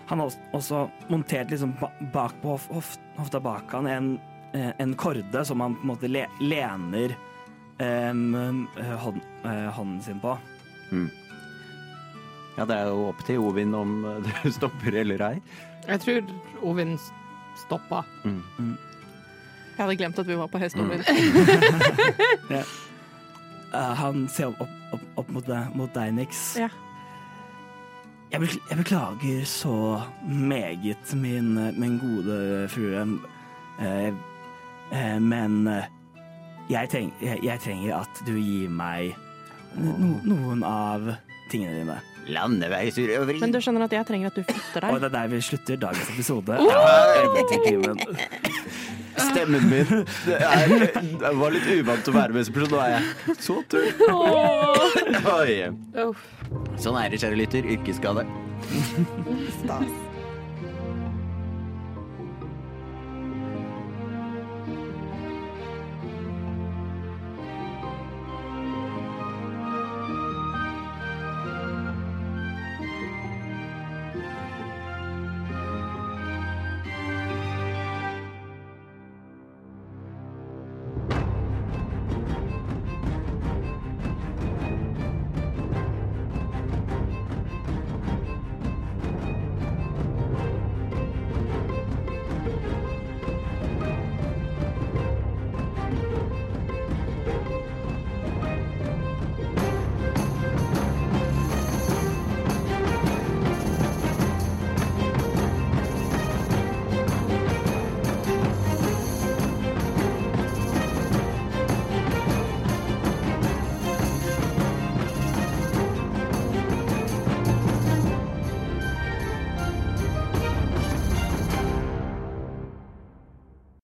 [0.08, 1.74] Han har også, montert liksom
[2.14, 4.20] bak på hof, hof, hofta bak han en,
[4.54, 6.08] eh, en korde som han på en måte
[6.40, 7.16] lener
[7.78, 8.14] eh,
[9.04, 10.38] hånd, eh, hånden sin på.
[12.58, 15.36] Ja, det er jo opp til Ovin om eh, du stopper eller ei.
[15.88, 16.34] Jeg tror
[16.72, 16.96] Ovin
[17.66, 18.06] stoppa.
[18.24, 18.78] Mm.
[19.76, 21.04] Jeg hadde glemt at vi var på hestehover.
[23.76, 26.54] Eh, han ser opp, opp, opp mot, deg, mot deg, Nix.
[26.56, 26.70] Ja.
[28.32, 33.06] Jeg, bekl jeg beklager så meget, min, min gode frue.
[33.80, 34.10] Eh,
[34.92, 35.88] eh, men eh,
[36.70, 39.16] jeg, treng jeg, jeg trenger at du gir meg
[39.78, 41.08] no noen av
[41.52, 41.98] tingene dine.
[42.28, 43.40] Landeveisrøveri.
[43.40, 45.06] Men du skjønner at jeg trenger at du flytter Og deg.
[45.06, 46.58] det er der vi slutter dagens episode.
[46.60, 47.24] Oh!
[47.24, 48.04] Eventyrtimen.
[49.18, 49.92] Stemmen min
[50.28, 50.74] det er,
[51.22, 52.54] det var litt uvant til å være med så.
[52.72, 53.92] Nå er jeg så tørr.
[55.38, 55.56] Oi.
[56.08, 56.26] Uff.
[56.82, 57.72] Sånn er det, kjære lytter.
[57.78, 58.28] Yrkesskade.
[59.62, 60.07] Stas.